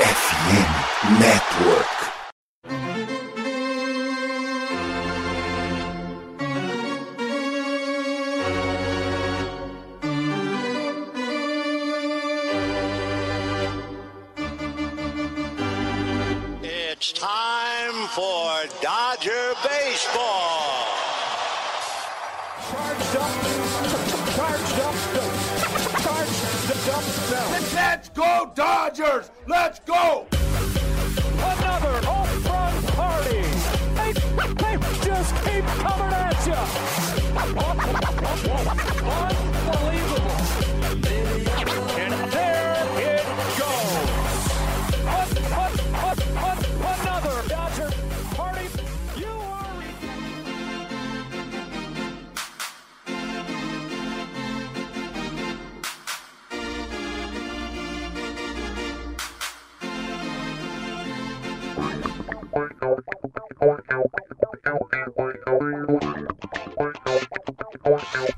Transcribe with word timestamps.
FM 0.00 1.20
Network. 1.20 2.09
Dodgers! 28.54 29.30
Let's 29.46 29.80
go! 29.80 30.26
Another 30.32 32.00
home 32.06 32.42
run 32.44 32.82
party. 32.94 33.42
They, 33.94 34.12
they 34.54 34.78
just 35.04 35.34
keep 35.44 35.64
coming 35.64 36.12
at 36.12 36.46
you. 36.46 36.54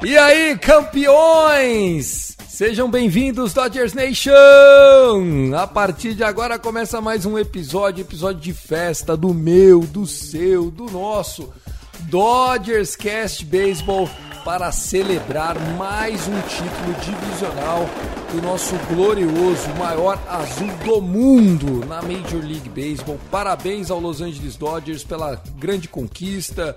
E 0.05 0.19
aí, 0.19 0.59
campeões! 0.59 2.37
Sejam 2.49 2.91
bem-vindos, 2.91 3.55
Dodgers 3.55 3.95
Nation! 3.95 5.55
A 5.57 5.65
partir 5.65 6.15
de 6.15 6.25
agora 6.25 6.59
começa 6.59 7.01
mais 7.01 7.25
um 7.25 7.39
episódio, 7.39 8.03
episódio 8.03 8.41
de 8.41 8.53
festa 8.53 9.17
do 9.17 9.33
meu, 9.33 9.81
do 9.81 10.05
seu, 10.05 10.73
do 10.73 10.91
nosso 10.91 11.53
Dodgers 12.01 12.97
Cast 12.97 13.45
Baseball 13.45 14.11
para 14.45 14.73
celebrar 14.73 15.57
mais 15.77 16.27
um 16.27 16.41
título 16.43 16.95
divisional 17.05 17.89
do 18.33 18.43
nosso 18.43 18.75
glorioso 18.93 19.69
maior 19.79 20.19
azul 20.29 20.71
do 20.85 21.01
mundo 21.01 21.87
na 21.87 22.03
Major 22.03 22.43
League 22.43 22.69
Baseball. 22.69 23.21
Parabéns 23.31 23.89
ao 23.89 24.01
Los 24.01 24.21
Angeles 24.21 24.57
Dodgers 24.57 25.05
pela 25.05 25.41
grande 25.59 25.87
conquista, 25.87 26.75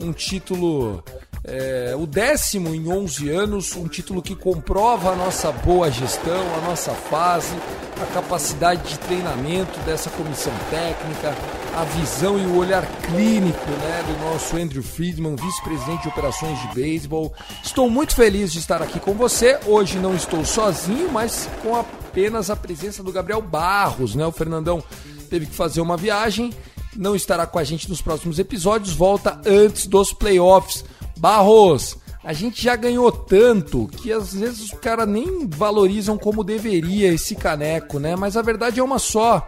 um 0.00 0.10
título 0.10 1.04
é, 1.44 1.94
o 1.98 2.06
décimo 2.06 2.72
em 2.72 2.88
11 2.88 3.28
anos, 3.30 3.74
um 3.74 3.88
título 3.88 4.22
que 4.22 4.36
comprova 4.36 5.10
a 5.10 5.16
nossa 5.16 5.50
boa 5.50 5.90
gestão, 5.90 6.42
a 6.56 6.60
nossa 6.68 6.92
fase, 6.92 7.54
a 8.00 8.14
capacidade 8.14 8.88
de 8.88 8.98
treinamento 9.00 9.78
dessa 9.80 10.08
comissão 10.10 10.52
técnica, 10.70 11.34
a 11.74 11.84
visão 11.84 12.38
e 12.38 12.46
o 12.46 12.56
olhar 12.56 12.86
clínico 13.02 13.70
né, 13.70 14.04
do 14.06 14.24
nosso 14.24 14.56
Andrew 14.56 14.82
Friedman, 14.84 15.34
vice-presidente 15.34 16.02
de 16.02 16.08
operações 16.08 16.60
de 16.60 16.74
beisebol. 16.74 17.32
Estou 17.62 17.90
muito 17.90 18.14
feliz 18.14 18.52
de 18.52 18.60
estar 18.60 18.80
aqui 18.80 19.00
com 19.00 19.14
você. 19.14 19.58
Hoje 19.66 19.98
não 19.98 20.14
estou 20.14 20.44
sozinho, 20.44 21.10
mas 21.10 21.48
com 21.62 21.74
apenas 21.74 22.50
a 22.50 22.56
presença 22.56 23.02
do 23.02 23.10
Gabriel 23.10 23.42
Barros. 23.42 24.14
Né? 24.14 24.24
O 24.24 24.32
Fernandão 24.32 24.82
teve 25.28 25.46
que 25.46 25.54
fazer 25.54 25.80
uma 25.80 25.96
viagem, 25.96 26.52
não 26.96 27.16
estará 27.16 27.46
com 27.46 27.58
a 27.58 27.64
gente 27.64 27.88
nos 27.88 28.02
próximos 28.02 28.38
episódios, 28.38 28.94
volta 28.94 29.40
antes 29.44 29.86
dos 29.86 30.12
playoffs. 30.12 30.84
Barros, 31.22 31.96
a 32.24 32.32
gente 32.32 32.60
já 32.60 32.74
ganhou 32.74 33.12
tanto 33.12 33.86
que 33.86 34.10
às 34.12 34.34
vezes 34.34 34.60
os 34.60 34.70
caras 34.72 35.06
nem 35.06 35.46
valorizam 35.46 36.18
como 36.18 36.42
deveria 36.42 37.14
esse 37.14 37.36
caneco, 37.36 38.00
né? 38.00 38.16
Mas 38.16 38.36
a 38.36 38.42
verdade 38.42 38.80
é 38.80 38.82
uma 38.82 38.98
só. 38.98 39.46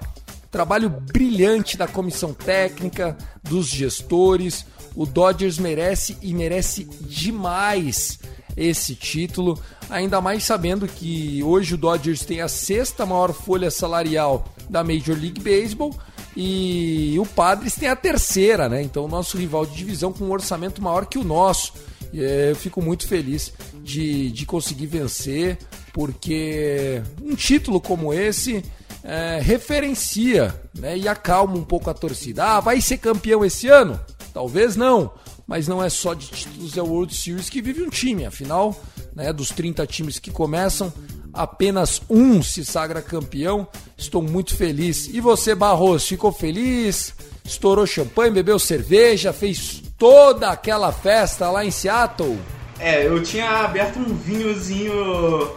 Trabalho 0.53 0.89
brilhante 0.89 1.77
da 1.77 1.89
comissão 1.89 2.33
técnica, 2.33 3.19
dos 3.43 3.67
gestores. 3.67 4.65
O 4.95 5.05
Dodgers 5.05 5.59
merece 5.59 6.17
e 6.23 6.33
merece 6.33 6.85
demais 6.85 8.21
esse 8.57 8.95
título, 8.95 9.59
ainda 9.91 10.21
mais 10.21 10.45
sabendo 10.45 10.87
que 10.87 11.43
hoje 11.43 11.75
o 11.75 11.79
Dodgers 11.79 12.25
tem 12.25 12.41
a 12.41 12.47
sexta 12.47 13.05
maior 13.05 13.33
folha 13.33 13.69
salarial 13.69 14.45
da 14.71 14.85
Major 14.85 15.19
League 15.21 15.41
Baseball 15.41 15.93
e 16.37 17.17
o 17.19 17.27
Padres 17.27 17.75
tem 17.75 17.89
a 17.89 17.97
terceira, 17.97 18.69
né? 18.69 18.83
Então 18.83 19.05
o 19.05 19.09
nosso 19.09 19.37
rival 19.37 19.65
de 19.65 19.75
divisão 19.75 20.13
com 20.13 20.25
um 20.25 20.33
orçamento 20.33 20.83
maior 20.83 21.07
que 21.07 21.19
o 21.19 21.25
nosso. 21.25 21.73
É, 22.13 22.51
eu 22.51 22.57
fico 22.57 22.81
muito 22.81 23.09
feliz 23.09 23.53
de, 23.83 24.31
de 24.31 24.47
conseguir 24.47 24.87
vencer, 24.87 25.59
porque 25.93 27.03
um 27.23 27.35
título 27.35 27.81
como 27.81 28.13
esse 28.15 28.63
é, 29.03 29.39
referencia 29.41 30.55
né, 30.77 30.97
e 30.97 31.07
acalma 31.07 31.55
um 31.55 31.65
pouco 31.65 31.91
a 31.91 31.95
torcida. 31.95 32.45
Ah, 32.45 32.61
vai 32.61 32.81
ser 32.81 32.99
campeão 32.99 33.45
esse 33.45 33.69
ano? 33.69 34.01
Talvez 34.33 34.75
não, 34.75 35.13
mas 35.47 35.69
não 35.69 35.83
é 35.83 35.89
só 35.89 36.15
de 36.15 36.27
títulos, 36.29 36.77
é 36.77 36.83
o 36.83 36.87
World 36.87 37.15
Series 37.15 37.51
que 37.51 37.61
vive 37.61 37.83
um 37.83 37.91
time. 37.91 38.25
Afinal, 38.25 38.81
né, 39.15 39.33
dos 39.33 39.51
30 39.51 39.87
times 39.87 40.19
que 40.19 40.31
começam, 40.31 40.93
apenas 41.35 42.01
um 42.09 42.43
se 42.43 42.65
sagra 42.65 43.03
campeão. 43.03 43.67
Estou 43.99 44.23
muito 44.23 44.57
feliz. 44.57 45.09
E 45.13 45.21
você, 45.21 45.55
Barros, 45.55 46.07
ficou 46.07 46.33
feliz? 46.33 47.15
Estourou 47.45 47.87
champanhe, 47.87 48.31
bebeu 48.33 48.59
cerveja, 48.59 49.33
fez 49.33 49.83
toda 49.99 50.49
aquela 50.51 50.91
festa 50.93 51.51
lá 51.51 51.65
em 51.65 51.71
Seattle? 51.71 52.39
É, 52.79 53.07
eu 53.07 53.23
tinha 53.23 53.49
aberto 53.49 53.99
um 53.99 54.15
vinhozinho 54.17 54.93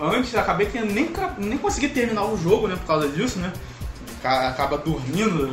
antes, 0.02 0.36
acabei 0.36 0.68
que 0.68 0.80
nem, 0.80 1.10
nem 1.38 1.58
consegui 1.58 1.90
terminar 1.90 2.26
o 2.26 2.38
jogo, 2.38 2.68
né, 2.68 2.76
por 2.76 2.86
causa 2.86 3.08
disso, 3.10 3.40
né? 3.40 3.52
Ca- 4.22 4.50
Acaba 4.50 4.78
dormindo, 4.78 5.50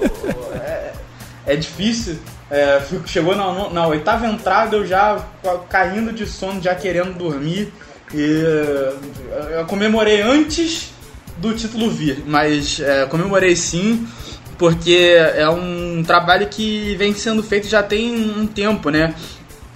é, 0.54 0.92
é 1.46 1.56
difícil. 1.56 2.18
É, 2.50 2.82
chegou 3.06 3.34
na, 3.36 3.70
na 3.70 3.86
oitava 3.86 4.26
entrada, 4.26 4.76
eu 4.76 4.86
já 4.86 5.24
caindo 5.68 6.12
de 6.12 6.26
sono, 6.26 6.60
já 6.62 6.74
querendo 6.74 7.16
dormir. 7.16 7.72
E 8.14 8.42
eu 9.58 9.64
comemorei 9.66 10.20
antes 10.20 10.90
do 11.38 11.54
título 11.54 11.90
vir, 11.90 12.22
mas 12.26 12.78
é, 12.80 13.06
comemorei 13.06 13.56
sim, 13.56 14.06
porque 14.58 15.16
é 15.34 15.48
um 15.48 16.02
trabalho 16.06 16.46
que 16.48 16.94
vem 16.96 17.14
sendo 17.14 17.42
feito 17.42 17.66
já 17.66 17.82
tem 17.82 18.14
um 18.14 18.46
tempo, 18.46 18.90
né? 18.90 19.14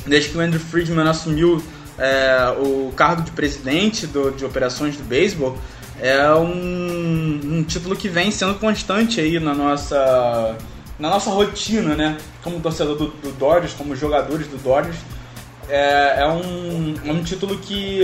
Desde 0.06 0.28
que 0.30 0.38
o 0.38 0.40
Andrew 0.40 0.60
Friedman 0.60 1.08
assumiu 1.08 1.62
é, 1.98 2.54
o 2.58 2.92
cargo 2.94 3.22
de 3.22 3.30
presidente 3.30 4.06
do- 4.06 4.30
de 4.30 4.44
operações 4.44 4.96
do 4.96 5.02
beisebol, 5.02 5.56
é 6.00 6.30
um, 6.34 7.40
um 7.42 7.64
título 7.66 7.96
que 7.96 8.06
vem 8.08 8.30
sendo 8.30 8.54
constante 8.56 9.18
aí 9.18 9.40
na 9.40 9.54
nossa, 9.54 10.54
na 10.98 11.08
nossa 11.08 11.30
rotina, 11.30 11.94
né? 11.96 12.18
Como 12.42 12.60
torcedor 12.60 12.96
do, 12.96 13.06
do 13.06 13.32
Dodgers, 13.32 13.72
como 13.72 13.96
jogadores 13.96 14.46
do 14.46 14.58
Dodgers. 14.58 14.96
É, 15.68 16.20
é 16.20 16.26
um, 16.28 16.94
é 17.04 17.10
um 17.12 17.22
título 17.24 17.58
que, 17.58 18.00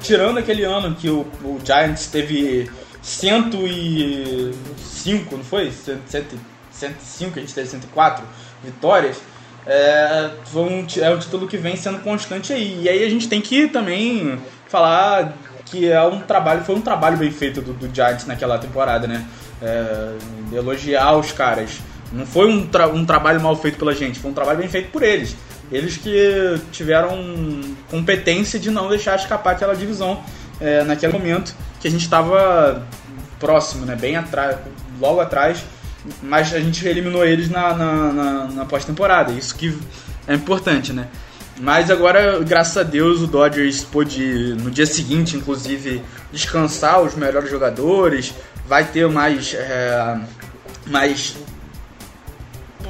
tirando 0.00 0.38
aquele 0.38 0.64
ano 0.64 0.94
que 0.94 1.10
o, 1.10 1.20
o 1.44 1.60
Giants 1.64 2.06
teve 2.06 2.70
105, 3.02 5.36
não 5.36 5.44
foi? 5.44 5.70
100, 5.70 5.98
105, 6.70 7.38
a 7.38 7.42
gente 7.42 7.54
teve 7.54 7.68
104 7.68 8.24
vitórias. 8.64 9.18
É, 9.66 10.30
foi 10.46 10.62
um, 10.62 10.86
é 11.00 11.10
um 11.10 11.18
título 11.18 11.46
que 11.46 11.56
vem 11.56 11.76
sendo 11.76 11.98
constante 12.00 12.52
aí. 12.52 12.80
E 12.82 12.88
aí 12.88 13.04
a 13.04 13.10
gente 13.10 13.28
tem 13.28 13.40
que 13.40 13.68
também 13.68 14.38
falar 14.68 15.34
que 15.66 15.90
é 15.90 16.02
um 16.02 16.20
trabalho, 16.20 16.64
foi 16.64 16.74
um 16.74 16.80
trabalho 16.80 17.16
bem 17.16 17.30
feito 17.30 17.62
do, 17.62 17.72
do 17.72 17.94
Giants 17.94 18.26
naquela 18.26 18.58
temporada, 18.58 19.06
né? 19.06 19.24
É, 19.60 20.12
elogiar 20.52 21.16
os 21.16 21.32
caras. 21.32 21.78
Não 22.12 22.26
foi 22.26 22.46
um, 22.46 22.66
tra- 22.66 22.88
um 22.88 23.06
trabalho 23.06 23.40
mal 23.40 23.56
feito 23.56 23.78
pela 23.78 23.94
gente, 23.94 24.18
foi 24.18 24.30
um 24.30 24.34
trabalho 24.34 24.58
bem 24.58 24.68
feito 24.68 24.90
por 24.90 25.02
eles. 25.02 25.34
Eles 25.72 25.96
que 25.96 26.60
tiveram 26.70 27.08
competência 27.90 28.58
de 28.60 28.70
não 28.70 28.88
deixar 28.88 29.16
escapar 29.16 29.52
aquela 29.54 29.74
divisão 29.74 30.22
é, 30.60 30.84
naquele 30.84 31.12
momento 31.12 31.54
que 31.80 31.88
a 31.88 31.90
gente 31.90 32.02
estava 32.02 32.86
próximo, 33.40 33.86
né? 33.86 33.96
Bem 33.96 34.14
atrás, 34.16 34.58
logo 35.00 35.18
atrás, 35.20 35.64
mas 36.22 36.52
a 36.54 36.60
gente 36.60 36.86
eliminou 36.86 37.24
eles 37.24 37.48
na, 37.48 37.72
na, 37.74 38.12
na- 38.12 38.46
na 38.48 38.64
pós-temporada. 38.66 39.32
Isso 39.32 39.54
que 39.54 39.76
é 40.28 40.34
importante, 40.34 40.92
né? 40.92 41.08
Mas 41.58 41.90
agora, 41.90 42.38
graças 42.40 42.76
a 42.76 42.82
Deus, 42.82 43.20
o 43.20 43.26
Dodgers 43.26 43.82
pôde, 43.82 44.54
no 44.60 44.70
dia 44.70 44.86
seguinte, 44.86 45.36
inclusive, 45.36 46.02
descansar 46.32 47.00
os 47.02 47.14
melhores 47.14 47.50
jogadores. 47.50 48.34
Vai 48.66 48.84
ter 48.84 49.08
mais, 49.08 49.54
é, 49.54 50.18
mais 50.86 51.36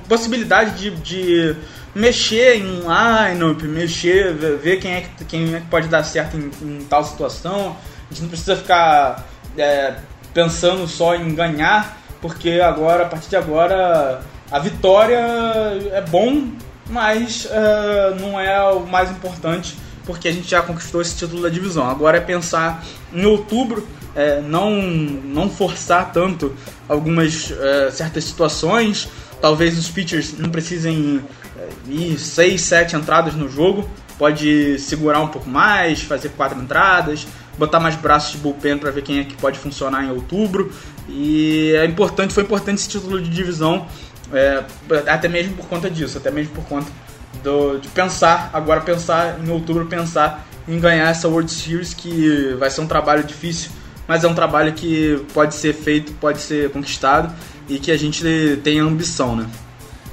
possibilidade 0.08 0.79
de, 0.79 0.90
de 0.96 1.56
mexer 1.94 2.56
em 2.56 2.80
lineup, 2.80 3.62
mexer, 3.62 4.32
ver- 4.34 4.78
quem 4.78 4.92
é 4.94 5.00
que, 5.02 5.24
quem 5.24 5.54
é 5.54 5.60
que 5.60 5.66
pode 5.66 5.88
dar 5.88 6.02
certo 6.04 6.36
em, 6.36 6.50
em 6.62 6.84
tal 6.84 7.04
situação. 7.04 7.76
A 8.10 8.14
gente 8.14 8.22
não 8.22 8.28
precisa 8.28 8.56
ficar 8.56 9.26
é, 9.56 9.94
pensando 10.32 10.86
só 10.88 11.14
em 11.14 11.34
ganhar, 11.34 11.98
porque 12.20 12.60
agora, 12.60 13.04
a 13.04 13.08
partir 13.08 13.28
de 13.30 13.36
agora, 13.36 14.22
a 14.50 14.58
vitória 14.58 15.18
é 15.92 16.02
bom, 16.08 16.48
mas 16.88 17.46
uh, 17.46 18.20
não 18.20 18.38
é 18.38 18.62
o 18.70 18.80
mais 18.86 19.10
importante, 19.10 19.76
porque 20.04 20.28
a 20.28 20.32
gente 20.32 20.48
já 20.50 20.62
conquistou 20.62 21.00
esse 21.00 21.16
título 21.16 21.42
da 21.42 21.48
divisão. 21.48 21.88
Agora 21.88 22.18
é 22.18 22.20
pensar 22.20 22.84
em 23.12 23.24
outubro, 23.24 23.86
é, 24.14 24.40
não, 24.40 24.70
não 24.70 25.48
forçar 25.48 26.12
tanto 26.12 26.54
algumas 26.88 27.50
uh, 27.50 27.90
certas 27.90 28.24
situações. 28.24 29.08
Talvez 29.40 29.78
os 29.78 29.88
pitchers 29.88 30.38
não 30.38 30.50
precisem 30.50 31.22
uh, 31.56 31.90
ir 31.90 32.19
6, 32.19 32.60
7 32.60 32.96
entradas 32.96 33.34
no 33.34 33.49
jogo. 33.49 33.88
Pode 34.19 34.78
segurar 34.78 35.20
um 35.20 35.28
pouco 35.28 35.49
mais, 35.49 36.02
fazer 36.02 36.28
quatro 36.31 36.60
entradas, 36.60 37.26
botar 37.58 37.81
mais 37.81 37.96
braços 37.96 38.32
de 38.32 38.38
bullpen 38.38 38.78
para 38.78 38.90
ver 38.90 39.02
quem 39.02 39.19
é 39.19 39.25
que 39.25 39.34
pode 39.34 39.58
funcionar 39.58 40.04
em 40.04 40.10
outubro. 40.10 40.70
E 41.08 41.72
é 41.76 41.84
importante, 41.84 42.32
foi 42.32 42.44
importante 42.44 42.78
esse 42.78 42.88
título 42.88 43.20
de 43.20 43.28
divisão, 43.28 43.87
é, 44.32 44.62
até 45.08 45.28
mesmo 45.28 45.54
por 45.54 45.66
conta 45.66 45.90
disso, 45.90 46.19
até 46.19 46.31
mesmo 46.31 46.54
por 46.54 46.64
conta 46.64 46.90
do, 47.43 47.78
de 47.78 47.88
pensar, 47.88 48.50
agora 48.52 48.81
pensar 48.81 49.38
em 49.44 49.50
outubro, 49.50 49.87
pensar 49.87 50.46
em 50.69 50.78
ganhar 50.78 51.08
essa 51.08 51.28
World 51.28 51.50
Series, 51.50 51.93
que 51.93 52.55
vai 52.58 52.70
ser 52.70 52.81
um 52.81 52.87
trabalho 52.87 53.25
difícil, 53.25 53.70
mas 54.06 54.25
é 54.25 54.28
um 54.28 54.34
trabalho 54.34 54.72
que 54.72 55.25
pode 55.32 55.55
ser 55.55 55.75
feito, 55.75 56.12
pode 56.14 56.40
ser 56.40 56.70
conquistado 56.70 57.34
e 57.69 57.78
que 57.78 57.90
a 57.90 57.96
gente 57.96 58.25
tem 58.62 58.78
ambição, 58.78 59.34
né? 59.34 59.46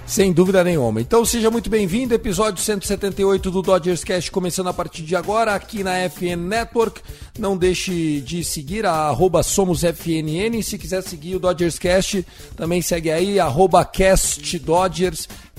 Sem 0.10 0.34
dúvida 0.34 0.64
nenhuma. 0.64 1.00
Então 1.00 1.24
seja 1.24 1.52
muito 1.52 1.70
bem-vindo, 1.70 2.16
episódio 2.16 2.64
178 2.64 3.52
do 3.52 3.62
Dodgers 3.62 4.04
Cast 4.04 4.32
começando 4.32 4.68
a 4.68 4.74
partir 4.74 5.04
de 5.04 5.16
agora 5.16 5.54
aqui 5.54 5.84
na 5.84 6.00
FN 6.10 6.48
Network. 6.48 7.00
Não 7.38 7.56
deixe 7.56 8.20
de 8.22 8.44
seguir 8.44 8.88
a 8.88 9.16
SomosFNN. 9.44 10.64
Se 10.64 10.80
quiser 10.80 11.04
seguir 11.04 11.36
o 11.36 11.40
Dodgers 11.40 11.78
Cast, 11.78 12.26
também 12.58 12.82
segue 12.82 13.12
aí, 13.12 13.40
arroba 13.40 13.86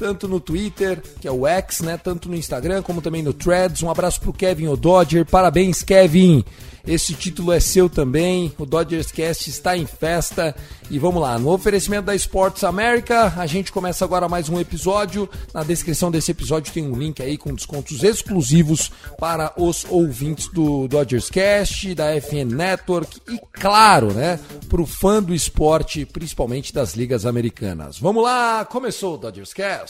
tanto 0.00 0.26
no 0.26 0.40
Twitter, 0.40 1.02
que 1.20 1.28
é 1.28 1.30
o 1.30 1.46
X, 1.46 1.80
né? 1.80 1.98
Tanto 1.98 2.26
no 2.26 2.34
Instagram, 2.34 2.80
como 2.80 3.02
também 3.02 3.22
no 3.22 3.34
Threads. 3.34 3.82
Um 3.82 3.90
abraço 3.90 4.18
pro 4.18 4.32
Kevin 4.32 4.68
o 4.68 4.76
Dodger. 4.76 5.26
Parabéns, 5.26 5.82
Kevin! 5.82 6.42
Esse 6.86 7.12
título 7.12 7.52
é 7.52 7.60
seu 7.60 7.88
também. 7.90 8.52
O 8.58 8.64
Dodgers 8.64 9.12
Cast 9.12 9.50
está 9.50 9.76
em 9.76 9.86
festa. 9.86 10.56
E 10.90 10.98
vamos 10.98 11.22
lá, 11.22 11.38
no 11.38 11.52
oferecimento 11.52 12.06
da 12.06 12.14
Sports 12.16 12.64
America, 12.64 13.32
a 13.36 13.46
gente 13.46 13.70
começa 13.70 14.04
agora 14.04 14.28
mais 14.28 14.48
um 14.48 14.58
episódio. 14.58 15.28
Na 15.54 15.62
descrição 15.62 16.10
desse 16.10 16.32
episódio 16.32 16.72
tem 16.72 16.84
um 16.84 16.96
link 16.96 17.22
aí 17.22 17.36
com 17.36 17.54
descontos 17.54 18.02
exclusivos 18.02 18.90
para 19.18 19.52
os 19.56 19.84
ouvintes 19.88 20.48
do 20.48 20.88
Dodgers 20.88 21.30
Cast, 21.30 21.94
da 21.94 22.20
FN 22.20 22.52
Network 22.56 23.20
e, 23.28 23.38
claro, 23.52 24.12
né, 24.12 24.40
para 24.68 24.80
o 24.80 24.86
fã 24.86 25.22
do 25.22 25.34
esporte, 25.34 26.04
principalmente 26.04 26.72
das 26.72 26.94
ligas 26.94 27.24
americanas. 27.24 27.98
Vamos 27.98 28.24
lá, 28.24 28.64
começou 28.64 29.14
o 29.14 29.18
Dodgers 29.18 29.52
Cast. 29.52 29.89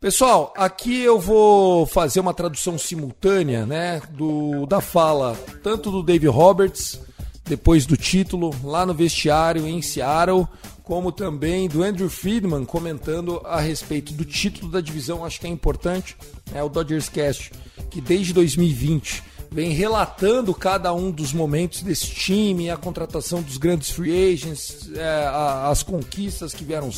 Pessoal, 0.00 0.54
aqui 0.56 1.02
eu 1.02 1.18
vou 1.18 1.84
fazer 1.84 2.20
uma 2.20 2.32
tradução 2.32 2.78
simultânea, 2.78 3.66
né, 3.66 4.00
do 4.10 4.64
da 4.64 4.80
fala 4.80 5.36
tanto 5.62 5.90
do 5.90 6.04
Dave 6.04 6.28
Roberts 6.28 7.00
depois 7.44 7.84
do 7.84 7.96
título 7.96 8.54
lá 8.62 8.86
no 8.86 8.94
vestiário 8.94 9.66
em 9.66 9.82
Seattle, 9.82 10.46
como 10.88 11.12
também 11.12 11.68
do 11.68 11.82
Andrew 11.82 12.08
Friedman 12.08 12.64
comentando 12.64 13.42
a 13.44 13.60
respeito 13.60 14.14
do 14.14 14.24
título 14.24 14.72
da 14.72 14.80
divisão. 14.80 15.22
Acho 15.22 15.38
que 15.38 15.46
é 15.46 15.50
importante, 15.50 16.16
é 16.54 16.62
o 16.62 16.68
Dodgers 16.70 17.10
Cast, 17.10 17.52
que 17.90 18.00
desde 18.00 18.32
2020 18.32 19.22
vem 19.50 19.72
relatando 19.72 20.54
cada 20.54 20.94
um 20.94 21.10
dos 21.10 21.34
momentos 21.34 21.82
desse 21.82 22.06
time, 22.06 22.70
a 22.70 22.76
contratação 22.78 23.42
dos 23.42 23.58
grandes 23.58 23.90
free 23.90 24.32
agents, 24.32 24.90
é, 24.94 25.26
a, 25.26 25.68
as 25.68 25.82
conquistas 25.82 26.54
que 26.54 26.64
vieram 26.64 26.88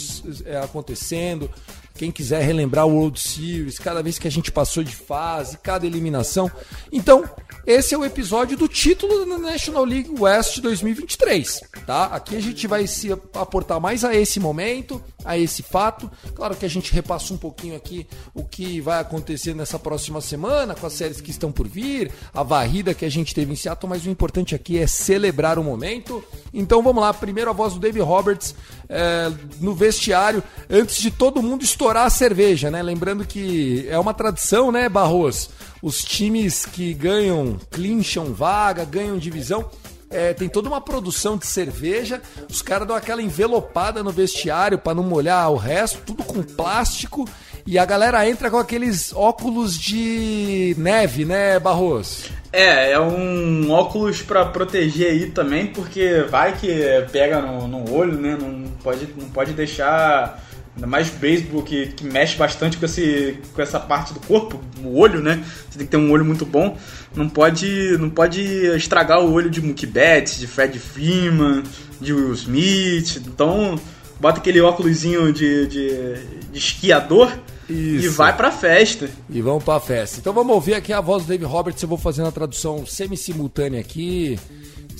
é, 0.45 0.59
acontecendo, 0.59 1.51
quem 2.01 2.11
quiser 2.11 2.43
relembrar 2.43 2.87
o 2.87 2.95
World 2.95 3.21
Series, 3.21 3.79
cada 3.79 4.03
vez 4.03 4.19
que 4.19 4.27
a 4.27 4.31
gente 4.31 4.51
passou 4.51 4.83
de 4.83 4.97
fase, 4.97 5.59
cada 5.59 5.87
eliminação. 5.87 6.51
Então, 6.91 7.29
esse 7.67 7.95
é 7.95 7.99
o 7.99 8.07
episódio 8.07 8.57
do 8.57 8.67
título 8.67 9.27
da 9.27 9.37
National 9.37 9.85
League 9.85 10.11
West 10.19 10.61
2023, 10.61 11.61
tá? 11.87 12.07
Aqui 12.07 12.35
a 12.35 12.41
gente 12.41 12.67
vai 12.67 12.87
se 12.87 13.13
aportar 13.13 13.79
mais 13.79 14.03
a 14.03 14.15
esse 14.15 14.41
momento, 14.41 15.03
a 15.27 15.37
esse 15.37 15.63
fato. 15.63 16.11
Claro 16.35 16.57
que 16.57 16.65
a 16.65 16.71
gente 16.71 16.91
repassa 16.91 17.35
um 17.35 17.37
pouquinho 17.37 17.77
aqui 17.77 18.07
o 18.33 18.45
que 18.45 18.81
vai 18.81 18.99
acontecer 18.99 19.55
nessa 19.55 19.79
próxima 19.79 20.23
semana, 20.23 20.75
com 20.75 20.87
as 20.87 20.95
séries 20.95 21.21
que 21.21 21.31
estão 21.31 21.53
por 21.53 21.69
vir, 21.69 22.11
a 22.33 22.43
varrida 22.43 22.95
que 22.95 23.05
a 23.05 23.11
gente 23.11 23.35
teve 23.35 23.53
em 23.53 23.57
Seattle, 23.57 23.91
mas 23.91 24.07
o 24.07 24.11
importante 24.11 24.55
aqui 24.55 24.79
é 24.79 24.87
celebrar 24.87 25.59
o 25.59 25.63
momento. 25.63 26.25
Então 26.55 26.83
vamos 26.83 27.03
lá, 27.03 27.13
primeiro 27.13 27.51
a 27.51 27.53
voz 27.53 27.75
do 27.75 27.79
Dave 27.79 28.01
Roberts 28.01 28.55
é, 28.89 29.31
no 29.61 29.75
vestiário, 29.75 30.43
antes 30.71 30.97
de 30.97 31.11
todo 31.11 31.43
mundo 31.43 31.63
estourar 31.63 31.90
a 31.97 32.11
cerveja, 32.11 32.71
né? 32.71 32.83
Lembrando 32.83 33.25
que 33.25 33.87
é 33.89 33.99
uma 33.99 34.15
tradição, 34.15 34.71
né, 34.71 34.89
Barros? 34.89 35.51
Os 35.83 36.05
times 36.05 36.67
que 36.67 36.93
ganham, 36.95 37.59
clincham 37.71 38.33
vaga, 38.33 38.85
ganham 38.85 39.19
divisão, 39.19 39.69
é, 40.11 40.35
tem 40.35 40.49
toda 40.49 40.69
uma 40.69 40.81
produção 40.81 41.37
de 41.37 41.47
cerveja, 41.47 42.21
os 42.51 42.61
caras 42.61 42.87
dão 42.87 42.97
aquela 42.97 43.23
envelopada 43.23 44.03
no 44.03 44.11
vestiário 44.11 44.77
para 44.77 44.95
não 44.95 45.05
molhar 45.05 45.51
o 45.51 45.57
resto, 45.57 46.03
tudo 46.05 46.25
com 46.25 46.43
plástico, 46.43 47.29
e 47.67 47.79
a 47.79 47.85
galera 47.85 48.29
entra 48.29 48.51
com 48.51 48.59
aqueles 48.59 49.13
óculos 49.15 49.79
de 49.79 50.75
neve, 50.77 51.25
né, 51.25 51.59
Barros? 51.61 52.31
É, 52.53 52.93
é 52.93 53.01
um 53.01 53.71
óculos 53.71 54.23
para 54.23 54.45
proteger 54.45 55.13
aí 55.13 55.31
também, 55.31 55.69
porque 55.69 56.25
vai 56.29 56.57
que 56.57 56.69
pega 57.13 57.41
no, 57.41 57.69
no 57.69 57.95
olho, 57.95 58.19
né? 58.19 58.37
Não 58.41 58.65
pode, 58.83 59.09
não 59.17 59.29
pode 59.29 59.53
deixar 59.53 60.43
Ainda 60.75 60.87
mais 60.87 61.11
beisebol 61.11 61.63
que, 61.63 61.89
que 61.89 62.05
mexe 62.05 62.37
bastante 62.37 62.77
com, 62.77 62.85
esse, 62.85 63.39
com 63.53 63.61
essa 63.61 63.79
parte 63.79 64.15
do 64.15 64.21
corpo, 64.21 64.61
o 64.83 64.99
olho, 64.99 65.21
né? 65.21 65.45
Você 65.69 65.79
tem 65.79 65.87
que 65.87 65.91
ter 65.91 65.97
um 65.97 66.11
olho 66.11 66.25
muito 66.25 66.47
bom. 66.47 66.77
Não 67.15 67.29
pode, 67.29 67.97
não 67.99 68.09
pode 68.09 68.41
estragar 68.77 69.21
o 69.21 69.33
olho 69.33 69.51
de 69.51 69.61
Mookie 69.61 69.87
Betts, 69.87 70.39
de 70.39 70.47
Fred 70.47 70.79
Freeman, 70.79 71.65
de 72.01 72.13
Will 72.13 72.33
Smith. 72.33 73.17
Então, 73.27 73.79
bota 74.21 74.39
aquele 74.39 74.61
óculosinho 74.61 75.33
de, 75.33 75.67
de, 75.67 76.15
de 76.53 76.59
esquiador 76.59 77.37
Isso. 77.69 78.07
e 78.07 78.09
vai 78.09 78.37
pra 78.37 78.53
festa. 78.53 79.11
E 79.29 79.43
vamos 79.43 79.65
pra 79.65 79.81
festa. 79.81 80.19
Então 80.21 80.33
vamos 80.33 80.55
ouvir 80.55 80.75
aqui 80.75 80.93
a 80.93 81.01
voz 81.01 81.25
do 81.25 81.29
Dave 81.29 81.45
Roberts. 81.45 81.83
Eu 81.83 81.89
vou 81.89 81.99
fazendo 81.99 82.29
a 82.29 82.33
tradução 82.33 82.87
semi-simultânea 82.87 83.81
aqui 83.81 84.39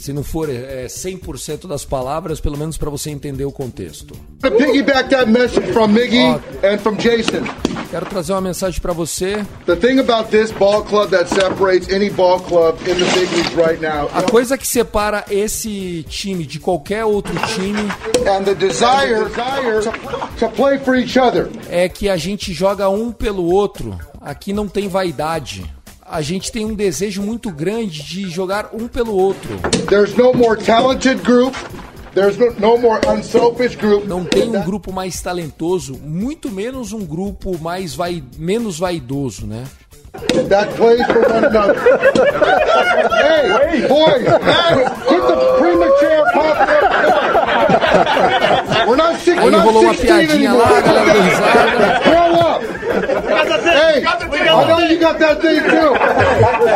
se 0.01 0.15
não 0.15 0.25
for 0.25 0.49
é, 0.49 0.87
100% 0.87 1.69
das 1.69 1.85
palavras, 1.85 2.41
pelo 2.41 2.57
menos 2.57 2.79
para 2.79 2.89
você 2.89 3.11
entender 3.11 3.45
o 3.45 3.53
contexto. 3.53 4.15
Piggyback 4.41 5.11
that 5.11 5.31
message 5.31 5.71
from 5.73 5.89
Miggy 5.89 6.25
and 6.65 6.79
from 6.79 6.97
Jason. 6.97 7.45
Quero 7.91 8.07
trazer 8.07 8.33
uma 8.33 8.41
mensagem 8.41 8.81
para 8.81 8.95
você. 8.95 9.45
The 9.67 9.77
thing 9.77 9.99
about 9.99 10.31
this 10.31 10.53
ball 10.53 10.83
club 10.85 11.11
that 11.11 11.29
separates 11.29 11.93
any 11.93 12.09
ball 12.09 12.41
club 12.41 12.79
in 12.83 12.95
the 12.95 13.05
big 13.13 13.31
leagues 13.35 13.55
right 13.55 13.81
now. 13.81 14.09
A 14.15 14.23
coisa 14.23 14.57
que 14.57 14.67
separa 14.67 15.25
esse 15.31 16.05
time 16.09 16.47
de 16.47 16.59
qualquer 16.59 17.05
outro 17.05 17.35
time 17.55 17.91
and 18.27 18.45
the 18.45 18.55
desire, 18.55 19.29
to, 19.29 20.39
to 20.39 20.49
play 20.57 20.79
for 20.79 20.97
each 20.97 21.19
other. 21.19 21.51
É 21.69 21.89
que 21.89 22.09
a 22.09 22.17
gente 22.17 22.55
joga 22.55 22.89
um 22.89 23.13
pelo 23.13 23.45
outro. 23.45 23.99
Aqui 24.21 24.53
não 24.53 24.67
tem 24.67 24.89
vaidade 24.89 25.71
a 26.11 26.21
gente 26.21 26.51
tem 26.51 26.65
um 26.65 26.75
desejo 26.75 27.23
muito 27.23 27.51
grande 27.51 28.03
de 28.03 28.29
jogar 28.29 28.71
um 28.73 28.89
pelo 28.89 29.17
outro. 29.17 29.49
There's 29.89 30.15
no 30.17 30.35
more 30.35 30.61
talented 30.61 31.23
group. 31.23 31.55
There's 32.13 32.37
no, 32.37 32.77
more 32.77 33.01
unselfish 33.07 33.77
group. 33.77 34.09
Não 34.09 34.25
tem 34.25 34.49
um 34.49 34.61
grupo 34.63 34.93
mais 34.93 35.21
talentoso, 35.21 35.95
muito 36.03 36.51
menos 36.51 36.93
um 36.93 37.07
grupo 37.07 37.57
mais 37.61 37.95
vai, 37.95 38.21
menos 38.37 38.81
vaidoso, 38.81 39.47
né? 39.47 39.65
That 40.49 40.75
plays 40.75 41.07
for 41.07 41.25
one 41.33 41.45
another. 41.47 41.77
hey, 43.15 43.87
boys, 43.87 44.25
get 44.25 45.23
the 45.29 45.37
premature 45.61 46.25
pop. 46.35 46.59
We're 48.89 48.97
not, 48.97 49.15
Aí 49.29 49.39
we're 49.39 49.51
not 49.53 49.65
rolou 49.65 49.83
uma 49.83 49.95
piadinha 49.95 50.53
lá, 50.53 50.79
a 50.79 50.81
galera 50.81 51.13
deu 51.13 51.23
risada. 51.23 52.01
Grow 52.03 52.41
up. 52.41 52.81
Hey, 53.47 54.05
I 54.05 54.67
know 54.67 54.79
you 54.81 54.99
got 54.99 55.19
that 55.19 55.41
thing 55.41 55.63
too. 55.63 55.95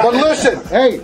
But 0.03 0.15
listen, 0.15 0.61
hey, 0.69 1.01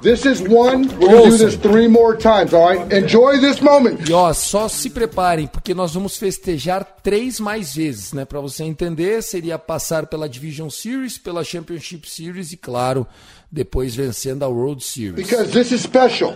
This 0.00 0.26
is 0.26 0.40
one. 0.40 0.88
We're 0.98 1.08
gonna 1.08 1.30
do 1.30 1.38
this 1.38 1.56
three 1.56 1.88
more 1.88 2.16
times. 2.16 2.52
All 2.52 2.68
right. 2.68 2.92
Enjoy 2.92 3.38
this 3.38 3.60
moment. 3.60 4.08
E 4.08 4.12
ó, 4.12 4.32
só 4.32 4.68
se 4.68 4.90
preparem, 4.90 5.46
porque 5.46 5.74
nós 5.74 5.94
vamos 5.94 6.16
festejar 6.16 6.84
três 7.02 7.38
mais 7.38 7.74
vezes, 7.74 8.12
né? 8.12 8.24
Pra 8.24 8.40
você 8.40 8.64
entender, 8.64 9.22
seria 9.22 9.58
passar 9.58 10.06
pela 10.06 10.28
Division 10.28 10.68
Series, 10.68 11.18
pela 11.18 11.44
Championship 11.44 12.08
Series 12.08 12.52
e, 12.52 12.56
claro, 12.56 13.06
depois 13.50 13.94
vencendo 13.94 14.44
a 14.44 14.48
World 14.48 14.82
Series. 14.82 15.14
Because 15.14 15.50
this 15.52 15.70
is 15.70 15.82
special. 15.82 16.34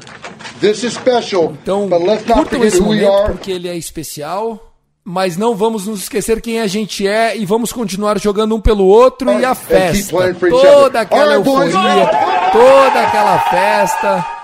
This 0.60 0.84
is 0.84 0.94
special. 0.94 1.56
Então, 1.60 1.88
but 1.88 2.00
let's 2.02 2.24
not 2.26 2.48
forget 2.48 2.66
esse 2.68 2.80
who 2.80 2.90
we 2.90 3.04
are. 3.04 3.32
porque 3.32 3.50
ele 3.50 3.68
é 3.68 3.76
especial. 3.76 4.75
Mas 5.08 5.36
não 5.36 5.54
vamos 5.54 5.86
nos 5.86 6.00
esquecer 6.02 6.40
quem 6.40 6.60
a 6.60 6.66
gente 6.66 7.06
é 7.06 7.36
e 7.36 7.46
vamos 7.46 7.72
continuar 7.72 8.18
jogando 8.18 8.56
um 8.56 8.60
pelo 8.60 8.84
outro 8.84 9.30
e 9.38 9.44
a 9.44 9.54
festa. 9.54 10.12
Toda 10.50 11.00
aquela 11.00 11.34
euforia, 11.34 12.10
toda 12.52 13.00
aquela 13.02 13.38
festa. 13.38 14.35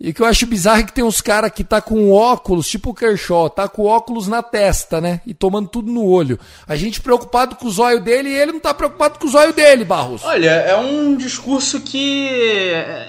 E 0.00 0.10
o 0.10 0.14
que 0.14 0.22
eu 0.22 0.26
acho 0.26 0.46
bizarro 0.46 0.80
é 0.80 0.84
que 0.84 0.92
tem 0.92 1.02
uns 1.02 1.20
caras 1.20 1.50
que 1.50 1.64
tá 1.64 1.80
com 1.80 2.12
óculos, 2.12 2.68
tipo 2.68 2.90
o 2.90 2.94
Kershaw, 2.94 3.50
tá 3.50 3.66
com 3.66 3.82
óculos 3.84 4.28
na 4.28 4.44
testa, 4.44 5.00
né? 5.00 5.20
E 5.26 5.34
tomando 5.34 5.68
tudo 5.68 5.90
no 5.90 6.04
olho. 6.04 6.38
A 6.68 6.76
gente 6.76 7.00
preocupado 7.00 7.56
com 7.56 7.66
o 7.66 7.70
zóio 7.70 8.00
dele 8.00 8.28
e 8.28 8.34
ele 8.34 8.52
não 8.52 8.60
tá 8.60 8.72
preocupado 8.72 9.18
com 9.18 9.26
o 9.26 9.30
zóio 9.30 9.52
dele, 9.52 9.84
Barros. 9.84 10.22
Olha, 10.22 10.50
é 10.50 10.76
um 10.76 11.16
discurso 11.16 11.80
que 11.80 12.28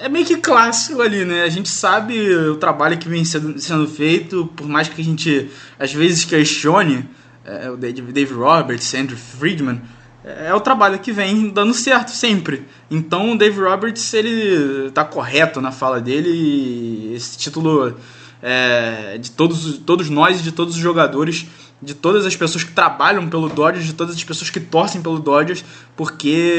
é 0.02 0.10
meio 0.10 0.26
que 0.26 0.38
clássico 0.38 1.00
ali, 1.00 1.24
né? 1.26 1.44
A 1.44 1.50
gente 1.50 1.70
sabe 1.70 2.36
o 2.36 2.56
trabalho 2.56 2.98
que 2.98 3.08
vem 3.08 3.24
sendo, 3.24 3.88
feito, 3.88 4.48
por 4.56 4.68
mais 4.68 4.90
que 4.90 5.00
a 5.00 5.06
gente 5.06 5.52
às 5.78 5.94
vezes 5.94 6.26
questione 6.26 7.08
é, 7.46 7.70
o 7.70 7.78
Dave 7.78 8.34
Roberts, 8.34 8.96
Andrew 8.96 9.18
Friedman, 9.18 9.80
é 10.24 10.54
o 10.54 10.60
trabalho 10.60 11.00
que 11.00 11.12
vem 11.12 11.50
dando 11.50 11.74
certo 11.74 12.12
sempre. 12.12 12.66
Então 12.92 13.32
o 13.32 13.38
Dave 13.38 13.60
Roberts 13.60 14.14
ele 14.14 14.92
tá 14.92 15.06
correto 15.06 15.62
na 15.62 15.72
fala 15.72 16.02
dele 16.02 16.30
e 16.30 17.14
esse 17.16 17.38
título 17.38 17.96
é, 18.42 19.18
de 19.18 19.32
todos, 19.32 19.78
todos 19.80 20.10
nós 20.10 20.40
e 20.40 20.44
de 20.44 20.52
todos 20.52 20.76
os 20.76 20.82
jogadores, 20.82 21.46
de 21.82 21.94
todas 21.94 22.26
as 22.26 22.36
pessoas 22.36 22.64
que 22.64 22.74
trabalham 22.74 23.30
pelo 23.30 23.48
Dodgers, 23.48 23.86
de 23.86 23.94
todas 23.94 24.16
as 24.16 24.24
pessoas 24.24 24.50
que 24.50 24.60
torcem 24.60 25.02
pelo 25.02 25.20
Dodgers, 25.20 25.64
porque 25.96 26.58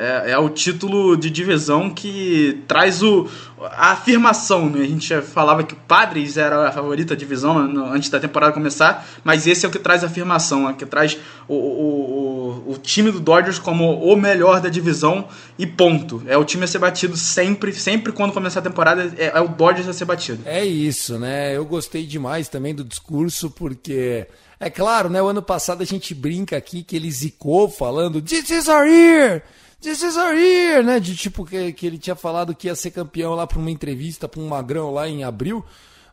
é, 0.00 0.30
é 0.30 0.38
o 0.38 0.48
título 0.48 1.16
de 1.16 1.28
divisão 1.28 1.90
que 1.90 2.62
traz 2.68 3.02
o, 3.02 3.28
a 3.60 3.92
afirmação. 3.92 4.70
Né? 4.70 4.82
A 4.82 4.86
gente 4.86 5.20
falava 5.22 5.64
que 5.64 5.74
o 5.74 5.76
Padres 5.76 6.36
era 6.36 6.68
a 6.68 6.72
favorita 6.72 7.16
divisão 7.16 7.58
antes 7.92 8.10
da 8.10 8.20
temporada 8.20 8.52
começar, 8.52 9.04
mas 9.24 9.46
esse 9.46 9.66
é 9.66 9.68
o 9.68 9.72
que 9.72 9.78
traz 9.78 10.04
a 10.04 10.06
afirmação, 10.06 10.68
é 10.68 10.72
o 10.72 10.76
que 10.76 10.86
traz 10.86 11.18
o, 11.48 11.54
o, 11.54 11.58
o, 11.58 12.39
o 12.66 12.78
time 12.78 13.10
do 13.10 13.20
Dodgers 13.20 13.58
como 13.58 14.00
o 14.00 14.16
melhor 14.16 14.60
da 14.60 14.68
divisão 14.68 15.28
e 15.58 15.66
ponto. 15.66 16.22
É 16.26 16.36
o 16.36 16.44
time 16.44 16.64
a 16.64 16.66
ser 16.66 16.78
batido 16.78 17.16
sempre, 17.16 17.72
sempre 17.72 18.12
quando 18.12 18.32
começar 18.32 18.60
a 18.60 18.62
temporada, 18.62 19.12
é, 19.16 19.32
é 19.34 19.40
o 19.40 19.48
Dodgers 19.48 19.88
a 19.88 19.92
ser 19.92 20.04
batido. 20.04 20.42
É 20.44 20.64
isso, 20.64 21.18
né? 21.18 21.56
Eu 21.56 21.64
gostei 21.64 22.06
demais 22.06 22.48
também 22.48 22.74
do 22.74 22.84
discurso, 22.84 23.50
porque. 23.50 24.26
É 24.58 24.68
claro, 24.68 25.08
né? 25.08 25.22
O 25.22 25.28
ano 25.28 25.42
passado 25.42 25.82
a 25.82 25.86
gente 25.86 26.14
brinca 26.14 26.56
aqui 26.56 26.82
que 26.82 26.94
ele 26.94 27.10
zicou 27.10 27.68
falando 27.70 28.20
This 28.20 28.50
is 28.50 28.68
our 28.68 28.86
year! 28.86 29.42
This 29.80 30.02
is 30.02 30.18
our 30.18 30.34
year! 30.34 30.84
Né? 30.84 31.00
De 31.00 31.16
tipo 31.16 31.46
que, 31.46 31.72
que 31.72 31.86
ele 31.86 31.96
tinha 31.96 32.14
falado 32.14 32.54
que 32.54 32.66
ia 32.66 32.74
ser 32.74 32.90
campeão 32.90 33.34
lá 33.34 33.46
pra 33.46 33.58
uma 33.58 33.70
entrevista 33.70 34.28
pra 34.28 34.38
um 34.38 34.48
magrão 34.48 34.92
lá 34.92 35.08
em 35.08 35.24
abril. 35.24 35.64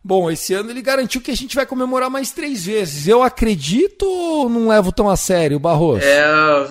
Bom, 0.07 0.31
esse 0.31 0.53
ano 0.53 0.69
ele 0.69 0.81
garantiu 0.81 1.19
que 1.19 1.29
a 1.29 1.35
gente 1.35 1.53
vai 1.53 1.65
comemorar 1.65 2.09
mais 2.09 2.31
três 2.31 2.65
vezes. 2.65 3.09
Eu 3.09 3.21
acredito 3.21 4.03
ou 4.03 4.49
não 4.49 4.69
levo 4.69 4.89
tão 4.89 5.09
a 5.09 5.17
sério, 5.17 5.59
Barroso? 5.59 5.99
É, 6.01 6.65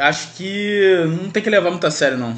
acho 0.00 0.34
que 0.34 1.04
não 1.22 1.30
tem 1.30 1.40
que 1.40 1.48
levar 1.48 1.70
muito 1.70 1.86
a 1.86 1.90
sério, 1.92 2.18
não. 2.18 2.36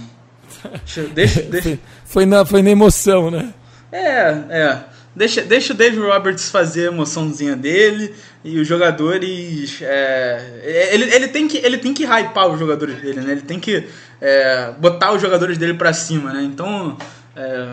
Deixa, 1.15 1.41
deixa, 1.41 1.79
Foi, 2.05 2.27
na, 2.27 2.45
foi 2.45 2.61
na 2.61 2.69
emoção, 2.69 3.31
né? 3.31 3.55
É, 3.91 4.29
é. 4.51 4.85
Deixa, 5.15 5.41
deixa 5.41 5.73
o 5.73 5.77
Dave 5.77 5.99
Roberts 5.99 6.51
fazer 6.51 6.91
a 6.91 6.93
emoçãozinha 6.93 7.57
dele 7.57 8.15
e 8.45 8.61
os 8.61 8.69
jogadores. 8.69 9.79
é, 9.81 10.91
ele, 10.93 11.15
ele, 11.15 11.29
tem 11.29 11.49
que, 11.49 11.57
ele 11.57 11.79
tem 11.79 11.95
que 11.95 12.05
hypar 12.05 12.49
os 12.49 12.59
jogadores 12.59 13.01
dele, 13.01 13.23
né? 13.23 13.33
Ele 13.33 13.41
tem 13.41 13.59
que 13.59 13.89
é, 14.21 14.75
botar 14.79 15.15
os 15.15 15.23
jogadores 15.23 15.57
dele 15.57 15.73
pra 15.73 15.95
cima, 15.95 16.31
né? 16.31 16.43
Então, 16.43 16.95
é, 17.35 17.69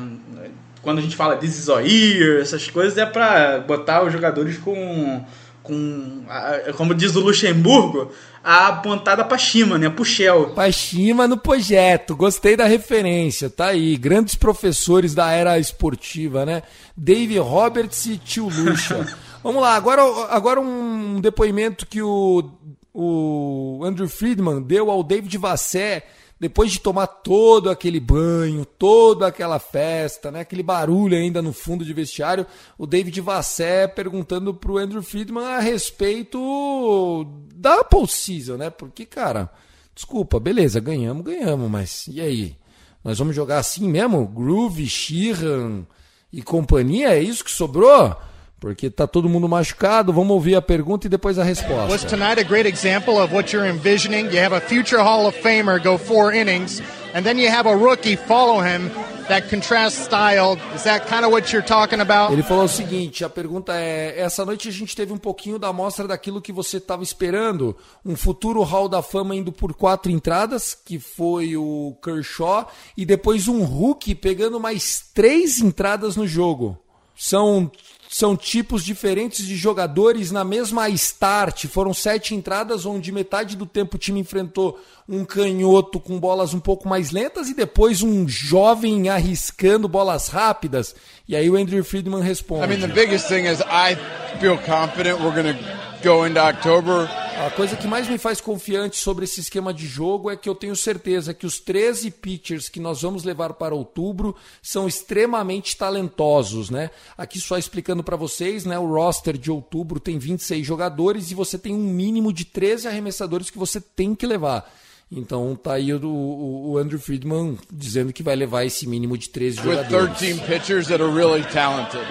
quando 0.84 1.00
a 1.00 1.02
gente 1.02 1.16
fala 1.16 1.36
This 1.38 1.58
is 1.58 1.68
our 1.70 1.82
year, 1.84 2.40
essas 2.42 2.70
coisas, 2.70 2.96
é 3.00 3.06
pra 3.08 3.60
botar 3.60 4.04
os 4.06 4.14
jogadores 4.14 4.58
com. 4.60 5.24
com 5.64 6.24
a- 6.30 6.74
como 6.76 6.94
diz 6.94 7.16
o 7.16 7.22
Luxemburgo, 7.22 8.12
a 8.44 8.74
pontada 8.74 9.24
pra 9.24 9.38
cima, 9.38 9.78
né? 9.78 9.90
Pro 9.90 10.04
Shell. 10.04 10.50
Pachima 10.50 11.26
no 11.28 11.38
projeto, 11.38 12.16
gostei 12.18 12.58
da 12.58 12.66
referência, 12.66 13.50
tá 13.50 13.68
aí. 13.68 13.96
Grandes 13.96 14.36
professores 14.36 15.16
da 15.16 15.32
era 15.32 15.58
esportiva, 15.58 16.46
né? 16.46 16.64
Dave 16.98 17.38
Roberts 17.40 18.06
e 18.06 18.18
Tio 18.18 18.50
Lucha. 18.50 19.08
Vamos 19.42 19.62
lá, 19.62 19.76
agora, 19.76 20.02
agora 20.30 20.60
um 20.62 21.20
depoimento 21.22 21.86
que 21.88 22.02
o, 22.02 22.50
o 22.94 23.82
Andrew 23.86 24.08
Friedman 24.08 24.62
deu 24.62 24.92
ao 24.92 25.02
David 25.04 25.38
Vassé 25.38 26.04
depois 26.44 26.74
de 26.74 26.82
tomar 26.82 27.08
todo 27.08 27.70
aquele 27.70 28.02
banho, 28.02 28.66
toda 28.66 29.28
aquela 29.28 29.60
festa, 29.60 30.30
né? 30.30 30.42
aquele 30.42 30.62
barulho 30.62 31.16
ainda 31.16 31.42
no 31.42 31.54
fundo 31.54 31.86
de 31.86 31.94
vestiário, 31.94 32.46
o 32.78 32.86
David 32.86 33.22
Vassé 33.22 33.88
perguntando 33.88 34.54
pro 34.54 34.78
Andrew 34.78 35.02
Friedman 35.02 35.46
a 35.46 35.60
respeito 35.62 37.26
da 37.56 37.82
postseason, 37.82 38.58
né? 38.58 38.70
Porque, 38.70 39.06
cara, 39.06 39.50
desculpa, 39.96 40.38
beleza, 40.38 40.82
ganhamos, 40.82 41.24
ganhamos, 41.24 41.72
mas 41.72 42.08
e 42.10 42.20
aí? 42.20 42.58
Nós 43.02 43.18
vamos 43.18 43.34
jogar 43.34 43.60
assim 43.60 43.88
mesmo? 43.88 44.28
Groove, 44.28 44.86
Sheehan 44.86 45.88
e 46.30 46.42
companhia? 46.42 47.16
É 47.16 47.24
isso 47.24 47.46
que 47.46 47.52
sobrou? 47.52 48.18
Porque 48.64 48.90
tá 48.90 49.06
todo 49.06 49.28
mundo 49.28 49.50
machucado. 49.50 50.14
Vamos 50.14 50.32
ouvir 50.32 50.56
a 50.56 50.62
pergunta 50.62 51.06
e 51.06 51.10
depois 51.10 51.38
a 51.38 51.42
Was 51.42 51.50
resposta. 51.50 52.08
tonight 52.08 52.40
a 52.40 52.46
great 52.46 52.66
example 52.66 53.22
of 53.22 53.34
what 53.36 53.54
you're 53.54 53.70
envisioning? 53.70 54.28
You 54.28 54.42
have 54.42 54.56
a 54.56 54.62
future 54.62 55.04
Hall 55.04 55.28
of 55.28 55.38
Famer 55.42 55.84
go 55.84 55.98
four 55.98 56.34
innings, 56.34 56.82
and 57.14 57.26
then 57.26 57.38
you 57.38 57.50
have 57.52 57.68
a 57.68 57.76
rookie 57.76 58.16
follow 58.16 58.62
him 58.62 58.90
that 59.28 59.50
contrast 59.50 60.06
style. 60.06 60.58
Is 60.74 60.84
that 60.86 61.08
kind 61.10 61.26
of 61.26 61.34
what 61.34 61.52
you're 61.52 61.62
talking 61.62 62.00
about? 62.00 62.32
Ele 62.32 62.42
falou 62.42 62.64
o 62.64 62.70
seguinte: 62.70 63.26
a 63.26 63.30
pergunta 63.30 63.74
é: 63.76 64.18
essa 64.18 64.46
noite 64.46 64.70
a 64.70 64.72
gente 64.72 64.96
teve 64.96 65.12
um 65.12 65.18
pouquinho 65.18 65.60
da 65.60 65.68
amostra 65.68 66.08
daquilo 66.08 66.42
que 66.42 66.54
você 66.54 66.78
estava 66.78 67.04
esperando. 67.04 67.76
Um 68.06 68.16
futuro 68.16 68.64
Hall 68.64 68.88
da 68.88 69.02
Fama 69.02 69.36
indo 69.36 69.52
por 69.52 69.74
quatro 69.74 70.10
entradas, 70.10 70.74
que 70.74 71.00
foi 71.00 71.58
o 71.58 71.98
Kershaw, 72.02 72.70
e 72.96 73.06
depois 73.06 73.50
um 73.50 73.62
Hulk 73.66 74.16
pegando 74.16 74.58
mais 74.58 75.04
três 75.14 75.60
entradas 75.60 76.16
no 76.16 76.26
jogo. 76.26 76.82
São, 77.26 77.72
são 78.10 78.36
tipos 78.36 78.84
diferentes 78.84 79.48
de 79.48 79.56
jogadores 79.56 80.30
na 80.30 80.44
mesma 80.44 80.90
start. 80.90 81.68
Foram 81.68 81.94
sete 81.94 82.36
entradas, 82.36 82.86
onde 82.86 83.14
metade 83.14 83.56
do 83.56 83.66
tempo 83.66 83.96
o 83.96 83.98
time 83.98 84.20
enfrentou 84.20 84.78
um 85.08 85.24
canhoto 85.24 86.02
com 86.02 86.20
bolas 86.20 86.54
um 86.54 86.60
pouco 86.60 86.86
mais 86.86 87.12
lentas 87.12 87.48
e 87.48 87.54
depois 87.54 88.02
um 88.02 88.28
jovem 88.28 89.08
arriscando 89.08 89.88
bolas 89.88 90.28
rápidas. 90.28 90.94
E 91.26 91.34
aí 91.34 91.50
o 91.50 91.56
Andrew 91.56 91.82
Friedman 91.82 92.22
responde. 92.22 92.66
I 92.66 92.68
mean, 92.68 92.82
the 92.82 92.94
biggest 92.94 93.30
thing 93.30 93.46
is 93.48 93.62
I 93.62 93.96
feel 94.42 94.58
confident 94.58 95.22
we're 95.22 95.34
to 95.56 95.83
go 96.04 96.28
into 96.28 96.40
October. 96.40 97.10
A 97.46 97.50
coisa 97.50 97.78
que 97.78 97.88
mais 97.88 98.10
me 98.10 98.18
faz 98.18 98.42
confiante 98.42 98.98
sobre 98.98 99.24
esse 99.24 99.40
esquema 99.40 99.74
de 99.74 99.88
jogo 99.88 100.30
é 100.30 100.36
que 100.36 100.50
eu 100.50 100.54
tenho 100.54 100.76
certeza 100.76 101.34
que 101.34 101.46
os 101.46 101.60
13 101.60 102.12
pitchers 102.12 102.68
que 102.68 102.80
nós 102.80 103.02
vamos 103.02 103.24
levar 103.24 103.54
para 103.54 103.74
outubro 103.74 104.36
são 104.62 104.86
extremamente 104.86 105.78
talentosos, 105.78 106.70
né? 106.70 106.90
Aqui 107.18 107.40
só 107.40 107.58
explicando 107.58 108.04
para 108.04 108.18
vocês, 108.18 108.66
né, 108.66 108.78
o 108.78 108.94
roster 108.94 109.38
de 109.38 109.50
outubro 109.50 110.00
tem 110.00 110.20
26 110.20 110.66
jogadores 110.66 111.32
e 111.32 111.36
você 111.36 111.58
tem 111.58 111.74
um 111.74 111.84
mínimo 111.84 112.34
de 112.34 112.44
13 112.46 112.90
arremessadores 112.90 113.50
que 113.50 113.58
você 113.58 113.80
tem 113.80 114.14
que 114.14 114.28
levar. 114.28 114.70
Então 115.12 115.56
tá 115.56 115.74
aí 115.74 115.94
o, 115.94 116.04
o, 116.04 116.72
o 116.72 116.78
Andrew 116.78 117.00
Friedman 117.00 117.58
dizendo 117.72 118.12
que 118.12 118.24
vai 118.24 118.36
levar 118.36 118.66
esse 118.66 118.88
mínimo 118.88 119.18
de 119.18 119.30
13 119.30 119.60
with 119.60 119.76
jogadores. 119.76 120.18
13 120.18 120.42
pitchers 120.42 120.88
that 120.88 121.02
are 121.02 121.14
really 121.14 121.44
talented. 121.52 122.02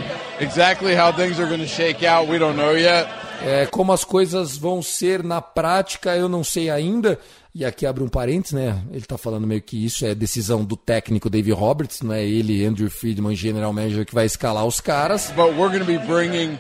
Exactly 0.41 0.95
how 0.95 1.13
things 1.13 1.39
are 1.41 1.49
going 1.49 1.61
to 1.61 1.67
shake 1.67 2.07
out, 2.07 2.29
we 2.31 2.39
don't 2.39 2.57
know 2.57 2.77
yet. 2.77 3.09
É, 3.45 3.67
como 3.67 3.93
as 3.93 4.05
coisas 4.05 4.57
vão 4.57 4.81
ser 4.81 5.25
na 5.25 5.43
prática, 5.43 6.17
eu 6.17 6.29
não 6.29 6.45
sei 6.45 6.71
ainda. 6.71 7.19
E 7.55 7.67
aqui 7.67 7.85
abre 7.85 8.03
um 8.03 8.09
parênteses, 8.09 8.55
né? 8.55 8.81
Ele 8.91 9.03
tá 9.05 9.19
falando 9.19 9.47
meio 9.47 9.61
que 9.61 9.85
isso 9.85 10.07
é 10.07 10.15
decisão 10.15 10.65
do 10.65 10.75
técnico 10.75 11.29
Dave 11.29 11.53
Roberts, 11.53 12.01
não 12.01 12.15
é 12.15 12.25
ele, 12.25 12.65
Andrew 12.65 12.91
Friedman, 12.91 13.37
general 13.37 13.73
manager, 13.75 14.07
que 14.07 14.15
vai 14.15 14.25
escalar 14.25 14.65
os 14.65 14.81
caras. 14.81 15.31
But 15.37 15.53
we're 15.55 15.69
going 15.69 15.81
to 15.81 15.85
be 15.85 15.99
bringing 15.99 16.59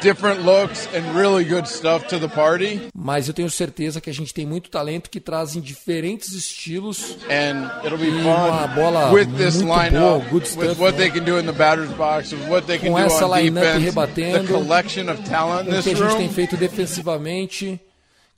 different 0.00 0.42
looks 0.42 0.88
and 0.94 1.14
really 1.14 1.44
good 1.44 1.68
stuff 1.68 2.06
to 2.08 2.18
the 2.18 2.28
party. 2.28 2.80
Mas 2.94 3.28
eu 3.28 3.34
tenho 3.34 3.50
certeza 3.50 4.00
que 4.00 4.08
a 4.08 4.14
gente 4.14 4.32
tem 4.32 4.46
muito 4.46 4.70
talento 4.70 5.10
que 5.10 5.20
trazem 5.20 5.60
diferentes 5.60 6.32
estilos. 6.32 7.18
And 7.28 7.68
it'll 7.86 7.98
be 7.98 8.06
E 8.08 8.22
uma 8.22 8.66
bola 8.68 9.12
with 9.12 9.26
this 9.36 9.56
muito 9.60 9.68
boa, 9.68 9.84
lineup, 9.84 10.30
good 10.30 10.44
with 10.56 10.68
stuff, 10.70 10.80
what 10.80 10.96
né? 10.98 11.04
they 11.04 11.10
can 11.10 11.24
do 11.24 11.38
in 11.38 11.44
the 11.44 11.52
batter's 11.52 11.90
box, 11.98 12.32
with 12.32 12.48
what 12.48 12.66
they 12.66 12.78
can 12.78 12.90
Com 12.92 12.98
do 12.98 13.04
essa 13.04 13.26
on 13.26 13.30
lineup 13.30 13.60
defense, 13.62 13.84
rebatendo, 13.84 14.46
the 14.46 14.52
collection 14.54 15.10
of 15.10 15.22
talent 15.28 15.68
o 15.68 15.70
this 15.70 15.84
que 15.84 15.90
a 15.90 15.94
gente 15.96 16.16
tem 16.16 16.26
room. 16.28 16.32
feito 16.34 16.56
defensivamente, 16.56 17.78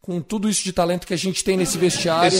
com 0.07 0.21
tudo 0.21 0.49
isso 0.49 0.63
de 0.63 0.73
talento 0.73 1.05
que 1.05 1.13
a 1.13 1.19
gente 1.19 1.43
tem 1.43 1.57
nesse 1.57 1.77
vestiário. 1.77 2.31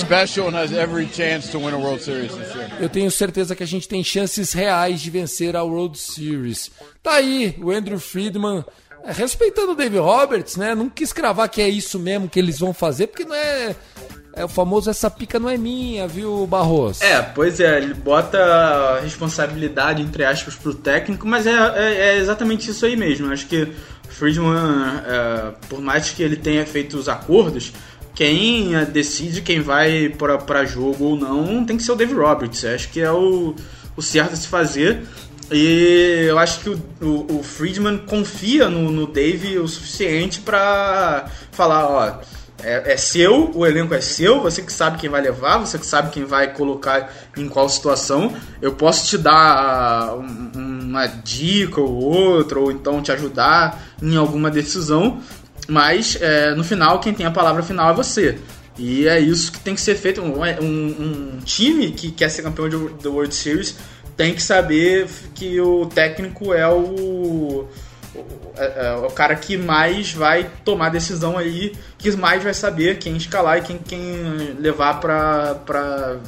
Eu 2.81 2.89
tenho 2.89 3.11
certeza 3.11 3.57
que 3.57 3.63
a 3.65 3.67
gente 3.67 3.89
tem 3.89 4.05
chances 4.05 4.53
reais 4.53 5.01
de 5.01 5.11
vencer 5.11 5.57
a 5.57 5.65
World 5.65 5.99
Series. 5.99 6.71
Tá 7.03 7.15
aí, 7.15 7.57
o 7.61 7.73
Andrew 7.73 7.99
Friedman, 7.99 8.65
é, 9.05 9.11
respeitando 9.11 9.73
o 9.73 9.75
Dave 9.75 9.99
Roberts, 9.99 10.57
né? 10.57 10.77
Não 10.77 10.89
quis 10.89 11.13
cravar 11.13 11.49
que 11.49 11.61
é 11.61 11.69
isso 11.69 11.99
mesmo 11.99 12.29
que 12.29 12.39
eles 12.39 12.61
vão 12.61 12.73
fazer, 12.73 13.09
porque 13.09 13.25
não 13.25 13.35
é. 13.35 13.75
É 14.33 14.45
o 14.45 14.49
famoso 14.49 14.91
essa 14.91 15.11
pica 15.11 15.41
não 15.41 15.49
é 15.49 15.57
minha, 15.57 16.07
viu, 16.07 16.47
Barros? 16.47 17.01
É, 17.01 17.23
pois 17.23 17.59
é, 17.59 17.79
ele 17.79 17.95
bota 17.95 18.39
a 18.39 19.01
responsabilidade, 19.01 20.03
entre 20.03 20.27
aspas, 20.27 20.55
pro 20.55 20.75
técnico, 20.75 21.27
mas 21.27 21.47
é, 21.47 21.53
é, 21.53 21.95
é 21.95 22.17
exatamente 22.19 22.71
isso 22.71 22.85
aí 22.85 22.97
mesmo. 22.97 23.33
Acho 23.33 23.47
que 23.47 23.73
Friedman, 24.17 25.03
é, 25.07 25.53
por 25.69 25.81
mais 25.81 26.11
que 26.11 26.23
ele 26.23 26.37
tenha 26.37 26.65
feito 26.65 26.97
os 26.97 27.09
acordos, 27.09 27.73
quem 28.15 28.75
é, 28.75 28.85
decide 28.85 29.43
quem 29.43 29.61
vai 29.61 30.09
para 30.09 30.65
jogo 30.65 31.05
ou 31.05 31.17
não 31.17 31.65
tem 31.65 31.77
que 31.77 31.83
ser 31.83 31.93
o 31.93 31.97
Dave 31.97 32.15
Roberts. 32.15 32.65
Acho 32.65 32.89
que 32.89 33.01
é 33.01 33.13
o, 33.13 33.55
o 33.95 34.03
certo 34.03 34.33
a 34.33 34.37
se 34.37 34.49
fazer. 34.49 35.03
E 35.53 36.27
eu 36.29 36.39
acho 36.39 36.61
que 36.61 36.71
o, 36.71 36.83
o, 37.01 37.39
o 37.39 37.43
Friedman 37.43 37.99
confia 37.99 38.69
no, 38.69 38.91
no 38.91 39.07
Dave 39.07 39.59
o 39.59 39.69
suficiente 39.69 40.41
para 40.41 41.31
falar, 41.53 41.87
ó, 41.87 42.21
é, 42.63 42.93
é, 42.93 42.97
seu, 42.97 43.51
o 43.55 43.67
elenco 43.67 43.95
é 43.95 44.01
seu, 44.01 44.41
você 44.41 44.63
que 44.63 44.73
sabe 44.73 44.99
quem 44.99 45.11
vai 45.11 45.21
levar, 45.21 45.59
você 45.59 45.79
que 45.79 45.87
sabe 45.87 46.11
quem 46.11 46.25
vai 46.25 46.53
colocar 46.53 47.13
em 47.37 47.49
qual 47.49 47.69
situação. 47.69 48.35
Eu 48.63 48.73
posso 48.73 49.07
te 49.07 49.19
dar 49.19 50.15
um, 50.17 50.51
uma 50.55 51.07
dica 51.07 51.81
ou 51.81 51.95
outra, 51.95 52.59
ou 52.59 52.73
então 52.73 53.03
te 53.03 53.13
ajudar 53.13 53.83
em 54.03 54.17
alguma 54.17 54.51
decisão, 54.51 55.21
mas 55.69 56.17
é, 56.21 56.55
no 56.55 56.65
final 56.65 57.01
quem 57.01 57.13
tem 57.13 57.27
a 57.27 57.31
palavra 57.31 57.63
final 57.63 57.91
é 57.91 57.95
você. 57.95 58.39
E 58.79 59.07
é 59.07 59.19
isso 59.19 59.53
que 59.53 59.61
tem 59.61 59.75
que 59.75 59.81
ser 59.81 59.95
feito. 59.95 60.21
Um, 60.21 60.43
um, 60.43 61.37
um 61.37 61.39
time 61.45 61.93
que 61.93 62.11
quer 62.11 62.29
ser 62.29 62.43
campeão 62.43 62.69
do 62.69 63.13
World 63.13 63.35
Series 63.35 63.77
tem 64.17 64.35
que 64.35 64.43
saber 64.43 65.07
que 65.35 65.61
o 65.61 65.87
técnico 65.87 66.55
é 66.55 66.67
o, 66.67 67.46
é, 68.57 68.87
é, 68.87 68.97
o 68.97 69.11
cara 69.11 69.35
que 69.37 69.57
mais 69.57 70.13
vai 70.13 70.51
tomar 70.65 70.89
decisão 70.89 71.37
aí, 71.37 71.75
que 71.99 72.11
mais 72.17 72.43
vai 72.43 72.55
saber 72.55 72.99
quem 72.99 73.17
escalar 73.17 73.59
e 73.59 73.63
quem, 73.63 73.79
quem 73.79 74.01
levar 74.59 75.01
para 75.01 76.19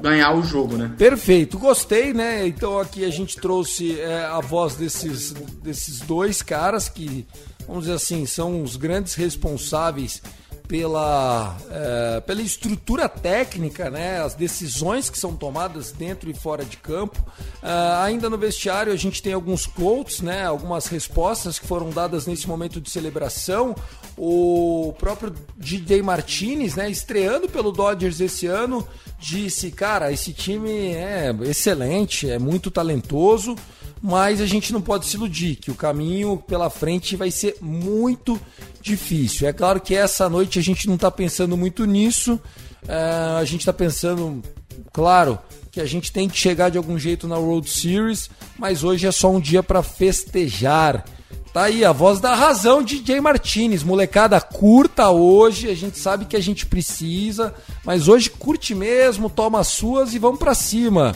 ganhar 0.00 0.34
o 0.34 0.42
jogo, 0.42 0.76
né? 0.76 0.92
Perfeito, 0.96 1.58
gostei, 1.58 2.12
né? 2.12 2.46
Então 2.46 2.78
aqui 2.78 3.04
a 3.04 3.10
gente 3.10 3.36
trouxe 3.36 4.00
é, 4.00 4.24
a 4.24 4.40
voz 4.40 4.74
desses, 4.74 5.32
desses 5.62 6.00
dois 6.00 6.42
caras 6.42 6.88
que, 6.88 7.26
vamos 7.66 7.84
dizer 7.84 7.96
assim, 7.96 8.26
são 8.26 8.62
os 8.62 8.76
grandes 8.76 9.14
responsáveis 9.14 10.22
pela, 10.70 11.56
é, 11.68 12.20
pela 12.20 12.40
estrutura 12.40 13.08
técnica, 13.08 13.90
né, 13.90 14.22
as 14.22 14.36
decisões 14.36 15.10
que 15.10 15.18
são 15.18 15.34
tomadas 15.34 15.90
dentro 15.90 16.30
e 16.30 16.32
fora 16.32 16.64
de 16.64 16.76
campo. 16.76 17.20
É, 17.60 18.04
ainda 18.04 18.30
no 18.30 18.38
vestiário 18.38 18.92
a 18.92 18.96
gente 18.96 19.20
tem 19.20 19.32
alguns 19.32 19.66
quotes, 19.66 20.20
né, 20.20 20.46
algumas 20.46 20.86
respostas 20.86 21.58
que 21.58 21.66
foram 21.66 21.90
dadas 21.90 22.24
nesse 22.24 22.46
momento 22.46 22.80
de 22.80 22.88
celebração. 22.88 23.74
O 24.16 24.94
próprio 24.96 25.34
DJ 25.56 26.02
Martinez, 26.02 26.76
né, 26.76 26.88
estreando 26.88 27.48
pelo 27.48 27.72
Dodgers 27.72 28.20
esse 28.20 28.46
ano, 28.46 28.86
disse, 29.18 29.72
cara, 29.72 30.12
esse 30.12 30.32
time 30.32 30.92
é 30.94 31.34
excelente, 31.46 32.30
é 32.30 32.38
muito 32.38 32.70
talentoso 32.70 33.56
mas 34.02 34.40
a 34.40 34.46
gente 34.46 34.72
não 34.72 34.80
pode 34.80 35.06
se 35.06 35.16
iludir 35.16 35.56
que 35.56 35.70
o 35.70 35.74
caminho 35.74 36.42
pela 36.46 36.70
frente 36.70 37.16
vai 37.16 37.30
ser 37.30 37.56
muito 37.60 38.40
difícil. 38.80 39.46
É 39.46 39.52
claro 39.52 39.80
que 39.80 39.94
essa 39.94 40.28
noite 40.28 40.58
a 40.58 40.62
gente 40.62 40.88
não 40.88 40.94
está 40.94 41.10
pensando 41.10 41.56
muito 41.56 41.84
nisso, 41.84 42.40
é, 42.88 43.38
a 43.38 43.44
gente 43.44 43.60
está 43.60 43.72
pensando, 43.72 44.42
claro, 44.92 45.38
que 45.70 45.80
a 45.80 45.86
gente 45.86 46.10
tem 46.10 46.28
que 46.28 46.36
chegar 46.36 46.70
de 46.70 46.78
algum 46.78 46.98
jeito 46.98 47.28
na 47.28 47.36
World 47.36 47.68
Series, 47.68 48.30
mas 48.58 48.82
hoje 48.82 49.06
é 49.06 49.12
só 49.12 49.30
um 49.30 49.40
dia 49.40 49.62
para 49.62 49.82
festejar. 49.82 51.04
Tá 51.52 51.64
aí 51.64 51.84
a 51.84 51.92
voz 51.92 52.20
da 52.20 52.34
razão, 52.34 52.82
DJ 52.82 53.20
Martinez. 53.20 53.82
Molecada, 53.82 54.40
curta 54.40 55.10
hoje. 55.10 55.68
A 55.68 55.74
gente 55.74 55.98
sabe 55.98 56.24
que 56.24 56.36
a 56.36 56.40
gente 56.40 56.64
precisa, 56.64 57.52
mas 57.84 58.06
hoje 58.06 58.30
curte 58.30 58.72
mesmo, 58.74 59.28
toma 59.28 59.58
as 59.58 59.68
suas 59.68 60.14
e 60.14 60.18
vamos 60.18 60.38
para 60.38 60.54
cima. 60.54 61.14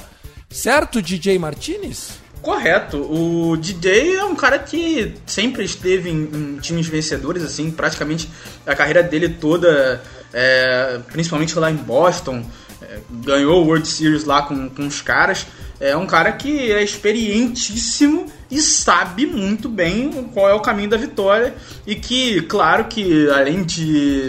Certo, 0.51 1.01
DJ 1.01 1.39
Martinez? 1.39 2.24
Correto. 2.45 2.99
O 2.99 3.57
DJ 3.57 4.17
é 4.17 4.25
um 4.25 4.37
cara 4.37 4.59
que 4.59 5.15
sempre 5.25 5.65
esteve 5.65 6.11
em, 6.11 6.25
em 6.25 6.59
times 6.59 6.87
vencedores, 6.87 7.43
assim, 7.43 7.71
praticamente 7.71 8.29
a 8.67 8.75
carreira 8.75 9.03
dele 9.03 9.31
toda, 9.31 10.03
é, 10.31 11.01
principalmente 11.11 11.59
lá 11.59 11.71
em 11.71 11.77
Boston, 11.77 12.45
é, 12.83 12.99
ganhou 13.25 13.63
o 13.63 13.67
World 13.67 13.89
Series 13.89 14.25
lá 14.25 14.43
com, 14.43 14.69
com 14.69 14.87
os 14.87 15.01
caras. 15.01 15.47
É 15.81 15.97
um 15.97 16.07
cara 16.07 16.33
que 16.33 16.71
é 16.71 16.83
experientíssimo 16.85 18.27
e 18.51 18.61
sabe 18.61 19.25
muito 19.25 19.67
bem 19.67 20.29
qual 20.35 20.47
é 20.47 20.53
o 20.53 20.61
caminho 20.61 20.91
da 20.91 20.99
vitória 20.99 21.55
e 21.87 21.95
que, 21.95 22.43
claro 22.43 22.85
que 22.85 23.27
além 23.31 23.65
de, 23.65 24.23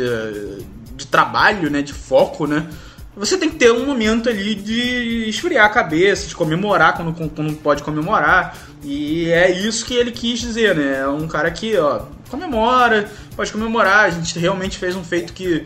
de 0.96 1.06
trabalho, 1.06 1.70
né, 1.70 1.82
de 1.82 1.92
foco, 1.92 2.48
né, 2.48 2.66
você 3.16 3.38
tem 3.38 3.50
que 3.50 3.56
ter 3.56 3.72
um 3.72 3.86
momento 3.86 4.30
ali 4.30 4.56
de 4.56 5.30
esfriar 5.30 5.66
a 5.66 5.70
cabeça, 5.70 6.28
de 6.28 6.36
comemorar 6.36 6.96
quando, 6.96 7.30
quando 7.30 7.54
pode 7.58 7.82
comemorar. 7.82 8.58
E 8.84 9.30
é 9.32 9.50
isso 9.52 9.86
que 9.86 9.94
ele 9.94 10.12
quis 10.12 10.40
dizer, 10.40 10.76
né? 10.76 11.00
É 11.00 11.08
um 11.08 11.28
cara 11.28 11.50
que, 11.50 11.78
ó, 11.78 12.02
comemora, 12.30 13.10
pode 13.36 13.52
comemorar. 13.52 14.06
A 14.06 14.10
gente 14.10 14.38
realmente 14.38 14.78
fez 14.78 14.96
um 14.96 15.04
feito 15.04 15.34
que, 15.34 15.66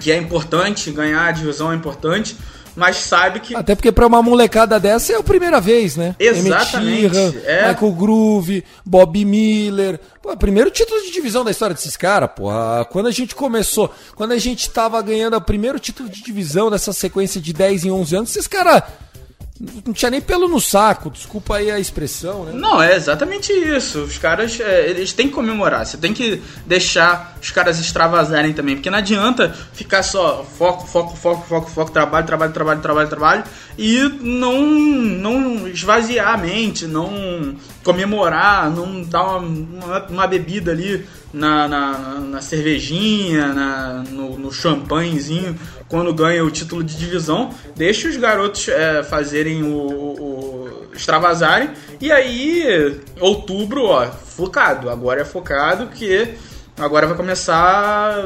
que 0.00 0.10
é 0.10 0.16
importante, 0.16 0.90
ganhar 0.90 1.26
a 1.26 1.30
divisão 1.30 1.72
é 1.72 1.76
importante 1.76 2.36
mas 2.76 2.96
sabe 2.96 3.40
que. 3.40 3.56
Até 3.56 3.74
porque 3.74 3.90
para 3.90 4.06
uma 4.06 4.22
molecada 4.22 4.78
dessa 4.78 5.14
é 5.14 5.16
a 5.16 5.22
primeira 5.22 5.60
vez, 5.60 5.96
né? 5.96 6.14
Exatamente. 6.18 7.16
Emmett 7.16 7.38
é. 7.46 7.72
Michael 7.72 7.92
Groove, 7.92 8.64
Bob 8.84 9.24
Miller. 9.24 9.98
Pô, 10.22 10.36
primeiro 10.36 10.70
título 10.70 11.00
de 11.02 11.10
divisão 11.10 11.44
da 11.44 11.50
história 11.50 11.74
desses 11.74 11.96
caras, 11.96 12.30
pô. 12.36 12.50
Quando 12.90 13.06
a 13.06 13.10
gente 13.10 13.34
começou, 13.34 13.92
quando 14.14 14.32
a 14.32 14.38
gente 14.38 14.68
tava 14.70 15.00
ganhando 15.00 15.36
o 15.36 15.40
primeiro 15.40 15.78
título 15.78 16.08
de 16.08 16.22
divisão 16.22 16.70
dessa 16.70 16.92
sequência 16.92 17.40
de 17.40 17.52
10 17.52 17.86
em 17.86 17.90
11 17.90 18.16
anos, 18.16 18.30
esses 18.30 18.46
caras 18.46 18.82
não 19.58 19.92
tinha 19.92 20.10
nem 20.10 20.20
pelo 20.20 20.48
no 20.48 20.60
saco, 20.60 21.10
desculpa 21.10 21.56
aí 21.56 21.70
a 21.70 21.78
expressão, 21.78 22.44
né? 22.44 22.52
Não, 22.54 22.82
é 22.82 22.94
exatamente 22.94 23.52
isso. 23.52 24.00
Os 24.00 24.18
caras, 24.18 24.60
é, 24.60 24.90
eles 24.90 25.12
têm 25.12 25.28
que 25.28 25.34
comemorar. 25.34 25.86
Você 25.86 25.96
tem 25.96 26.12
que 26.12 26.42
deixar 26.66 27.36
os 27.40 27.50
caras 27.50 27.78
extravasarem 27.78 28.52
também, 28.52 28.76
porque 28.76 28.90
não 28.90 28.98
adianta 28.98 29.54
ficar 29.72 30.02
só 30.02 30.44
foco, 30.44 30.86
foco, 30.86 31.16
foco, 31.16 31.46
foco, 31.46 31.70
foco, 31.70 31.90
trabalho, 31.90 32.26
trabalho, 32.26 32.52
trabalho, 32.52 32.80
trabalho, 32.80 33.08
trabalho 33.08 33.44
e 33.78 34.00
não, 34.20 34.60
não 34.60 35.68
esvaziar 35.68 36.34
a 36.34 36.36
mente, 36.36 36.86
não 36.86 37.56
comemorar, 37.82 38.70
não 38.70 39.02
dar 39.02 39.38
uma, 39.38 39.38
uma, 39.38 40.06
uma 40.06 40.26
bebida 40.26 40.70
ali 40.72 41.06
na, 41.36 41.68
na, 41.68 41.98
na 42.20 42.40
cervejinha, 42.40 43.48
na, 43.48 44.04
no, 44.10 44.38
no 44.38 44.50
champanhezinho 44.50 45.54
quando 45.86 46.12
ganha 46.12 46.42
o 46.42 46.50
título 46.50 46.82
de 46.82 46.96
divisão, 46.96 47.50
deixa 47.76 48.08
os 48.08 48.16
garotos 48.16 48.68
é, 48.68 49.02
fazerem 49.04 49.62
o, 49.62 49.76
o, 49.76 50.86
extravasarem. 50.94 51.70
E 52.00 52.10
aí, 52.10 53.00
outubro, 53.20 53.84
ó, 53.84 54.06
focado. 54.06 54.90
Agora 54.90 55.20
é 55.20 55.24
focado 55.24 55.88
que 55.88 56.34
agora 56.78 57.06
vai 57.06 57.16
começar 57.16 58.16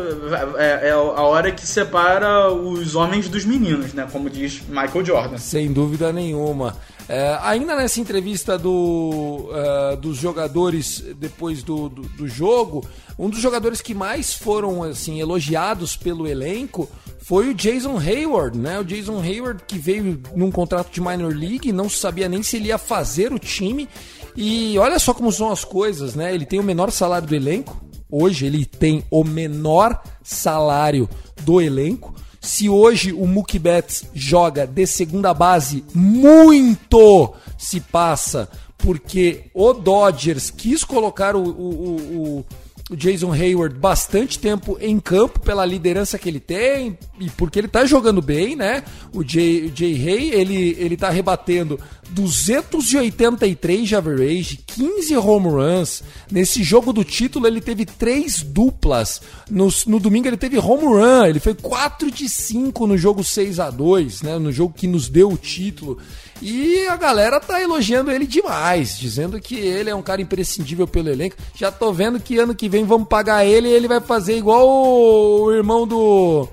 é, 0.57 0.89
é, 0.89 0.91
a 0.93 1.23
hora 1.23 1.51
que 1.51 1.67
separa 1.67 2.51
os 2.51 2.95
homens 2.95 3.29
dos 3.29 3.45
meninos, 3.45 3.93
né? 3.93 4.09
Como 4.11 4.31
diz 4.31 4.63
Michael 4.69 5.05
Jordan. 5.05 5.37
Sem 5.37 5.73
dúvida 5.73 6.13
nenhuma. 6.13 6.77
É, 7.13 7.37
ainda 7.43 7.75
nessa 7.75 8.01
entrevista 8.01 8.57
do, 8.57 9.51
uh, 9.51 9.97
dos 9.97 10.17
jogadores 10.17 11.01
depois 11.17 11.61
do, 11.61 11.89
do, 11.89 12.03
do, 12.03 12.29
jogo, 12.29 12.87
um 13.19 13.29
dos 13.29 13.41
jogadores 13.41 13.81
que 13.81 13.93
mais 13.93 14.33
foram 14.33 14.85
assim 14.85 15.19
elogiados 15.19 15.97
pelo 15.97 16.25
elenco 16.25 16.89
foi 17.19 17.49
o 17.49 17.55
Jason 17.55 17.99
Hayward, 17.99 18.57
né? 18.57 18.79
O 18.79 18.85
Jason 18.85 19.21
Hayward 19.21 19.65
que 19.67 19.77
veio 19.77 20.23
num 20.37 20.53
contrato 20.53 20.93
de 20.93 21.01
minor 21.01 21.35
league, 21.35 21.73
não 21.73 21.89
sabia 21.89 22.29
nem 22.29 22.45
se 22.45 22.59
ele 22.59 22.69
ia 22.69 22.79
fazer 22.79 23.33
o 23.33 23.41
time. 23.41 23.89
E 24.37 24.79
olha 24.79 25.01
só 25.01 25.13
como 25.13 25.33
são 25.33 25.51
as 25.51 25.65
coisas, 25.65 26.15
né? 26.15 26.33
Ele 26.33 26.47
tem 26.47 26.61
o 26.61 26.65
menor 26.65 26.93
salário 26.93 27.27
do 27.27 27.35
elenco. 27.35 27.85
Hoje 28.09 28.47
ele 28.47 28.65
tem 28.65 29.03
o 29.11 29.25
menor 29.25 30.01
salário 30.23 31.09
do 31.43 31.61
elenco. 31.61 32.15
Se 32.41 32.69
hoje 32.69 33.13
o 33.13 33.27
Mookie 33.27 33.59
Betts 33.59 34.07
joga 34.15 34.67
de 34.67 34.87
segunda 34.87 35.35
base, 35.35 35.85
muito 35.95 37.35
se 37.59 37.81
passa 37.81 38.49
porque 38.79 39.51
o 39.53 39.75
Dodgers 39.75 40.51
quis 40.51 40.83
colocar 40.83 41.37
o, 41.37 41.43
o, 41.43 42.45
o, 42.91 42.97
Jason 42.97 43.33
Hayward 43.33 43.79
bastante 43.79 44.39
tempo 44.39 44.77
em 44.81 44.99
campo 44.99 45.39
pela 45.39 45.65
liderança 45.65 46.19
que 46.19 46.29
ele 46.29 46.41
tem 46.41 46.99
e 47.21 47.31
porque 47.31 47.59
ele 47.59 47.69
tá 47.69 47.85
jogando 47.85 48.21
bem, 48.21 48.57
né? 48.57 48.83
O 49.15 49.23
Jay, 49.23 49.71
Jay 49.73 49.95
Hay, 50.09 50.31
ele, 50.31 50.77
ele 50.79 50.97
tá 50.97 51.09
rebatendo 51.09 51.79
283 52.11 53.89
de 53.89 53.97
average, 53.97 54.59
15 54.67 55.17
home 55.17 55.49
runs. 55.49 56.03
Nesse 56.31 56.63
jogo 56.63 56.93
do 56.93 57.05
título 57.05 57.47
ele 57.47 57.61
teve 57.61 57.85
três 57.85 58.43
duplas. 58.43 59.23
No, 59.49 59.69
no 59.87 60.01
domingo 60.01 60.29
ele 60.29 60.37
teve 60.37 60.59
home 60.59 60.85
run, 60.85 61.27
ele 61.27 61.41
foi 61.41 61.55
4 61.55 62.11
de 62.11 62.29
5 62.29 62.87
no 62.87 62.99
jogo 62.99 63.23
6 63.23 63.61
a 63.61 63.71
2 63.71 64.23
né? 64.23 64.39
No 64.39 64.53
jogo 64.53 64.75
que 64.77 64.87
nos 64.87 65.09
deu 65.09 65.31
o 65.31 65.37
título. 65.37 65.99
E 66.43 66.87
a 66.87 66.97
galera 66.97 67.39
tá 67.39 67.61
elogiando 67.61 68.11
ele 68.11 68.27
demais, 68.27 68.99
dizendo 68.99 69.39
que 69.41 69.57
ele 69.57 69.91
é 69.91 69.95
um 69.95 70.03
cara 70.03 70.23
imprescindível 70.23 70.87
pelo 70.87 71.11
elenco. 71.11 71.37
Já 71.55 71.71
tô 71.71 71.93
vendo 71.93 72.19
que 72.19 72.39
ano 72.39 72.55
que 72.55 72.69
vem 72.69 72.85
vamos 72.85 73.09
pagar 73.09 73.45
ele 73.45 73.69
e 73.69 73.73
ele 73.73 73.87
vai 73.87 74.01
fazer 74.01 74.37
igual 74.37 74.67
o 74.67 75.53
irmão 75.53 75.87
do 75.87 76.49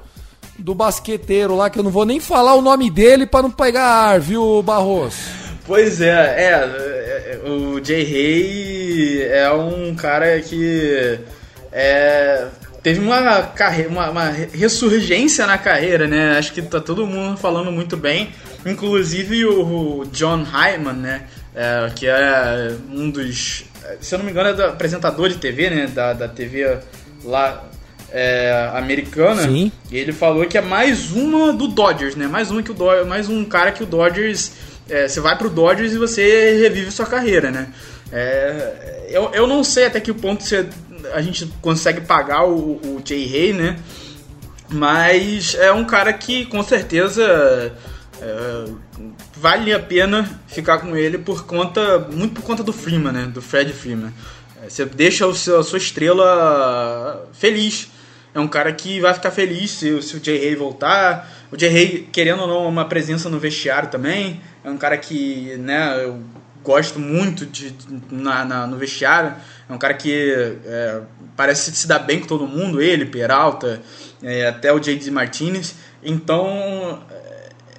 do 0.60 0.74
basqueteiro 0.74 1.56
lá, 1.56 1.70
que 1.70 1.78
eu 1.78 1.84
não 1.84 1.92
vou 1.92 2.04
nem 2.04 2.20
falar 2.20 2.56
o 2.56 2.64
nome 2.64 2.90
dele 2.90 3.28
para 3.28 3.44
não 3.44 3.52
pegar 3.52 3.86
ar, 3.86 4.20
viu, 4.20 4.62
Barros? 4.64 5.47
Pois 5.68 6.00
é, 6.00 6.08
é, 6.08 7.40
é 7.44 7.50
o 7.50 7.84
Jay 7.84 8.04
Hay 8.04 9.24
é 9.24 9.52
um 9.52 9.94
cara 9.94 10.40
que 10.40 11.20
é, 11.72 12.48
teve 12.82 13.00
uma, 13.00 13.44
carreira, 13.44 13.90
uma, 13.90 14.10
uma 14.10 14.30
ressurgência 14.30 15.46
na 15.46 15.58
carreira, 15.58 16.08
né? 16.08 16.38
Acho 16.38 16.54
que 16.54 16.62
tá 16.62 16.80
todo 16.80 17.06
mundo 17.06 17.38
falando 17.38 17.72
muito 17.72 17.98
bem. 17.98 18.30
Inclusive 18.66 19.46
o 19.46 20.06
John 20.12 20.44
Hyman, 20.44 20.94
né? 20.94 21.28
É, 21.54 21.92
que 21.94 22.08
é 22.08 22.74
um 22.90 23.10
dos. 23.10 23.66
Se 24.00 24.16
eu 24.16 24.20
não 24.20 24.26
me 24.26 24.32
engano, 24.32 24.50
é 24.50 24.54
do 24.54 24.64
apresentador 24.64 25.28
de 25.28 25.36
TV, 25.36 25.70
né? 25.70 25.88
Da, 25.88 26.14
da 26.14 26.28
TV 26.28 26.80
lá 27.24 27.66
é, 28.12 28.72
americana. 28.74 29.44
Sim. 29.44 29.72
E 29.92 29.98
ele 29.98 30.14
falou 30.14 30.46
que 30.46 30.58
é 30.58 30.62
mais 30.62 31.12
uma 31.12 31.52
do 31.52 31.68
Dodgers, 31.68 32.16
né? 32.16 32.28
Mais 32.28 32.52
uma 32.52 32.64
que 32.64 32.72
o 32.72 32.74
Dodgers, 32.74 33.08
mais 33.08 33.28
um 33.28 33.44
cara 33.44 33.72
que 33.72 33.84
o 33.84 33.86
Dodgers. 33.86 34.52
É, 34.90 35.08
você 35.08 35.20
vai 35.20 35.38
pro 35.38 35.50
Dodgers 35.50 35.94
e 35.94 35.98
você 35.98 36.60
revive 36.62 36.92
sua 36.92 37.06
carreira, 37.06 37.52
né? 37.52 37.68
É, 38.12 39.08
eu, 39.10 39.32
eu 39.34 39.48
não 39.48 39.64
sei 39.64 39.86
até 39.86 40.00
que 40.00 40.14
ponto 40.14 40.44
você, 40.44 40.68
a 41.14 41.22
gente 41.22 41.46
consegue 41.62 42.02
pagar 42.02 42.46
o, 42.46 42.76
o 42.76 43.02
Jay 43.04 43.24
Hay, 43.34 43.54
né? 43.54 43.78
Mas 44.70 45.56
é 45.56 45.72
um 45.72 45.86
cara 45.86 46.12
que 46.14 46.46
com 46.46 46.62
certeza 46.62 47.74
é, 48.22 48.66
vale 49.36 49.74
a 49.74 49.80
pena 49.80 50.30
ficar 50.48 50.80
com 50.80 50.96
ele 50.96 51.18
por 51.18 51.46
conta 51.46 52.00
muito 52.12 52.34
por 52.34 52.44
conta 52.44 52.64
do 52.64 52.74
Freeman, 52.74 53.14
né? 53.14 53.26
Do 53.26 53.42
Fred 53.42 53.72
Freeman. 53.74 54.14
É, 54.64 54.70
você 54.70 54.86
deixa 54.86 55.26
o 55.28 55.36
seu, 55.36 55.60
a 55.60 55.64
sua 55.64 55.78
estrela 55.78 57.28
feliz. 57.34 57.90
É 58.34 58.40
um 58.40 58.48
cara 58.48 58.72
que 58.72 59.00
vai 59.00 59.14
ficar 59.14 59.32
feliz 59.32 59.72
se, 59.72 60.02
se 60.02 60.18
o 60.18 60.24
Jay 60.24 60.48
Hay 60.48 60.56
voltar. 60.56 61.32
O 61.52 61.56
Hay, 61.56 62.10
querendo 62.12 62.42
ou 62.42 62.48
não, 62.48 62.68
uma 62.68 62.86
presença 62.86 63.30
no 63.30 63.40
vestiário 63.40 63.90
também. 63.90 64.42
É 64.64 64.70
um 64.70 64.78
cara 64.78 64.98
que, 64.98 65.56
né, 65.58 66.04
eu 66.04 66.22
gosto 66.64 67.00
muito 67.00 67.46
de, 67.46 67.74
na, 68.12 68.44
na 68.44 68.68
no 68.68 68.78
vestiário. 68.78 69.34
É 69.70 69.74
um 69.74 69.78
cara 69.78 69.94
que 69.94 70.34
é, 70.66 71.02
parece 71.36 71.72
se 71.72 71.88
dar 71.88 72.00
bem 72.00 72.20
com 72.20 72.28
todo 72.28 72.48
mundo, 72.48 72.82
ele, 72.82 73.06
Peralta, 73.06 73.82
é, 74.22 74.48
até 74.48 74.74
o 74.74 74.80
J.D. 74.80 75.10
Martinez. 75.12 75.76
Então, 76.04 77.02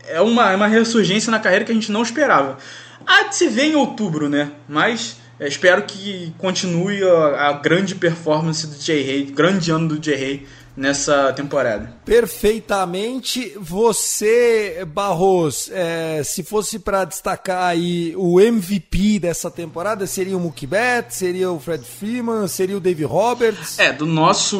é 0.08 0.20
uma, 0.20 0.50
é 0.52 0.56
uma 0.56 0.66
ressurgência 0.66 1.30
na 1.30 1.38
carreira 1.38 1.64
que 1.64 1.72
a 1.72 1.74
gente 1.74 1.92
não 1.92 2.02
esperava. 2.02 2.58
Há 3.06 3.24
de 3.24 3.36
se 3.36 3.48
ver 3.48 3.64
em 3.64 3.74
outubro, 3.74 4.28
né? 4.28 4.50
Mas 4.68 5.16
é, 5.38 5.46
espero 5.46 5.82
que 5.82 6.32
continue 6.38 7.02
a, 7.02 7.48
a, 7.48 7.52
grande 7.52 7.94
performance 7.94 8.66
do 8.66 8.80
Jay 8.80 9.08
Hay, 9.08 9.24
grande 9.24 9.70
ano 9.70 9.88
do 9.88 10.04
Jay 10.04 10.16
Hay 10.16 10.46
nessa 10.78 11.32
temporada. 11.32 11.92
Perfeitamente. 12.04 13.52
Você, 13.58 14.86
Barros, 14.86 15.68
é, 15.72 16.22
se 16.22 16.44
fosse 16.44 16.78
para 16.78 17.04
destacar 17.04 17.64
aí 17.64 18.14
o 18.16 18.40
MVP 18.40 19.18
dessa 19.18 19.50
temporada, 19.50 20.06
seria 20.06 20.36
o 20.36 20.40
Mookie 20.40 20.68
Betts, 20.68 21.16
seria 21.16 21.50
o 21.50 21.58
Fred 21.58 21.84
Freeman, 21.84 22.46
seria 22.46 22.76
o 22.76 22.80
Dave 22.80 23.02
Roberts? 23.02 23.76
É, 23.80 23.92
do 23.92 24.06
nosso, 24.06 24.56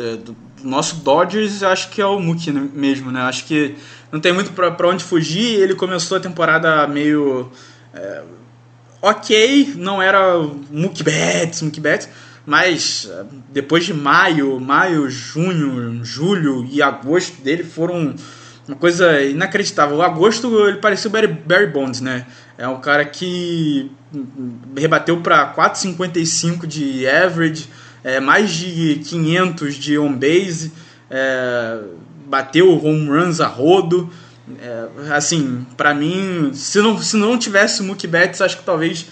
é, 0.00 0.16
do 0.16 0.34
nosso 0.64 0.96
Dodgers, 0.96 1.62
acho 1.62 1.90
que 1.90 2.00
é 2.00 2.06
o 2.06 2.18
Mookie 2.18 2.50
mesmo, 2.50 3.12
né? 3.12 3.20
Acho 3.20 3.44
que 3.44 3.76
não 4.10 4.18
tem 4.18 4.32
muito 4.32 4.52
para 4.52 4.88
onde 4.88 5.04
fugir. 5.04 5.60
Ele 5.60 5.74
começou 5.74 6.16
a 6.16 6.20
temporada 6.20 6.86
meio. 6.86 7.50
É, 7.92 8.22
ok, 9.02 9.74
não 9.76 10.00
era 10.00 10.38
Mookie 10.70 11.02
Betts, 11.02 11.60
Mookie 11.60 11.80
Betts, 11.80 12.08
mas 12.46 13.10
depois 13.50 13.84
de 13.84 13.92
maio, 13.92 14.60
maio, 14.60 15.10
junho, 15.10 16.04
julho 16.04 16.64
e 16.70 16.80
agosto 16.80 17.42
dele 17.42 17.64
foram 17.64 18.14
uma 18.68 18.76
coisa 18.76 19.20
inacreditável. 19.22 19.96
O 19.96 20.02
agosto 20.02 20.66
ele 20.68 20.78
parecia 20.78 21.08
o 21.08 21.12
Barry, 21.12 21.26
Barry 21.26 21.66
Bonds, 21.66 22.00
né? 22.00 22.26
É 22.56 22.66
um 22.66 22.80
cara 22.80 23.04
que 23.04 23.90
rebateu 24.76 25.20
para 25.20 25.54
4,55 25.54 26.66
de 26.66 27.06
average, 27.06 27.68
é, 28.02 28.20
mais 28.20 28.50
de 28.50 29.00
500 29.04 29.74
de 29.74 29.98
on 29.98 30.12
base. 30.12 30.72
É, 31.10 31.80
bateu 32.26 32.72
home 32.84 33.08
runs 33.08 33.40
a 33.40 33.46
rodo. 33.46 34.10
É, 34.60 35.12
assim, 35.12 35.66
para 35.76 35.92
mim, 35.92 36.50
se 36.54 36.80
não, 36.80 37.00
se 37.00 37.16
não 37.16 37.36
tivesse 37.36 37.82
o 37.82 37.84
Mookie 37.84 38.06
Betts, 38.06 38.40
acho 38.40 38.58
que 38.58 38.64
talvez 38.64 39.06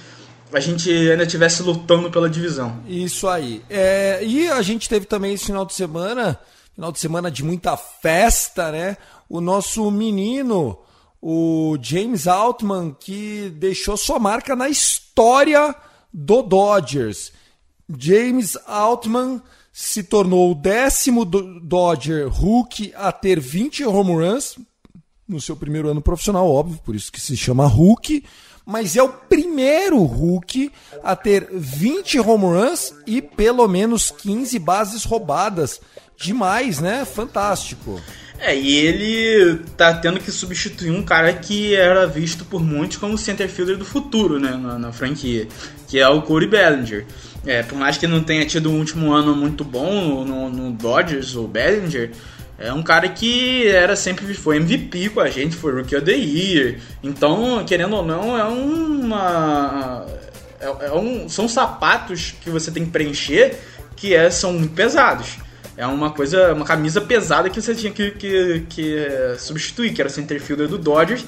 a 0.55 0.61
gente 0.61 0.91
ainda 0.91 1.25
estivesse 1.25 1.63
lutando 1.63 2.11
pela 2.11 2.31
divisão. 2.31 2.83
Isso 2.87 3.27
aí. 3.29 3.63
É, 3.69 4.21
e 4.23 4.49
a 4.49 4.63
gente 4.63 4.89
teve 4.89 5.07
também 5.07 5.35
esse 5.35 5.47
final 5.47 5.67
de 5.67 5.75
semana, 5.75 6.39
final 6.75 6.93
de 6.93 6.99
semana 6.99 7.31
de 7.31 7.43
muita 7.43 7.77
festa, 7.77 8.71
né? 8.71 8.97
O 9.29 9.41
nosso 9.41 9.91
menino, 9.91 10.79
o 11.21 11.77
James 11.81 12.27
Altman, 12.27 12.97
que 12.99 13.53
deixou 13.57 13.97
sua 13.97 14.19
marca 14.19 14.55
na 14.55 14.69
história 14.69 15.75
do 16.13 16.43
Dodgers. 16.43 17.33
James 17.99 18.57
Altman 18.67 19.43
se 19.73 20.05
tornou 20.05 20.53
o 20.53 20.55
décimo 20.55 21.25
Dodger 21.25 22.29
Hulk 22.29 22.93
a 22.95 23.11
ter 23.11 23.41
20 23.41 23.85
home 23.85 24.13
runs 24.13 24.57
no 25.27 25.41
seu 25.41 25.57
primeiro 25.57 25.89
ano 25.89 26.01
profissional, 26.01 26.49
óbvio, 26.49 26.79
por 26.85 26.95
isso 26.95 27.11
que 27.11 27.21
se 27.21 27.37
chama 27.37 27.67
Hulk, 27.67 28.23
mas 28.65 28.97
é 28.97 29.03
o 29.03 29.09
primeiro 29.09 30.03
Hulk 30.03 30.73
a 31.03 31.15
ter 31.15 31.49
20 31.53 32.19
home 32.21 32.45
runs 32.45 32.95
e 33.07 33.21
pelo 33.21 33.67
menos 33.69 34.11
15 34.11 34.59
bases 34.59 35.05
roubadas. 35.05 35.81
Demais, 36.17 36.79
né? 36.79 37.05
Fantástico. 37.05 38.01
É, 38.39 38.57
e 38.57 38.77
ele 38.77 39.61
tá 39.77 39.95
tendo 39.95 40.21
que 40.21 40.31
substituir 40.31 40.91
um 40.91 41.03
cara 41.03 41.33
que 41.33 41.75
era 41.75 42.07
visto 42.07 42.45
por 42.45 42.63
muitos 42.63 42.97
como 42.97 43.17
center 43.17 43.49
fielder 43.49 43.77
do 43.77 43.85
futuro, 43.85 44.39
né, 44.41 44.51
na, 44.51 44.79
na 44.79 44.93
franquia, 44.93 45.49
que 45.89 45.99
é 45.99 46.09
o 46.09 46.23
Corey 46.23 46.49
Bellinger. 46.49 47.07
É, 47.47 47.63
por 47.63 47.79
mais 47.79 47.97
que 47.97 48.07
não 48.07 48.23
tenha 48.23 48.45
tido 48.45 48.71
um 48.71 48.79
último 48.79 49.13
ano 49.13 49.37
muito 49.37 49.65
bom 49.65 50.25
no, 50.25 50.51
no 50.51 50.73
Dodgers, 50.73 51.37
o 51.37 51.47
Bellinger, 51.47 52.11
é 52.59 52.73
um 52.73 52.83
cara 52.83 53.09
que 53.09 53.67
era 53.69 53.97
sempre 53.97 54.33
foi 54.35 54.57
MVP 54.57 55.11
com 55.11 55.21
a 55.21 55.29
gente, 55.29 55.57
foi 55.57 55.73
Rookie 55.73 55.97
of 55.97 56.05
the 56.05 56.13
Year. 56.13 56.79
Então, 57.03 57.65
querendo 57.67 57.97
ou 57.97 58.05
não, 58.05 58.39
é 58.39 58.45
uma. 58.45 60.07
É, 60.61 60.87
é 60.87 60.93
um, 60.93 61.29
são 61.29 61.49
sapatos 61.49 62.35
que 62.41 62.49
você 62.51 62.71
tem 62.71 62.85
que 62.85 62.91
preencher 62.91 63.59
que 63.97 64.15
é, 64.15 64.31
são 64.31 64.53
muito 64.53 64.75
pesados. 64.75 65.37
É 65.77 65.87
uma 65.87 66.11
coisa, 66.11 66.53
uma 66.53 66.65
camisa 66.65 67.01
pesada 67.01 67.51
que 67.51 67.61
você 67.61 67.75
tinha 67.75 67.93
que, 67.93 68.13
que, 68.13 68.65
que 68.69 69.07
substituir, 69.39 69.93
que 69.93 70.01
era 70.01 70.09
o 70.09 70.13
center 70.13 70.41
fielder 70.41 70.69
do 70.69 70.79
Dodgers. 70.79 71.25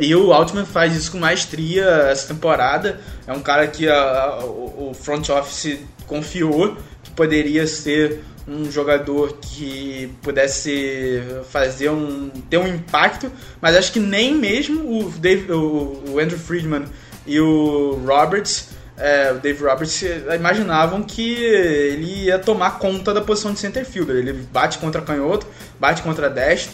E 0.00 0.14
o 0.16 0.32
Altman 0.32 0.64
faz 0.64 0.96
isso 0.96 1.12
com 1.12 1.18
maestria 1.18 1.84
essa 2.10 2.32
temporada. 2.32 2.98
É 3.26 3.32
um 3.32 3.42
cara 3.42 3.66
que 3.66 3.86
a, 3.86 3.94
a, 3.94 4.44
o 4.46 4.92
front 4.94 5.28
office 5.28 5.78
confiou 6.06 6.74
que 7.02 7.10
poderia 7.10 7.66
ser 7.66 8.24
um 8.48 8.70
jogador 8.70 9.36
que 9.40 10.10
pudesse 10.22 11.22
fazer 11.50 11.90
um 11.90 12.30
ter 12.48 12.56
um 12.56 12.66
impacto, 12.66 13.30
mas 13.60 13.76
acho 13.76 13.92
que 13.92 14.00
nem 14.00 14.34
mesmo 14.34 15.00
o, 15.00 15.10
Dave, 15.10 15.52
o, 15.52 16.02
o 16.08 16.18
Andrew 16.18 16.38
Friedman 16.38 16.84
e 17.26 17.38
o 17.38 18.00
Roberts, 18.04 18.70
é, 18.96 19.32
o 19.32 19.38
Dave 19.38 19.62
Roberts 19.62 20.02
imaginavam 20.34 21.02
que 21.02 21.34
ele 21.34 22.24
ia 22.24 22.38
tomar 22.38 22.78
conta 22.78 23.12
da 23.12 23.20
posição 23.20 23.52
de 23.52 23.60
center 23.60 23.84
fielder. 23.84 24.16
Ele 24.16 24.32
bate 24.32 24.78
contra 24.78 25.02
canhoto, 25.02 25.46
bate 25.78 26.02
contra 26.02 26.28
destro 26.28 26.72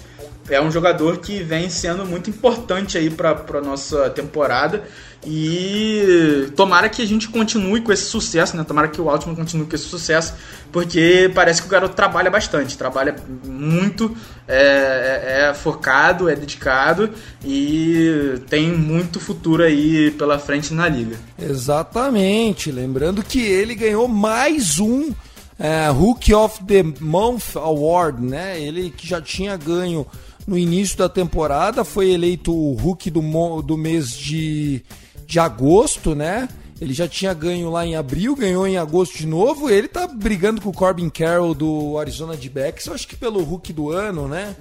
é 0.49 0.61
um 0.61 0.71
jogador 0.71 1.19
que 1.19 1.43
vem 1.43 1.69
sendo 1.69 2.05
muito 2.05 2.31
importante 2.31 2.97
aí 2.97 3.11
para 3.11 3.45
a 3.55 3.61
nossa 3.61 4.11
temporada 4.11 4.85
e 5.27 6.49
tomara 6.55 6.89
que 6.89 7.03
a 7.03 7.07
gente 7.07 7.29
continue 7.29 7.81
com 7.81 7.93
esse 7.93 8.05
sucesso, 8.05 8.57
né? 8.57 8.63
Tomara 8.63 8.87
que 8.87 9.01
o 9.01 9.11
Altman 9.11 9.35
continue 9.35 9.67
com 9.67 9.75
esse 9.75 9.87
sucesso, 9.87 10.35
porque 10.71 11.31
parece 11.35 11.61
que 11.61 11.67
o 11.67 11.71
garoto 11.71 11.97
trabalha 11.97 12.31
bastante, 12.31 12.79
trabalha 12.79 13.17
muito, 13.45 14.17
é, 14.47 15.47
é, 15.47 15.51
é 15.51 15.55
focado, 15.55 16.29
é 16.29 16.37
dedicado 16.37 17.11
e 17.45 18.41
tem 18.49 18.71
muito 18.71 19.19
futuro 19.19 19.65
aí 19.65 20.13
pela 20.13 20.39
frente 20.39 20.73
na 20.73 20.89
liga. 20.89 21.17
Exatamente, 21.37 22.71
lembrando 22.71 23.23
que 23.25 23.41
ele 23.41 23.75
ganhou 23.75 24.07
mais 24.07 24.79
um 24.79 25.13
é, 25.59 25.91
Hook 25.91 26.33
of 26.35 26.63
the 26.65 26.85
Month 27.01 27.57
Award, 27.57 28.23
né? 28.23 28.61
Ele 28.61 28.91
que 28.91 29.09
já 29.09 29.21
tinha 29.21 29.57
ganho 29.57 30.07
no 30.47 30.57
início 30.57 30.97
da 30.97 31.09
temporada, 31.09 31.85
foi 31.85 32.11
eleito 32.11 32.55
o 32.55 32.75
Hulk 32.75 33.11
do, 33.11 33.63
do 33.63 33.77
mês 33.77 34.13
de, 34.13 34.83
de 35.27 35.41
agosto, 35.41 36.15
né? 36.15 36.49
Ele 36.81 36.93
já 36.93 37.09
tinha 37.09 37.33
ganho 37.33 37.71
lá 37.71 37.87
em 37.87 37.97
abril, 37.97 38.37
ganhou 38.37 38.67
em 38.67 38.77
agosto 38.77 39.17
de 39.17 39.27
novo. 39.27 39.71
Ele 39.71 39.89
tá 39.89 40.07
brigando 40.07 40.61
com 40.61 40.69
o 40.69 40.75
Corbin 40.75 41.09
Carroll 41.09 41.55
do 41.55 41.99
Arizona 41.99 42.37
D-Backs, 42.37 42.87
eu 42.87 42.95
acho 42.95 43.09
que 43.09 43.17
pelo 43.17 43.43
Hulk 43.43 43.73
do 43.73 43.91
ano, 43.91 44.29
né? 44.29 44.55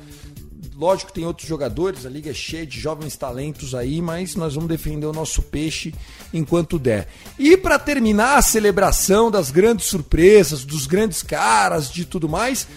Lógico 0.78 1.14
tem 1.14 1.26
outros 1.26 1.48
jogadores, 1.48 2.06
a 2.06 2.10
liga 2.10 2.32
é 2.32 2.34
cheia 2.34 2.66
de 2.66 2.78
jovens 2.78 3.16
talentos 3.16 3.74
aí, 3.74 4.02
mas 4.02 4.36
nós 4.36 4.56
vamos 4.56 4.68
defender 4.68 5.06
o 5.06 5.14
nosso 5.14 5.42
peixe 5.42 5.94
enquanto 6.34 6.78
der. 6.78 7.08
E 7.40 7.56
para 7.56 7.80
terminar 7.80 8.38
a 8.38 8.42
celebração 8.42 9.32
das 9.32 9.52
grandes 9.52 9.86
surpresas, 9.86 10.66
dos 10.66 10.86
grandes 10.86 11.24
caras, 11.24 11.90
de 11.90 12.04
tudo 12.04 12.28
mais, 12.28 12.68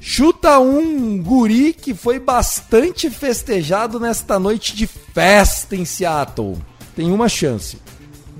chuta 0.00 0.58
um 0.58 1.22
guri 1.22 1.72
que 1.72 1.94
foi 1.94 2.18
bastante 2.18 3.10
festejado 3.10 3.98
nesta 3.98 4.38
noite 4.38 4.74
de 4.74 4.86
festa 4.86 5.76
em 5.76 5.84
Seattle. 5.84 6.56
Tem 6.94 7.10
uma 7.10 7.28
chance. 7.28 7.78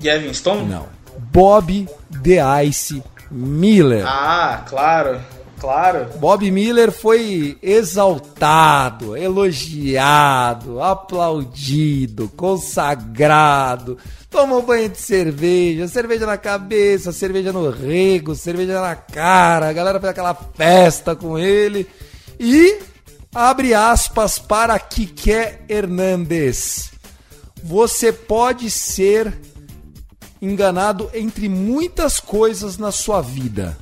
Gavin 0.01 0.33
Stone? 0.33 0.67
Não. 0.67 0.87
Bob 1.31 1.87
The 2.23 2.63
Ice 2.65 3.03
Miller. 3.29 4.05
Ah, 4.07 4.63
claro. 4.67 5.19
Claro. 5.59 6.07
Bob 6.17 6.49
Miller 6.49 6.91
foi 6.91 7.57
exaltado, 7.61 9.15
elogiado, 9.17 10.81
aplaudido, 10.81 12.29
consagrado. 12.29 13.97
Tomou 14.29 14.61
banho 14.61 14.89
de 14.89 14.97
cerveja, 14.97 15.87
cerveja 15.87 16.25
na 16.25 16.37
cabeça, 16.37 17.11
cerveja 17.11 17.51
no 17.51 17.69
rego, 17.69 18.35
cerveja 18.35 18.79
na 18.79 18.95
cara. 18.95 19.69
A 19.69 19.73
galera 19.73 19.99
fez 19.99 20.11
aquela 20.11 20.33
festa 20.33 21.15
com 21.15 21.37
ele. 21.37 21.87
E 22.39 22.79
abre 23.35 23.73
aspas 23.73 24.39
para 24.39 24.79
Kike 24.79 25.57
Hernandes. 25.67 26.91
Você 27.61 28.13
pode 28.13 28.71
ser 28.71 29.33
enganado 30.41 31.09
entre 31.13 31.49
muitas 31.49 32.17
coisas 32.17 32.77
na 32.77 32.93
sua 32.93 33.21
vida 33.21 33.77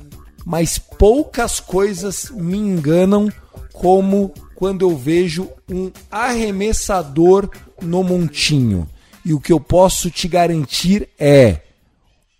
mas 0.48 0.78
poucas 0.78 1.60
coisas 1.60 2.30
me 2.30 2.56
enganam 2.56 3.30
como 3.70 4.32
quando 4.54 4.80
eu 4.80 4.96
vejo 4.96 5.46
um 5.70 5.92
arremessador 6.10 7.50
no 7.82 8.02
montinho. 8.02 8.88
E 9.22 9.34
o 9.34 9.40
que 9.40 9.52
eu 9.52 9.60
posso 9.60 10.10
te 10.10 10.26
garantir 10.26 11.06
é: 11.20 11.60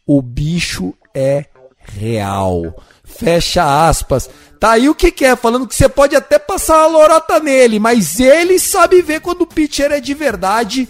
o 0.07 0.23
bicho 0.23 0.95
é 1.15 1.45
real. 1.83 2.83
Fecha 3.05 3.87
aspas. 3.87 4.31
Tá 4.59 4.73
aí 4.73 4.89
o 4.89 4.95
que, 4.95 5.13
que 5.13 5.27
é, 5.27 5.37
falando 5.37 5.69
que 5.69 5.75
você 5.75 5.89
pode 5.89 6.17
até 6.17 6.39
passar 6.39 6.79
a 6.85 6.87
lorota 6.87 7.39
nele, 7.39 7.79
mas 7.79 8.19
ele 8.19 8.59
sabe 8.59 9.03
ver 9.03 9.21
quando 9.21 9.43
o 9.43 9.47
pitcher 9.47 9.93
é 9.93 10.01
de 10.01 10.15
verdade 10.15 10.89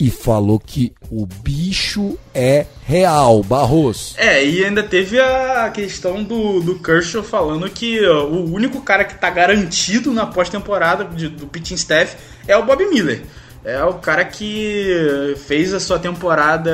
e 0.00 0.10
falou 0.10 0.58
que 0.58 0.94
o 1.10 1.26
bicho 1.26 2.18
é 2.34 2.64
real, 2.86 3.42
Barros. 3.42 4.14
É, 4.16 4.42
e 4.42 4.64
ainda 4.64 4.82
teve 4.82 5.20
a 5.20 5.70
questão 5.70 6.24
do, 6.24 6.60
do 6.60 6.78
Kershaw 6.78 7.22
falando 7.22 7.68
que 7.68 8.00
o 8.00 8.50
único 8.50 8.80
cara 8.80 9.04
que 9.04 9.18
tá 9.18 9.28
garantido 9.28 10.10
na 10.10 10.24
pós-temporada 10.24 11.04
do 11.04 11.46
pitching 11.46 11.74
staff 11.74 12.16
é 12.48 12.56
o 12.56 12.64
Bob 12.64 12.82
Miller. 12.86 13.22
É 13.62 13.84
o 13.84 13.94
cara 13.94 14.24
que 14.24 15.34
fez 15.46 15.74
a 15.74 15.80
sua 15.80 15.98
temporada 15.98 16.72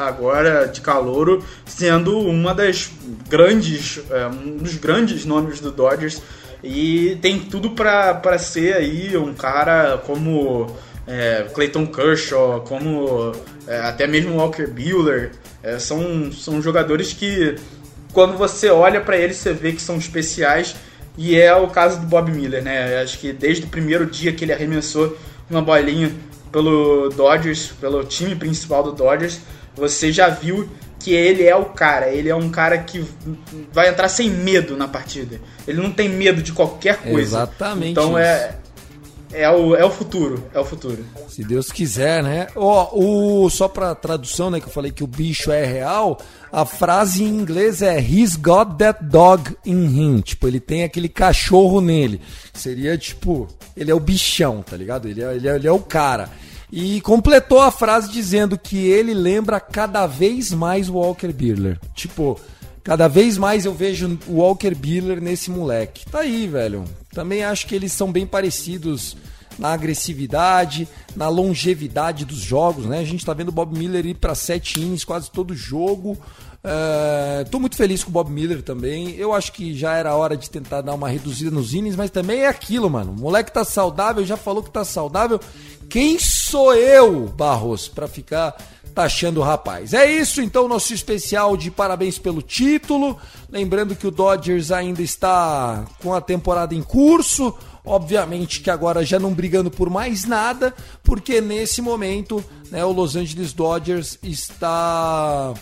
agora 0.00 0.66
de 0.66 0.80
calouro 0.80 1.44
sendo 1.64 2.18
uma 2.18 2.52
das 2.52 2.90
grandes, 3.28 4.00
é, 4.10 4.26
um 4.26 4.56
dos 4.56 4.74
grandes 4.74 5.24
nomes 5.24 5.60
do 5.60 5.70
Dodgers 5.70 6.20
e 6.64 7.16
tem 7.22 7.38
tudo 7.38 7.70
para 7.70 8.38
ser 8.38 8.74
aí 8.74 9.16
um 9.16 9.34
cara 9.34 9.98
como 9.98 10.74
é, 11.06 11.46
Clayton 11.52 11.86
Kershaw, 11.86 12.62
como 12.62 13.32
é, 13.66 13.80
até 13.80 14.06
mesmo 14.06 14.36
Walker 14.36 14.66
Buehler, 14.66 15.32
é, 15.62 15.78
são, 15.78 16.32
são 16.32 16.60
jogadores 16.62 17.12
que 17.12 17.56
quando 18.12 18.36
você 18.36 18.70
olha 18.70 19.00
para 19.00 19.16
eles 19.16 19.36
você 19.36 19.52
vê 19.52 19.72
que 19.72 19.82
são 19.82 19.96
especiais 19.96 20.76
e 21.16 21.36
é 21.36 21.54
o 21.54 21.68
caso 21.68 22.00
do 22.00 22.06
Bob 22.06 22.30
Miller, 22.30 22.62
né? 22.62 23.00
Acho 23.00 23.18
que 23.18 23.32
desde 23.32 23.64
o 23.64 23.68
primeiro 23.68 24.06
dia 24.06 24.32
que 24.32 24.44
ele 24.44 24.52
arremessou 24.52 25.16
uma 25.48 25.62
bolinha 25.62 26.12
pelo 26.50 27.08
Dodgers, 27.10 27.72
pelo 27.80 28.04
time 28.04 28.34
principal 28.34 28.82
do 28.82 28.92
Dodgers, 28.92 29.40
você 29.74 30.12
já 30.12 30.28
viu 30.28 30.68
que 30.98 31.12
ele 31.12 31.44
é 31.44 31.54
o 31.54 31.66
cara, 31.66 32.08
ele 32.08 32.28
é 32.28 32.34
um 32.34 32.48
cara 32.48 32.78
que 32.78 33.04
vai 33.72 33.90
entrar 33.90 34.08
sem 34.08 34.30
medo 34.30 34.76
na 34.76 34.88
partida. 34.88 35.38
Ele 35.68 35.80
não 35.80 35.90
tem 35.90 36.08
medo 36.08 36.42
de 36.42 36.52
qualquer 36.52 36.96
coisa. 36.96 37.36
Exatamente. 37.38 37.90
Então 37.90 38.16
é 38.16 38.54
é 39.34 39.50
o, 39.50 39.74
é 39.74 39.84
o 39.84 39.90
futuro, 39.90 40.42
é 40.54 40.58
o 40.58 40.64
futuro. 40.64 41.04
Se 41.28 41.44
Deus 41.44 41.70
quiser, 41.70 42.22
né? 42.22 42.46
Ó, 42.54 42.90
o 42.92 43.50
só 43.50 43.66
para 43.66 43.94
tradução, 43.94 44.50
né, 44.50 44.60
que 44.60 44.66
eu 44.66 44.72
falei 44.72 44.92
que 44.92 45.02
o 45.02 45.08
bicho 45.08 45.50
é 45.50 45.64
real, 45.64 46.18
a 46.52 46.64
frase 46.64 47.24
em 47.24 47.28
inglês 47.28 47.82
é 47.82 47.98
he's 48.00 48.36
got 48.36 48.76
that 48.78 49.04
dog 49.04 49.56
in 49.66 49.86
him, 49.86 50.20
tipo, 50.20 50.46
ele 50.46 50.60
tem 50.60 50.84
aquele 50.84 51.08
cachorro 51.08 51.80
nele. 51.80 52.20
Seria 52.52 52.96
tipo, 52.96 53.48
ele 53.76 53.90
é 53.90 53.94
o 53.94 54.00
bichão, 54.00 54.62
tá 54.62 54.76
ligado? 54.76 55.08
Ele 55.08 55.22
é, 55.22 55.34
ele 55.34 55.48
é, 55.48 55.56
ele 55.56 55.66
é 55.66 55.72
o 55.72 55.80
cara. 55.80 56.30
E 56.70 57.00
completou 57.02 57.60
a 57.60 57.70
frase 57.70 58.10
dizendo 58.10 58.58
que 58.58 58.86
ele 58.86 59.14
lembra 59.14 59.60
cada 59.60 60.06
vez 60.06 60.52
mais 60.52 60.88
o 60.88 60.94
Walker 60.94 61.32
Buehler. 61.32 61.78
Tipo, 61.94 62.40
cada 62.84 63.08
vez 63.08 63.36
mais 63.36 63.64
eu 63.64 63.74
vejo 63.74 64.18
o 64.28 64.34
Walker 64.34 64.74
Buehler 64.74 65.20
nesse 65.20 65.50
moleque. 65.50 66.04
Tá 66.06 66.20
aí, 66.20 66.46
velho. 66.46 66.84
Também 67.12 67.42
acho 67.42 67.66
que 67.66 67.74
eles 67.74 67.92
são 67.92 68.12
bem 68.12 68.26
parecidos 68.26 69.16
na 69.58 69.72
agressividade, 69.72 70.86
na 71.16 71.28
longevidade 71.28 72.24
dos 72.24 72.38
jogos, 72.38 72.86
né? 72.86 72.98
A 72.98 73.04
gente 73.04 73.24
tá 73.24 73.32
vendo 73.32 73.48
o 73.48 73.52
Bob 73.52 73.76
Miller 73.76 74.04
ir 74.04 74.14
para 74.14 74.34
sete 74.34 74.80
innings 74.80 75.04
quase 75.04 75.30
todo 75.30 75.54
jogo. 75.54 76.18
Uh, 76.64 77.48
tô 77.50 77.60
muito 77.60 77.76
feliz 77.76 78.02
com 78.02 78.10
o 78.10 78.12
Bob 78.12 78.30
Miller 78.30 78.62
também. 78.62 79.14
Eu 79.16 79.32
acho 79.32 79.52
que 79.52 79.74
já 79.74 79.96
era 79.96 80.14
hora 80.14 80.36
de 80.36 80.48
tentar 80.50 80.80
dar 80.80 80.94
uma 80.94 81.08
reduzida 81.08 81.50
nos 81.50 81.74
innings, 81.74 81.96
mas 81.96 82.10
também 82.10 82.40
é 82.40 82.48
aquilo, 82.48 82.88
mano. 82.88 83.12
O 83.12 83.20
moleque 83.20 83.52
tá 83.52 83.64
saudável, 83.64 84.24
já 84.24 84.36
falou 84.36 84.62
que 84.62 84.70
tá 84.70 84.84
saudável. 84.84 85.38
Quem 85.88 86.18
sou 86.18 86.74
eu, 86.74 87.26
Barros, 87.28 87.86
para 87.86 88.08
ficar 88.08 88.56
taxando 88.94 89.40
o 89.40 89.42
rapaz? 89.42 89.92
É 89.92 90.10
isso, 90.10 90.40
então, 90.40 90.68
nosso 90.68 90.94
especial 90.94 91.56
de 91.56 91.70
parabéns 91.70 92.18
pelo 92.18 92.40
título. 92.40 93.18
Lembrando 93.50 93.96
que 93.96 94.06
o 94.06 94.10
Dodgers 94.10 94.70
ainda 94.70 95.02
está 95.02 95.84
com 96.02 96.14
a 96.14 96.20
temporada 96.20 96.74
em 96.74 96.82
curso. 96.82 97.54
Obviamente 97.84 98.60
que 98.60 98.70
agora 98.70 99.04
já 99.04 99.18
não 99.18 99.34
brigando 99.34 99.70
por 99.70 99.90
mais 99.90 100.24
nada, 100.24 100.74
porque 101.02 101.40
nesse 101.40 101.82
momento 101.82 102.42
né, 102.70 102.82
o 102.82 102.92
Los 102.92 103.14
Angeles 103.14 103.52
Dodgers 103.52 104.18
está 104.22 105.52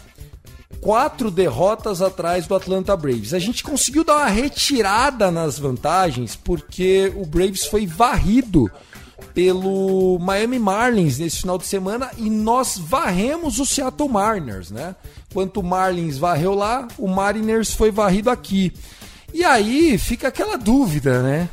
quatro 0.80 1.30
derrotas 1.30 2.00
atrás 2.00 2.46
do 2.46 2.54
Atlanta 2.54 2.96
Braves. 2.96 3.34
A 3.34 3.38
gente 3.38 3.62
conseguiu 3.64 4.04
dar 4.04 4.18
uma 4.18 4.28
retirada 4.28 5.30
nas 5.30 5.58
vantagens 5.58 6.36
porque 6.36 7.12
o 7.16 7.26
Braves 7.26 7.64
foi 7.66 7.86
varrido 7.86 8.70
pelo 9.34 10.18
Miami 10.20 10.58
Marlins 10.58 11.18
nesse 11.18 11.38
final 11.38 11.58
de 11.58 11.66
semana 11.66 12.10
e 12.16 12.28
nós 12.28 12.76
varremos 12.78 13.58
o 13.58 13.66
Seattle 13.66 14.08
Mariners, 14.08 14.70
né? 14.70 14.94
Enquanto 15.30 15.58
o 15.58 15.62
Marlins 15.62 16.18
varreu 16.18 16.54
lá, 16.54 16.86
o 16.98 17.08
Mariners 17.08 17.72
foi 17.72 17.90
varrido 17.90 18.30
aqui. 18.30 18.72
E 19.32 19.44
aí 19.44 19.96
fica 19.96 20.28
aquela 20.28 20.56
dúvida, 20.56 21.22
né? 21.22 21.48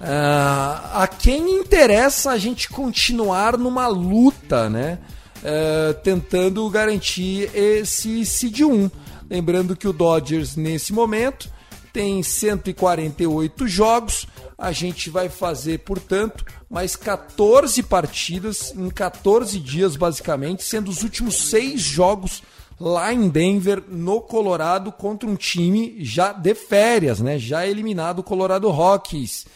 Uh, 0.00 1.00
a 1.02 1.08
quem 1.08 1.58
interessa 1.58 2.30
a 2.30 2.38
gente 2.38 2.68
continuar 2.68 3.58
numa 3.58 3.88
luta, 3.88 4.70
né? 4.70 4.98
Uh, 5.38 5.94
tentando 6.02 6.68
garantir 6.70 7.50
esse 7.54 8.24
seed 8.24 8.60
1. 8.60 8.90
Lembrando 9.28 9.76
que 9.76 9.88
o 9.88 9.92
Dodgers, 9.92 10.54
nesse 10.54 10.92
momento, 10.92 11.50
tem 11.92 12.22
148 12.22 13.66
jogos. 13.66 14.26
A 14.56 14.70
gente 14.70 15.10
vai 15.10 15.28
fazer, 15.28 15.78
portanto, 15.80 16.44
mais 16.68 16.94
14 16.96 17.82
partidas 17.82 18.74
em 18.76 18.90
14 18.90 19.58
dias, 19.58 19.96
basicamente, 19.96 20.62
sendo 20.62 20.90
os 20.90 21.02
últimos 21.02 21.48
seis 21.48 21.80
jogos 21.80 22.42
lá 22.78 23.12
em 23.12 23.28
Denver, 23.28 23.82
no 23.88 24.20
Colorado, 24.20 24.92
contra 24.92 25.28
um 25.28 25.34
time 25.34 25.96
já 26.00 26.32
de 26.32 26.54
férias, 26.54 27.20
né? 27.20 27.38
Já 27.38 27.66
eliminado 27.66 28.20
o 28.20 28.22
Colorado 28.22 28.68
Rockies. 28.70 29.46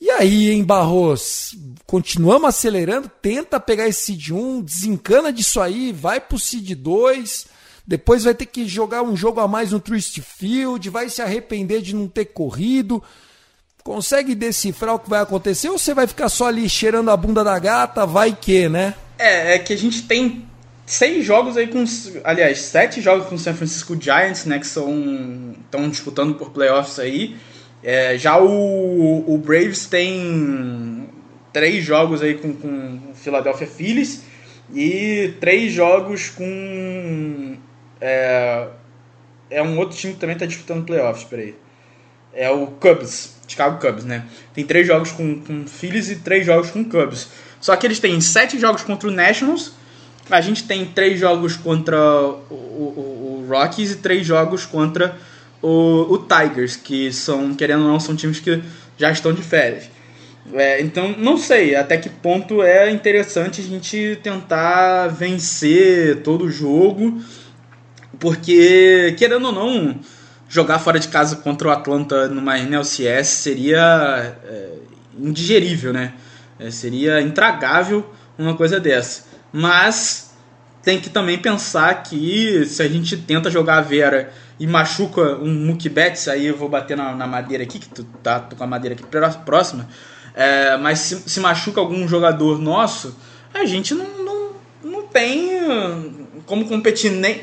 E 0.00 0.10
aí, 0.10 0.50
hein, 0.50 0.64
Barros? 0.64 1.56
Continuamos 1.86 2.48
acelerando, 2.48 3.10
tenta 3.22 3.60
pegar 3.60 3.86
esse 3.86 4.06
Seed 4.06 4.30
1, 4.30 4.62
desencana 4.62 5.32
disso 5.32 5.60
aí, 5.60 5.92
vai 5.92 6.20
pro 6.20 6.38
Seed 6.38 6.72
2, 6.72 7.46
depois 7.86 8.24
vai 8.24 8.34
ter 8.34 8.46
que 8.46 8.66
jogar 8.66 9.02
um 9.02 9.16
jogo 9.16 9.40
a 9.40 9.48
mais 9.48 9.72
no 9.72 9.80
Trist 9.80 10.20
Field, 10.20 10.90
vai 10.90 11.08
se 11.08 11.22
arrepender 11.22 11.80
de 11.80 11.94
não 11.94 12.08
ter 12.08 12.26
corrido. 12.26 13.02
Consegue 13.86 14.34
decifrar 14.34 14.96
o 14.96 14.98
que 14.98 15.08
vai 15.08 15.20
acontecer 15.20 15.68
ou 15.68 15.78
você 15.78 15.94
vai 15.94 16.08
ficar 16.08 16.28
só 16.28 16.48
ali 16.48 16.68
cheirando 16.68 17.08
a 17.08 17.16
bunda 17.16 17.44
da 17.44 17.56
gata? 17.56 18.04
Vai 18.04 18.34
que, 18.34 18.68
né? 18.68 18.94
É, 19.16 19.54
é 19.54 19.58
que 19.60 19.72
a 19.72 19.78
gente 19.78 20.02
tem 20.02 20.44
seis 20.84 21.24
jogos 21.24 21.56
aí 21.56 21.68
com. 21.68 21.84
Aliás, 22.24 22.62
sete 22.62 23.00
jogos 23.00 23.28
com 23.28 23.36
o 23.36 23.38
San 23.38 23.54
Francisco 23.54 23.96
Giants, 23.96 24.44
né? 24.44 24.58
Que 24.58 24.66
são. 24.66 25.54
estão 25.64 25.88
disputando 25.88 26.34
por 26.34 26.50
playoffs 26.50 26.98
aí. 26.98 27.36
É, 27.80 28.18
já 28.18 28.36
o, 28.42 29.24
o 29.32 29.38
Braves 29.38 29.86
tem 29.86 31.08
três 31.52 31.84
jogos 31.84 32.22
aí 32.22 32.34
com, 32.34 32.52
com 32.54 32.98
o 33.12 33.14
Philadelphia 33.14 33.68
Phillies 33.68 34.24
e 34.74 35.32
três 35.38 35.72
jogos 35.72 36.28
com. 36.30 37.56
É, 38.00 38.66
é 39.48 39.62
um 39.62 39.78
outro 39.78 39.96
time 39.96 40.14
que 40.14 40.18
também 40.18 40.34
está 40.34 40.44
disputando 40.44 40.84
playoffs, 40.84 41.22
peraí. 41.22 41.54
É 42.34 42.50
o 42.50 42.66
Cubs, 42.66 43.35
Chicago 43.46 43.80
Cubs, 43.80 44.04
né? 44.04 44.24
Tem 44.54 44.64
três 44.64 44.86
jogos 44.86 45.12
com, 45.12 45.40
com 45.40 45.66
Phillies 45.66 46.10
e 46.10 46.16
três 46.16 46.44
jogos 46.44 46.70
com 46.70 46.84
Cubs. 46.84 47.28
Só 47.60 47.74
que 47.76 47.86
eles 47.86 47.98
têm 47.98 48.20
sete 48.20 48.58
jogos 48.58 48.82
contra 48.82 49.08
o 49.08 49.12
Nationals, 49.12 49.72
a 50.30 50.40
gente 50.40 50.64
tem 50.64 50.84
três 50.84 51.20
jogos 51.20 51.56
contra 51.56 51.96
o, 51.98 52.54
o, 52.54 53.44
o 53.44 53.46
Rockies 53.48 53.92
e 53.92 53.96
três 53.96 54.26
jogos 54.26 54.66
contra 54.66 55.16
o, 55.62 56.14
o, 56.14 56.18
Tigers, 56.18 56.76
que 56.76 57.12
são, 57.12 57.54
querendo 57.54 57.82
ou 57.82 57.88
não, 57.88 58.00
são 58.00 58.16
times 58.16 58.40
que 58.40 58.60
já 58.98 59.10
estão 59.10 59.32
de 59.32 59.42
férias. 59.42 59.88
É, 60.52 60.80
então, 60.80 61.14
não 61.18 61.36
sei 61.36 61.74
até 61.74 61.96
que 61.96 62.08
ponto 62.08 62.62
é 62.62 62.90
interessante 62.90 63.60
a 63.60 63.64
gente 63.64 64.18
tentar 64.22 65.08
vencer 65.08 66.22
todo 66.22 66.44
o 66.44 66.50
jogo, 66.50 67.20
porque, 68.18 69.14
querendo 69.18 69.46
ou 69.46 69.52
não, 69.52 69.98
jogar 70.48 70.78
fora 70.78 70.98
de 70.98 71.08
casa 71.08 71.36
contra 71.36 71.68
o 71.68 71.70
Atlanta 71.70 72.28
numa 72.28 72.58
NLCS 72.58 73.28
seria 73.28 74.36
é, 74.44 74.72
indigerível, 75.18 75.92
né? 75.92 76.14
É, 76.58 76.70
seria 76.70 77.20
intragável 77.20 78.08
uma 78.38 78.56
coisa 78.56 78.78
dessa. 78.78 79.24
Mas 79.52 80.34
tem 80.82 81.00
que 81.00 81.10
também 81.10 81.38
pensar 81.38 82.02
que 82.02 82.64
se 82.64 82.82
a 82.82 82.88
gente 82.88 83.16
tenta 83.16 83.50
jogar 83.50 83.78
a 83.78 83.80
Vera 83.80 84.32
e 84.58 84.66
machuca 84.66 85.36
um 85.36 85.52
Mookie 85.52 85.88
Betts, 85.88 86.28
aí 86.28 86.46
eu 86.46 86.56
vou 86.56 86.68
bater 86.68 86.96
na, 86.96 87.14
na 87.14 87.26
madeira 87.26 87.64
aqui, 87.64 87.78
que 87.78 87.88
tu 87.88 88.04
tá 88.22 88.38
tô 88.38 88.56
com 88.56 88.64
a 88.64 88.66
madeira 88.66 88.94
aqui 88.94 89.04
próxima, 89.44 89.88
é, 90.34 90.76
mas 90.76 91.00
se, 91.00 91.28
se, 91.28 91.40
machuca 91.40 91.80
algum 91.80 92.06
jogador 92.06 92.58
nosso, 92.58 93.16
a 93.52 93.64
gente 93.64 93.94
não, 93.94 94.06
não, 94.24 94.50
não 94.84 95.02
tem 95.08 95.50
como 96.46 96.66
competir 96.66 97.10
nem. 97.10 97.40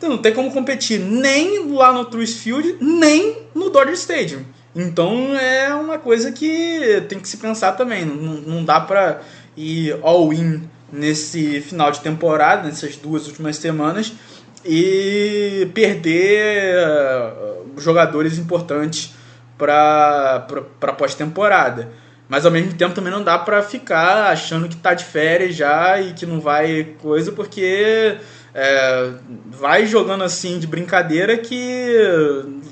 Não 0.00 0.18
tem 0.18 0.32
como 0.32 0.52
competir 0.52 1.00
nem 1.00 1.72
lá 1.72 1.92
no 1.92 2.04
Truist 2.04 2.38
Field, 2.38 2.76
nem 2.80 3.38
no 3.54 3.68
Dodger 3.70 3.94
Stadium. 3.94 4.44
Então 4.74 5.36
é 5.36 5.74
uma 5.74 5.98
coisa 5.98 6.30
que 6.30 7.02
tem 7.08 7.18
que 7.18 7.28
se 7.28 7.38
pensar 7.38 7.72
também. 7.72 8.04
Não, 8.04 8.34
não 8.34 8.64
dá 8.64 8.80
pra 8.80 9.20
ir 9.56 9.98
all-in 10.02 10.62
nesse 10.92 11.60
final 11.60 11.90
de 11.90 12.00
temporada, 12.00 12.62
nessas 12.62 12.96
duas 12.96 13.26
últimas 13.26 13.56
semanas, 13.56 14.12
e 14.64 15.68
perder 15.74 16.76
uh, 16.78 17.80
jogadores 17.80 18.38
importantes 18.38 19.14
para 19.56 20.46
pós-temporada. 20.96 21.90
Mas 22.28 22.44
ao 22.44 22.52
mesmo 22.52 22.74
tempo 22.74 22.94
também 22.94 23.12
não 23.12 23.24
dá 23.24 23.38
para 23.38 23.62
ficar 23.62 24.30
achando 24.30 24.68
que 24.68 24.76
tá 24.76 24.92
de 24.92 25.04
férias 25.04 25.54
já 25.54 25.98
e 26.00 26.12
que 26.12 26.26
não 26.26 26.40
vai 26.40 26.94
coisa, 27.00 27.32
porque 27.32 28.18
é, 28.60 29.12
vai 29.52 29.86
jogando 29.86 30.24
assim 30.24 30.58
de 30.58 30.66
brincadeira 30.66 31.38
que 31.38 31.94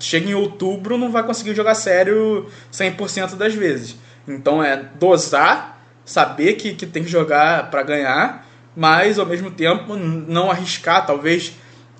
chega 0.00 0.28
em 0.28 0.34
outubro 0.34 0.98
não 0.98 1.12
vai 1.12 1.22
conseguir 1.22 1.54
jogar 1.54 1.76
sério 1.76 2.46
100% 2.72 3.36
das 3.36 3.54
vezes. 3.54 3.94
Então 4.26 4.60
é 4.60 4.76
dosar 4.98 5.80
saber 6.04 6.54
que, 6.54 6.74
que 6.74 6.86
tem 6.86 7.04
que 7.04 7.08
jogar 7.08 7.70
para 7.70 7.84
ganhar, 7.84 8.48
mas 8.74 9.16
ao 9.16 9.26
mesmo 9.26 9.48
tempo 9.48 9.94
não 9.94 10.50
arriscar, 10.50 11.06
talvez 11.06 11.52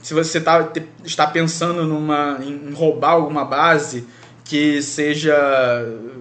se 0.03 0.13
você 0.13 0.41
tá, 0.41 0.69
está 1.05 1.25
pensando 1.25 1.85
numa, 1.85 2.41
em 2.43 2.73
roubar 2.73 3.11
alguma 3.11 3.45
base 3.45 4.05
que 4.45 4.83
seja 4.83 5.37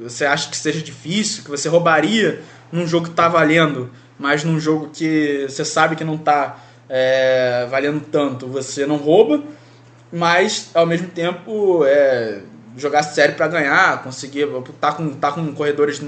você 0.03 0.23
acha 0.23 0.51
que 0.51 0.57
seja 0.57 0.83
difícil, 0.83 1.43
que 1.43 1.49
você 1.49 1.67
roubaria 1.67 2.43
num 2.71 2.87
jogo 2.87 3.05
que 3.05 3.11
está 3.11 3.27
valendo, 3.27 3.89
mas 4.19 4.43
num 4.43 4.59
jogo 4.59 4.91
que 4.93 5.47
você 5.49 5.65
sabe 5.65 5.95
que 5.95 6.03
não 6.03 6.15
está 6.15 6.59
é, 6.89 7.67
valendo 7.69 8.01
tanto, 8.11 8.47
você 8.47 8.85
não 8.85 8.97
rouba, 8.97 9.43
mas 10.11 10.69
ao 10.73 10.85
mesmo 10.85 11.07
tempo 11.07 11.83
é, 11.85 12.41
jogar 12.77 13.03
sério 13.03 13.35
para 13.35 13.47
ganhar, 13.47 14.03
conseguir 14.03 14.47
tá 14.79 14.91
com 14.91 15.09
tá 15.09 15.31
com 15.31 15.53
corredores 15.53 16.01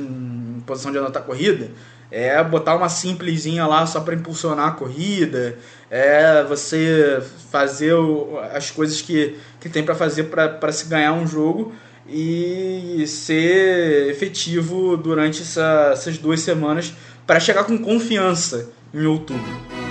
posição 0.65 0.91
de 0.91 0.97
anotar 0.97 1.23
corrida, 1.23 1.71
é 2.11 2.41
botar 2.43 2.75
uma 2.75 2.89
simplesinha 2.89 3.65
lá 3.65 3.85
só 3.85 4.01
para 4.01 4.15
impulsionar 4.15 4.67
a 4.67 4.71
corrida, 4.71 5.57
é 5.89 6.43
você 6.43 7.21
fazer 7.51 7.93
o, 7.93 8.37
as 8.53 8.69
coisas 8.69 9.01
que, 9.01 9.37
que 9.59 9.69
tem 9.69 9.83
para 9.83 9.95
fazer 9.95 10.23
para 10.25 10.71
se 10.71 10.85
ganhar 10.85 11.13
um 11.13 11.25
jogo 11.25 11.73
e 12.07 13.03
ser 13.07 14.09
efetivo 14.09 14.95
durante 14.95 15.41
essa, 15.41 15.89
essas 15.91 16.17
duas 16.17 16.39
semanas 16.39 16.93
para 17.25 17.39
chegar 17.39 17.65
com 17.65 17.77
confiança 17.77 18.69
em 18.93 19.05
outubro. 19.05 19.86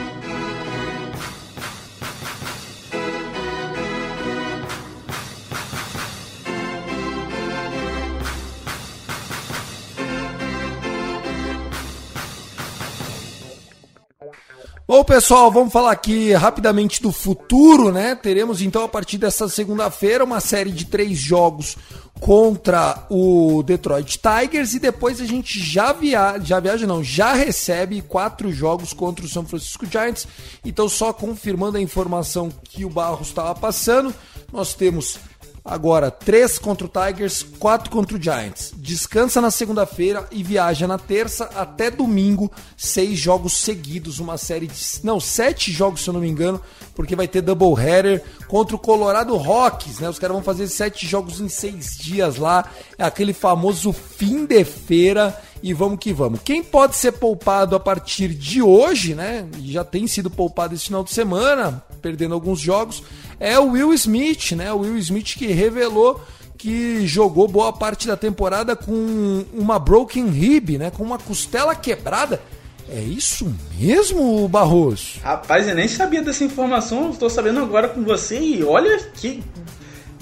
Bom, 14.96 15.04
pessoal, 15.04 15.52
vamos 15.52 15.74
falar 15.74 15.92
aqui 15.92 16.32
rapidamente 16.32 17.02
do 17.02 17.12
futuro, 17.12 17.92
né? 17.92 18.14
Teremos 18.14 18.62
então 18.62 18.82
a 18.82 18.88
partir 18.88 19.18
dessa 19.18 19.46
segunda-feira 19.46 20.24
uma 20.24 20.40
série 20.40 20.70
de 20.70 20.86
três 20.86 21.18
jogos 21.18 21.76
contra 22.18 23.04
o 23.10 23.62
Detroit 23.62 24.18
Tigers 24.18 24.72
e 24.72 24.78
depois 24.78 25.20
a 25.20 25.26
gente 25.26 25.60
já 25.60 25.92
viaja, 25.92 26.42
já 26.42 26.60
viaja 26.60 26.86
não, 26.86 27.04
já 27.04 27.34
recebe 27.34 28.00
quatro 28.00 28.50
jogos 28.50 28.94
contra 28.94 29.26
o 29.26 29.28
São 29.28 29.44
Francisco 29.44 29.84
Giants. 29.84 30.26
Então, 30.64 30.88
só 30.88 31.12
confirmando 31.12 31.76
a 31.76 31.82
informação 31.82 32.48
que 32.64 32.82
o 32.82 32.88
Barros 32.88 33.28
estava 33.28 33.54
passando, 33.54 34.14
nós 34.50 34.72
temos 34.72 35.18
Agora, 35.66 36.12
3 36.12 36.58
contra 36.60 36.86
o 36.86 36.90
Tigers, 36.90 37.44
4 37.58 37.90
contra 37.90 38.16
o 38.16 38.22
Giants. 38.22 38.72
Descansa 38.76 39.40
na 39.40 39.50
segunda-feira 39.50 40.24
e 40.30 40.42
viaja 40.42 40.86
na 40.86 40.96
terça 40.96 41.50
até 41.56 41.90
domingo. 41.90 42.52
Seis 42.76 43.18
jogos 43.18 43.54
seguidos, 43.54 44.20
uma 44.20 44.38
série 44.38 44.68
de. 44.68 44.80
Não, 45.02 45.18
sete 45.18 45.72
jogos, 45.72 46.02
se 46.02 46.08
eu 46.08 46.14
não 46.14 46.20
me 46.20 46.28
engano, 46.28 46.60
porque 46.94 47.16
vai 47.16 47.26
ter 47.26 47.40
doubleheader 47.40 48.22
contra 48.46 48.76
o 48.76 48.78
Colorado 48.78 49.36
Rocks, 49.36 49.98
né? 49.98 50.08
Os 50.08 50.20
caras 50.20 50.34
vão 50.36 50.44
fazer 50.44 50.68
sete 50.68 51.04
jogos 51.06 51.40
em 51.40 51.48
seis 51.48 51.96
dias 51.98 52.36
lá. 52.36 52.70
É 52.96 53.04
aquele 53.04 53.32
famoso 53.32 53.92
fim 53.92 54.46
de 54.46 54.64
feira. 54.64 55.36
E 55.62 55.72
vamos 55.72 55.98
que 55.98 56.12
vamos. 56.12 56.40
Quem 56.44 56.62
pode 56.62 56.96
ser 56.96 57.12
poupado 57.12 57.74
a 57.74 57.80
partir 57.80 58.28
de 58.28 58.62
hoje, 58.62 59.14
né? 59.14 59.46
Já 59.64 59.82
tem 59.82 60.06
sido 60.06 60.30
poupado 60.30 60.74
esse 60.74 60.86
final 60.86 61.02
de 61.02 61.12
semana, 61.12 61.82
perdendo 62.00 62.34
alguns 62.34 62.60
jogos 62.60 63.02
é 63.38 63.58
o 63.58 63.72
Will 63.72 63.92
Smith, 63.94 64.52
né? 64.52 64.72
O 64.72 64.78
Will 64.78 64.98
Smith 64.98 65.36
que 65.36 65.46
revelou 65.46 66.20
que 66.56 67.06
jogou 67.06 67.46
boa 67.46 67.70
parte 67.70 68.06
da 68.06 68.16
temporada 68.16 68.74
com 68.74 69.44
uma 69.52 69.78
broken 69.78 70.26
rib, 70.28 70.78
né? 70.78 70.90
Com 70.90 71.02
uma 71.02 71.18
costela 71.18 71.74
quebrada. 71.74 72.40
É 72.88 73.00
isso 73.00 73.52
mesmo, 73.78 74.48
Barroso? 74.48 75.18
Rapaz, 75.22 75.68
eu 75.68 75.74
nem 75.74 75.88
sabia 75.88 76.22
dessa 76.22 76.44
informação, 76.44 77.10
estou 77.10 77.28
sabendo 77.28 77.60
agora 77.60 77.88
com 77.88 78.02
você 78.02 78.38
e 78.38 78.64
olha 78.64 78.98
que. 79.14 79.42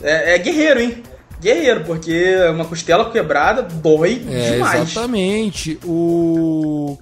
É, 0.02 0.34
é 0.34 0.38
guerreiro, 0.38 0.80
hein? 0.80 1.02
Guerreiro, 1.44 1.84
porque 1.84 2.34
uma 2.50 2.64
costela 2.64 3.10
quebrada 3.10 3.62
dói 3.62 4.24
é, 4.28 4.52
demais. 4.52 4.90
Exatamente. 4.90 5.78
O 5.84 6.98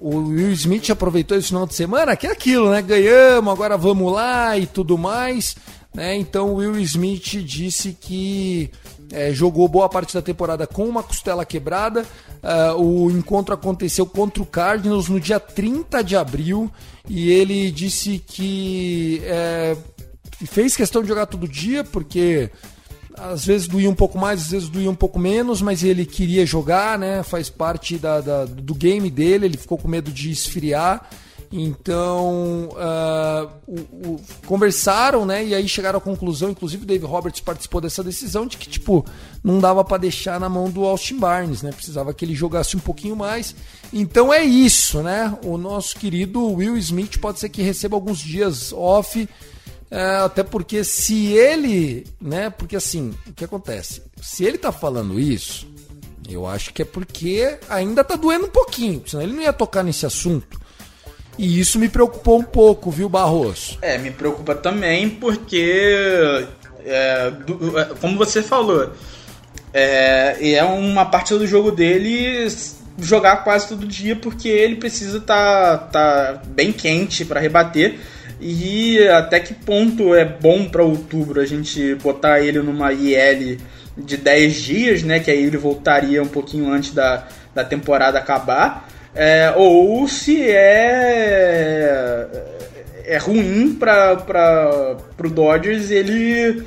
o 0.00 0.18
Will 0.18 0.52
Smith 0.52 0.90
aproveitou 0.90 1.36
esse 1.36 1.48
final 1.48 1.66
de 1.66 1.74
semana, 1.74 2.14
que 2.14 2.26
é 2.26 2.30
aquilo, 2.30 2.70
né? 2.70 2.82
Ganhamos, 2.82 3.52
agora 3.52 3.76
vamos 3.76 4.12
lá 4.12 4.56
e 4.56 4.66
tudo 4.66 4.96
mais. 4.98 5.56
Né? 5.94 6.16
Então 6.16 6.50
o 6.50 6.56
Will 6.56 6.78
Smith 6.80 7.42
disse 7.44 7.96
que 7.98 8.70
é, 9.10 9.32
jogou 9.32 9.66
boa 9.66 9.88
parte 9.88 10.14
da 10.14 10.22
temporada 10.22 10.66
com 10.66 10.84
uma 10.84 11.02
costela 11.02 11.44
quebrada. 11.44 12.04
Uh, 12.42 12.80
o 12.80 13.10
encontro 13.10 13.54
aconteceu 13.54 14.06
contra 14.06 14.42
o 14.42 14.46
Cardinals 14.46 15.08
no 15.08 15.18
dia 15.18 15.40
30 15.40 16.04
de 16.04 16.14
abril 16.14 16.70
e 17.08 17.30
ele 17.30 17.70
disse 17.72 18.22
que 18.24 19.20
é, 19.24 19.76
fez 20.46 20.76
questão 20.76 21.02
de 21.02 21.08
jogar 21.08 21.26
todo 21.26 21.48
dia 21.48 21.82
porque 21.82 22.50
às 23.20 23.44
vezes 23.44 23.66
doía 23.66 23.90
um 23.90 23.94
pouco 23.94 24.18
mais, 24.18 24.40
às 24.42 24.50
vezes 24.50 24.68
doía 24.68 24.90
um 24.90 24.94
pouco 24.94 25.18
menos, 25.18 25.60
mas 25.60 25.82
ele 25.82 26.06
queria 26.06 26.46
jogar, 26.46 26.98
né? 26.98 27.22
Faz 27.22 27.50
parte 27.50 27.98
da, 27.98 28.20
da, 28.20 28.44
do 28.44 28.74
game 28.74 29.10
dele, 29.10 29.46
ele 29.46 29.56
ficou 29.56 29.78
com 29.78 29.88
medo 29.88 30.10
de 30.10 30.30
esfriar 30.30 31.08
Então, 31.50 32.68
uh, 32.72 33.50
o, 33.66 33.80
o, 34.10 34.20
conversaram, 34.46 35.24
né? 35.24 35.44
E 35.44 35.54
aí 35.54 35.66
chegaram 35.66 35.98
à 35.98 36.00
conclusão, 36.00 36.50
inclusive 36.50 36.82
o 36.82 36.86
Dave 36.86 37.06
Roberts 37.06 37.40
participou 37.40 37.80
dessa 37.80 38.04
decisão, 38.04 38.46
de 38.46 38.56
que, 38.56 38.68
tipo, 38.68 39.04
não 39.42 39.58
dava 39.58 39.82
para 39.82 39.98
deixar 39.98 40.38
na 40.38 40.48
mão 40.48 40.70
do 40.70 40.84
Austin 40.84 41.18
Barnes, 41.18 41.62
né? 41.62 41.72
Precisava 41.72 42.12
que 42.12 42.24
ele 42.24 42.34
jogasse 42.34 42.76
um 42.76 42.80
pouquinho 42.80 43.16
mais. 43.16 43.54
Então 43.92 44.32
é 44.32 44.44
isso, 44.44 45.02
né? 45.02 45.36
O 45.42 45.56
nosso 45.56 45.96
querido 45.96 46.52
Will 46.52 46.76
Smith 46.76 47.18
pode 47.18 47.40
ser 47.40 47.48
que 47.48 47.62
receba 47.62 47.96
alguns 47.96 48.18
dias 48.18 48.72
off. 48.72 49.26
É, 49.90 50.16
até 50.16 50.42
porque 50.42 50.84
se 50.84 51.28
ele, 51.28 52.06
né? 52.20 52.50
Porque 52.50 52.76
assim, 52.76 53.14
o 53.26 53.32
que 53.32 53.44
acontece? 53.44 54.02
Se 54.20 54.44
ele 54.44 54.58
tá 54.58 54.70
falando 54.70 55.18
isso, 55.18 55.66
eu 56.28 56.46
acho 56.46 56.72
que 56.74 56.82
é 56.82 56.84
porque 56.84 57.58
ainda 57.68 58.04
tá 58.04 58.14
doendo 58.14 58.46
um 58.46 58.50
pouquinho, 58.50 59.02
senão 59.06 59.22
ele 59.22 59.32
não 59.32 59.42
ia 59.42 59.52
tocar 59.52 59.82
nesse 59.82 60.04
assunto. 60.04 60.60
E 61.38 61.58
isso 61.60 61.78
me 61.78 61.88
preocupou 61.88 62.40
um 62.40 62.44
pouco, 62.44 62.90
viu, 62.90 63.08
Barroso? 63.08 63.78
É, 63.80 63.96
me 63.96 64.10
preocupa 64.10 64.54
também 64.56 65.08
porque, 65.08 66.46
é, 66.84 67.30
do, 67.30 67.78
é, 67.78 67.84
como 68.00 68.18
você 68.18 68.42
falou, 68.42 68.92
é, 69.72 70.36
é 70.52 70.64
uma 70.64 71.06
parte 71.06 71.32
do 71.34 71.46
jogo 71.46 71.70
dele 71.70 72.48
jogar 73.00 73.44
quase 73.44 73.68
todo 73.68 73.86
dia 73.86 74.16
porque 74.16 74.48
ele 74.48 74.76
precisa 74.76 75.18
estar 75.18 75.78
tá, 75.78 76.32
tá 76.32 76.42
bem 76.44 76.72
quente 76.72 77.24
para 77.24 77.40
rebater. 77.40 78.00
E 78.40 79.06
até 79.08 79.40
que 79.40 79.52
ponto 79.52 80.14
é 80.14 80.24
bom 80.24 80.68
para 80.68 80.82
outubro 80.82 81.40
a 81.40 81.46
gente 81.46 81.94
botar 81.96 82.40
ele 82.40 82.60
numa 82.60 82.92
IL 82.92 83.58
de 83.96 84.16
10 84.16 84.54
dias, 84.54 85.02
né? 85.02 85.18
Que 85.18 85.30
aí 85.30 85.42
ele 85.42 85.56
voltaria 85.56 86.22
um 86.22 86.28
pouquinho 86.28 86.70
antes 86.72 86.92
da, 86.92 87.26
da 87.54 87.64
temporada 87.64 88.18
acabar. 88.18 88.88
É, 89.14 89.52
ou 89.56 90.06
se 90.06 90.48
é, 90.48 92.26
é 93.04 93.16
ruim 93.16 93.74
para 93.74 94.96
o 95.18 95.28
Dodgers 95.28 95.90
ele 95.90 96.62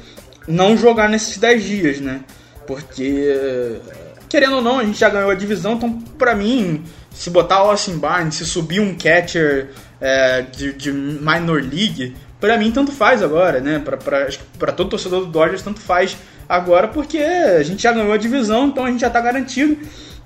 não 0.48 0.76
jogar 0.76 1.08
nesses 1.08 1.38
10 1.38 1.64
dias, 1.64 2.02
né? 2.02 2.22
Porque, 2.68 3.80
querendo 4.28 4.56
ou 4.56 4.62
não, 4.62 4.80
a 4.80 4.84
gente 4.84 5.00
já 5.00 5.10
ganhou 5.10 5.32
a 5.32 5.36
divisão, 5.36 5.74
então 5.74 6.00
para 6.18 6.36
mim, 6.36 6.84
se 7.12 7.30
botar 7.30 7.64
o 7.64 7.70
Austin 7.70 7.98
Barnes, 7.98 8.36
se 8.36 8.46
subir 8.46 8.80
um 8.80 8.96
catcher 8.96 9.70
é, 10.02 10.42
de, 10.42 10.74
de 10.74 10.92
minor 10.92 11.62
league, 11.62 12.16
para 12.40 12.58
mim 12.58 12.72
tanto 12.72 12.92
faz 12.92 13.22
agora, 13.22 13.62
né? 13.62 13.80
Para 13.80 14.72
todo 14.72 14.90
torcedor 14.90 15.22
do 15.22 15.28
Dodgers, 15.28 15.62
tanto 15.62 15.80
faz 15.80 16.18
agora, 16.50 16.88
porque 16.88 17.20
a 17.20 17.64
gente 17.64 17.84
já 17.84 17.94
ganhou 17.94 18.12
a 18.12 18.18
divisão, 18.18 18.68
então 18.68 18.84
a 18.84 18.90
gente 18.92 19.02
já 19.02 19.10
tá 19.10 19.22
garantido. 19.22 19.78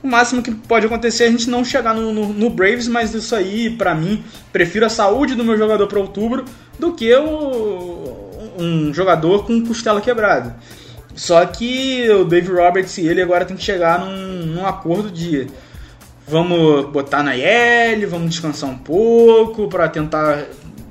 O 0.02 0.08
máximo 0.08 0.42
que 0.42 0.52
pode 0.52 0.86
acontecer 0.86 1.26
é 1.26 1.28
a 1.28 1.32
gente 1.32 1.50
não 1.50 1.66
chegar 1.66 1.94
no, 1.94 2.14
no, 2.14 2.32
no 2.32 2.50
Braves, 2.50 2.88
mas 2.88 3.14
isso 3.14 3.36
aí, 3.36 3.70
para 3.70 3.94
mim, 3.94 4.24
prefiro 4.52 4.86
a 4.86 4.90
saúde 4.90 5.36
do 5.36 5.44
meu 5.44 5.58
jogador 5.58 5.88
para 5.88 6.00
outubro 6.00 6.46
do 6.80 6.94
que 6.94 7.14
o, 7.16 8.16
um 8.58 8.94
jogador 8.94 9.46
com 9.46 9.66
costela 9.66 10.00
quebrada. 10.00 10.56
Só 11.16 11.46
que 11.46 12.10
o 12.10 12.24
Dave 12.26 12.52
Roberts 12.52 12.98
e 12.98 13.08
ele 13.08 13.22
agora 13.22 13.46
tem 13.46 13.56
que 13.56 13.64
chegar 13.64 14.00
num, 14.00 14.46
num 14.46 14.66
acordo 14.66 15.10
de 15.10 15.48
vamos 16.28 16.86
botar 16.92 17.24
na 17.24 17.36
IL, 17.36 18.08
vamos 18.08 18.30
descansar 18.30 18.70
um 18.70 18.78
pouco 18.78 19.68
para 19.68 19.88
tentar 19.88 20.46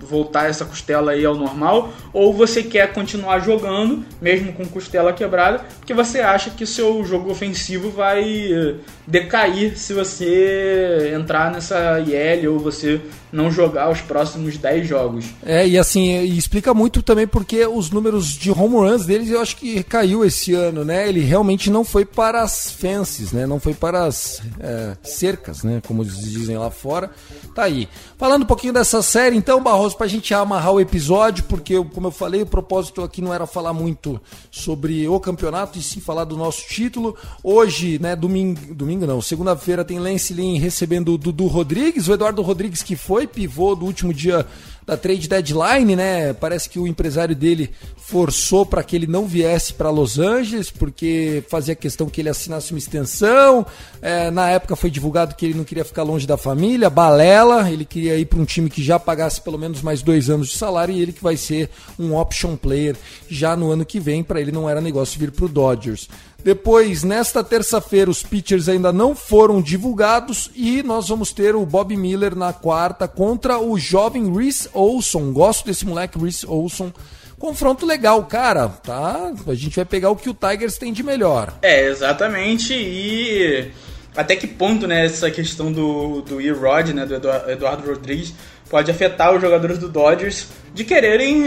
voltar 0.09 0.49
essa 0.49 0.65
costela 0.65 1.13
aí 1.13 1.25
ao 1.25 1.35
normal, 1.35 1.93
ou 2.13 2.33
você 2.33 2.63
quer 2.63 2.93
continuar 2.93 3.41
jogando, 3.41 4.05
mesmo 4.21 4.53
com 4.53 4.65
costela 4.67 5.13
quebrada, 5.13 5.65
porque 5.79 5.95
você 5.95 6.21
acha 6.21 6.51
que 6.51 6.67
seu 6.67 7.05
jogo 7.05 7.31
ofensivo 7.31 7.91
vai 7.91 8.53
eh, 8.53 8.75
decair 9.07 9.77
se 9.79 9.93
você 9.93 11.13
entrar 11.15 11.51
nessa 11.51 12.01
IL 12.01 12.53
ou 12.55 12.59
você 12.59 13.01
não 13.35 13.51
jogar 13.51 13.91
os 13.91 14.01
próximos 14.01 14.57
10 14.57 14.89
jogos. 14.89 15.27
É, 15.45 15.67
e 15.67 15.77
assim, 15.77 16.21
e 16.21 16.39
explica 16.39 16.73
muito 16.73 17.03
também 17.03 17.27
porque 17.27 17.67
os 17.67 17.91
números 17.91 18.29
de 18.29 18.51
home 18.51 18.77
runs 18.77 19.05
deles 19.05 19.29
eu 19.29 19.41
acho 19.41 19.57
que 19.57 19.83
caiu 19.83 20.25
esse 20.25 20.55
ano, 20.55 20.85
né? 20.85 21.09
Ele 21.09 21.21
realmente 21.21 21.69
não 21.69 21.85
foi 21.85 22.05
para 22.05 22.43
as 22.43 22.71
fences, 22.71 23.33
né? 23.33 23.45
Não 23.45 23.59
foi 23.59 23.75
para 23.75 24.05
as 24.05 24.41
é, 24.61 24.97
cercas, 25.03 25.65
né? 25.65 25.83
Como 25.85 26.05
dizem 26.05 26.57
lá 26.57 26.71
fora. 26.71 27.11
Tá 27.55 27.65
aí. 27.65 27.89
Falando 28.17 28.45
um 28.45 28.47
pouquinho 28.47 28.73
dessa 28.73 29.03
série, 29.03 29.37
então, 29.37 29.61
Barroso, 29.61 29.97
pra 29.97 30.07
gente 30.07 30.33
amarrar 30.33 30.73
o 30.73 30.81
episódio, 30.81 31.43
porque, 31.45 31.83
como 31.87 32.07
eu 32.07 32.11
falei, 32.12 32.43
o 32.43 32.47
propósito 32.47 33.03
aqui 33.03 33.21
não 33.21 33.35
era 33.35 33.45
falar 33.45 33.73
muito 33.73 34.21
sobre 34.53 35.09
o 35.09 35.19
campeonato, 35.19 35.79
e 35.79 35.83
sim 35.83 36.01
falar 36.01 36.23
do 36.25 36.37
nosso 36.37 36.62
título. 36.69 37.17
Hoje, 37.43 37.99
né, 37.99 38.15
domingo, 38.15 38.73
domingo 38.73 39.05
não, 39.05 39.21
segunda-feira 39.21 39.85
tem 39.85 39.99
Lance 39.99 40.33
Lynn 40.33 40.61
recebendo 40.61 41.12
o 41.12 41.19
Dudu 41.19 41.49
Rodrigues, 41.49 42.07
o 42.07 42.12
Eduardo 42.12 42.41
Rodrigues 42.41 42.85
que 42.85 42.95
foi 42.95 43.27
pivô 43.27 43.75
do 43.75 43.85
último 43.85 44.15
dia 44.15 44.47
da 44.87 44.97
trade 44.97 45.28
deadline, 45.28 45.97
né? 45.97 46.32
Parece 46.35 46.68
que 46.68 46.78
o 46.78 46.87
empresário 46.87 47.35
dele 47.35 47.70
forçou 47.97 48.66
para 48.66 48.82
que 48.82 48.95
ele 48.95 49.07
não 49.07 49.26
viesse 49.26 49.72
para 49.72 49.89
Los 49.89 50.18
Angeles, 50.18 50.70
porque 50.70 51.43
fazia 51.49 51.74
questão 51.74 52.09
que 52.09 52.20
ele 52.20 52.28
assinasse 52.28 52.72
uma 52.72 52.78
extensão. 52.78 53.66
É, 54.03 54.30
na 54.30 54.51
época 54.51 54.76
foi 54.76 54.91
divulgado 54.91 55.35
que 55.35 55.47
ele 55.47 55.55
não 55.55 55.64
queria 55.64 55.85
ficar 55.85 56.03
longe 56.03 56.26
da 56.26 56.37
família, 56.37 56.91
balela. 56.91 57.70
Ele 57.70 57.85
queria 57.85 58.16
ir 58.18 58.26
para 58.26 58.39
um 58.39 58.45
time 58.45 58.68
que 58.68 58.82
já 58.82 58.99
pagasse 58.99 59.41
pelo 59.41 59.59
menos 59.59 59.80
mais 59.80 60.03
dois 60.03 60.28
anos 60.28 60.49
de 60.49 60.57
salário 60.57 60.95
e 60.95 61.01
ele 61.01 61.12
que 61.12 61.22
vai 61.22 61.37
ser 61.37 61.70
um 61.99 62.14
option 62.14 62.57
player 62.57 62.95
já 63.28 63.57
no 63.57 63.70
ano 63.70 63.87
que 63.87 63.99
vem. 63.99 64.22
Para 64.22 64.41
ele 64.41 64.53
não 64.53 64.68
era 64.68 64.80
negócio 64.80 65.18
vir 65.18 65.30
para 65.30 65.47
o 65.47 65.49
Dodgers. 65.49 66.09
Depois, 66.45 67.03
nesta 67.03 67.43
terça-feira, 67.43 68.11
os 68.11 68.23
pitchers 68.23 68.69
ainda 68.69 68.93
não 68.93 69.17
foram 69.17 69.63
divulgados 69.63 70.51
e 70.55 70.83
nós 70.83 71.09
vamos 71.09 71.33
ter 71.33 71.57
o 71.57 71.65
Bob 71.65 71.97
Miller 71.97 72.37
na 72.37 72.53
quarta 72.53 73.09
contra 73.09 73.59
o 73.59 73.79
jovem 73.79 74.31
Reese 74.31 74.69
Olson. 74.75 75.33
Gosto 75.33 75.65
desse 75.65 75.87
moleque, 75.87 76.19
Reese 76.19 76.47
Olson. 76.47 76.93
Confronto 77.39 77.87
legal, 77.87 78.23
cara, 78.27 78.69
tá? 78.69 79.33
A 79.47 79.55
gente 79.55 79.77
vai 79.77 79.87
pegar 79.87 80.11
o 80.11 80.17
que 80.17 80.29
o 80.29 80.35
Tigers 80.35 80.77
tem 80.77 80.93
de 80.93 81.03
melhor. 81.03 81.55
É, 81.63 81.87
exatamente. 81.87 82.75
E 82.75 83.71
até 84.15 84.37
que 84.37 84.47
ponto, 84.47 84.87
né, 84.87 85.07
essa 85.07 85.31
questão 85.31 85.73
do, 85.73 86.21
do 86.21 86.43
E-Rod, 86.43 86.91
né, 86.91 87.07
do 87.07 87.15
Eduardo 87.51 87.89
Rodrigues, 87.89 88.35
pode 88.69 88.91
afetar 88.91 89.35
os 89.35 89.41
jogadores 89.41 89.79
do 89.79 89.89
Dodgers 89.89 90.49
de 90.75 90.85
quererem 90.85 91.47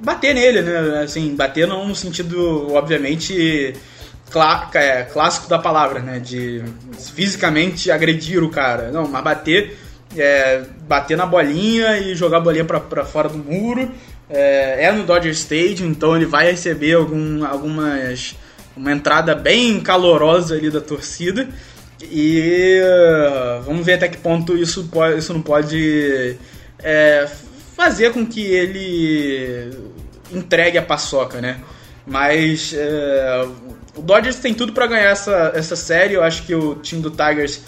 bater 0.00 0.32
nele, 0.32 0.62
né? 0.62 1.02
Assim, 1.02 1.34
bater 1.34 1.66
no 1.66 1.92
sentido, 1.96 2.72
obviamente 2.72 3.74
clá, 4.30 4.70
é, 4.74 5.02
clássico 5.04 5.48
da 5.48 5.58
palavra, 5.58 6.00
né? 6.00 6.18
De 6.18 6.62
fisicamente 7.14 7.90
agredir 7.90 8.42
o 8.42 8.50
cara. 8.50 8.90
Não, 8.90 9.06
mas 9.08 9.22
bater, 9.22 9.78
é, 10.16 10.62
bater 10.86 11.16
na 11.16 11.26
bolinha 11.26 11.98
e 11.98 12.14
jogar 12.14 12.38
a 12.38 12.40
bolinha 12.40 12.64
para 12.64 13.04
fora 13.04 13.28
do 13.28 13.38
muro. 13.38 13.90
É, 14.30 14.84
é, 14.84 14.92
no 14.92 15.04
Dodger 15.04 15.32
Stadium, 15.32 15.86
então 15.86 16.14
ele 16.14 16.26
vai 16.26 16.50
receber 16.50 16.94
algum, 16.94 17.46
algumas 17.46 18.36
uma 18.76 18.92
entrada 18.92 19.34
bem 19.34 19.80
calorosa 19.80 20.54
ali 20.54 20.70
da 20.70 20.80
torcida. 20.80 21.48
E 22.00 22.80
uh, 22.80 23.62
vamos 23.62 23.84
ver 23.84 23.94
até 23.94 24.08
que 24.08 24.18
ponto 24.18 24.56
isso, 24.56 24.84
pode, 24.84 25.18
isso 25.18 25.34
não 25.34 25.42
pode 25.42 26.36
é, 26.78 27.28
fazer 27.76 28.12
com 28.12 28.24
que 28.24 28.40
ele 28.40 29.70
entregue 30.32 30.78
a 30.78 30.82
paçoca, 30.82 31.40
né? 31.40 31.58
Mas 32.06 32.72
é, 32.72 33.48
o 33.98 34.02
Dodgers 34.02 34.36
tem 34.36 34.54
tudo 34.54 34.72
para 34.72 34.86
ganhar 34.86 35.10
essa, 35.10 35.52
essa 35.54 35.74
série. 35.74 36.14
Eu 36.14 36.22
acho 36.22 36.44
que 36.44 36.54
o 36.54 36.76
time 36.76 37.02
do 37.02 37.10
Tigers 37.10 37.60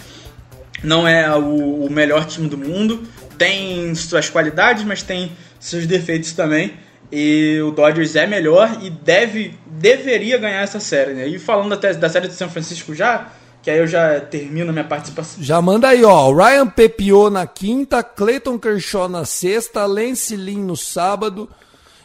não 0.83 1.07
é 1.07 1.37
o, 1.37 1.85
o, 1.85 1.91
melhor 1.91 2.25
time 2.25 2.49
do 2.49 2.57
mundo. 2.57 3.03
Tem 3.37 3.95
suas 3.95 4.31
qualidades, 4.31 4.85
mas 4.85 5.03
tem 5.03 5.33
seus 5.59 5.87
defeitos 5.87 6.33
também. 6.33 6.75
E 7.11 7.61
o 7.63 7.73
Dodgers 7.73 8.15
é 8.15 8.27
melhor 8.27 8.79
e 8.81 8.91
deve, 8.91 9.59
deveria 9.67 10.39
ganhar 10.39 10.63
essa 10.63 10.79
série. 10.79 11.15
Né? 11.15 11.27
E 11.27 11.39
falando 11.39 11.75
até 11.75 11.93
da 11.93 12.09
série 12.09 12.29
de 12.29 12.35
São 12.35 12.49
Francisco 12.49 12.95
já, 12.95 13.29
que 13.61 13.71
aí 13.71 13.79
eu 13.79 13.87
já 13.87 14.21
termino 14.21 14.73
minha 14.73 14.85
participação. 14.85 15.43
Já 15.43 15.61
manda 15.61 15.89
aí, 15.89 16.05
ó. 16.05 16.33
Ryan 16.33 16.69
Pepiot 16.69 17.31
na 17.31 17.47
quinta, 17.47 18.03
Clayton 18.05 18.57
Kershaw 18.57 19.09
na 19.09 19.25
sexta, 19.25 19.85
Lance 19.85 20.37
Lynn 20.37 20.65
no 20.65 20.77
sábado. 20.77 21.49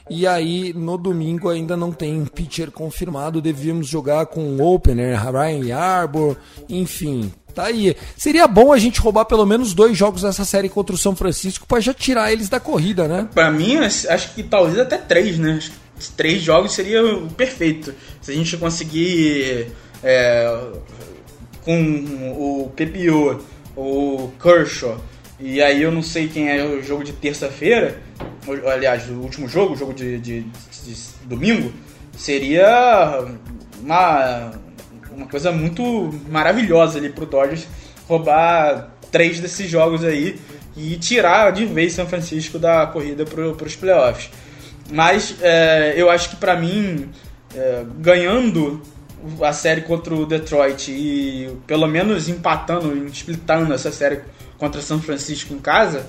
E 0.10 0.28
aí, 0.28 0.72
no 0.74 0.98
domingo 0.98 1.50
ainda 1.50 1.76
não 1.76 1.92
tem 1.92 2.24
pitcher 2.26 2.70
confirmado. 2.70 3.42
Devíamos 3.42 3.88
jogar 3.88 4.28
com 4.28 4.42
o 4.42 4.74
opener, 4.74 5.20
Ryan 5.20 5.66
Yarbor, 5.66 6.38
enfim. 6.70 7.32
Tá 7.56 7.66
aí. 7.66 7.96
Seria 8.16 8.48
bom 8.48 8.72
a 8.72 8.78
gente 8.78 9.00
roubar 9.00 9.26
pelo 9.26 9.46
menos 9.46 9.74
dois 9.74 9.98
jogos 9.98 10.22
dessa 10.22 10.44
série 10.44 10.70
contra 10.70 10.94
o 10.94 10.98
São 10.98 11.16
Francisco 11.16 11.66
para 11.66 11.80
já 11.80 11.94
tirar 11.94 12.32
eles 12.32 12.50
da 12.50 12.60
corrida, 12.60 13.08
né? 13.08 13.28
Para 13.34 13.50
mim, 13.50 13.78
acho 13.78 14.34
que 14.36 14.44
talvez 14.44 14.78
até 14.78 14.98
três, 14.98 15.40
né? 15.40 15.60
Três 16.18 16.42
jogos 16.42 16.74
seria 16.74 17.02
perfeito. 17.36 17.96
Se 18.22 18.32
a 18.32 18.36
gente 18.36 18.58
conseguir 18.58 19.72
é, 20.04 20.72
com 21.64 21.82
o 22.38 22.72
PPO, 22.76 23.42
o 23.76 24.32
Kershaw, 24.42 25.00
e 25.40 25.62
aí 25.62 25.82
eu 25.82 25.92
não 25.92 26.02
sei 26.02 26.28
quem 26.28 26.50
é 26.50 26.64
o 26.64 26.82
jogo 26.82 27.04
de 27.04 27.12
terça-feira, 27.14 28.02
aliás, 28.72 29.10
o 29.10 29.16
último 29.16 29.48
jogo, 29.48 29.74
o 29.74 29.78
jogo 29.78 29.94
de, 29.94 30.18
de, 30.20 30.42
de, 30.42 30.96
domingo, 31.26 31.74
seria 32.18 33.26
uma, 33.82 34.52
uma 35.12 35.28
coisa 35.28 35.52
muito 35.52 36.10
maravilhosa 36.30 36.98
ali 37.00 37.10
pro 37.10 37.26
Dodgers 37.26 37.68
roubar 38.08 38.92
três 39.12 39.40
desses 39.40 39.70
jogos 39.70 40.04
aí 40.04 40.40
e 40.78 40.96
tirar 40.98 41.52
de 41.52 41.66
vez 41.66 41.94
São 41.94 42.06
Francisco 42.08 42.60
da 42.60 42.86
corrida 42.86 43.26
para 43.26 43.66
os 43.66 43.76
playoffs. 43.76 44.30
Mas 44.92 45.36
é, 45.42 45.94
eu 45.98 46.10
acho 46.10 46.30
que 46.30 46.36
para 46.36 46.56
mim, 46.56 47.10
é, 47.56 47.84
ganhando 47.98 48.82
a 49.42 49.52
série 49.52 49.82
contra 49.82 50.14
o 50.14 50.26
Detroit 50.26 50.92
e 50.92 51.50
pelo 51.66 51.88
menos 51.88 52.30
empatando, 52.30 53.08
splitando 53.08 53.74
essa 53.74 53.92
série 53.92 54.22
contra 54.58 54.82
São 54.82 55.02
Francisco 55.02 55.54
em 55.54 55.60
casa, 55.60 56.06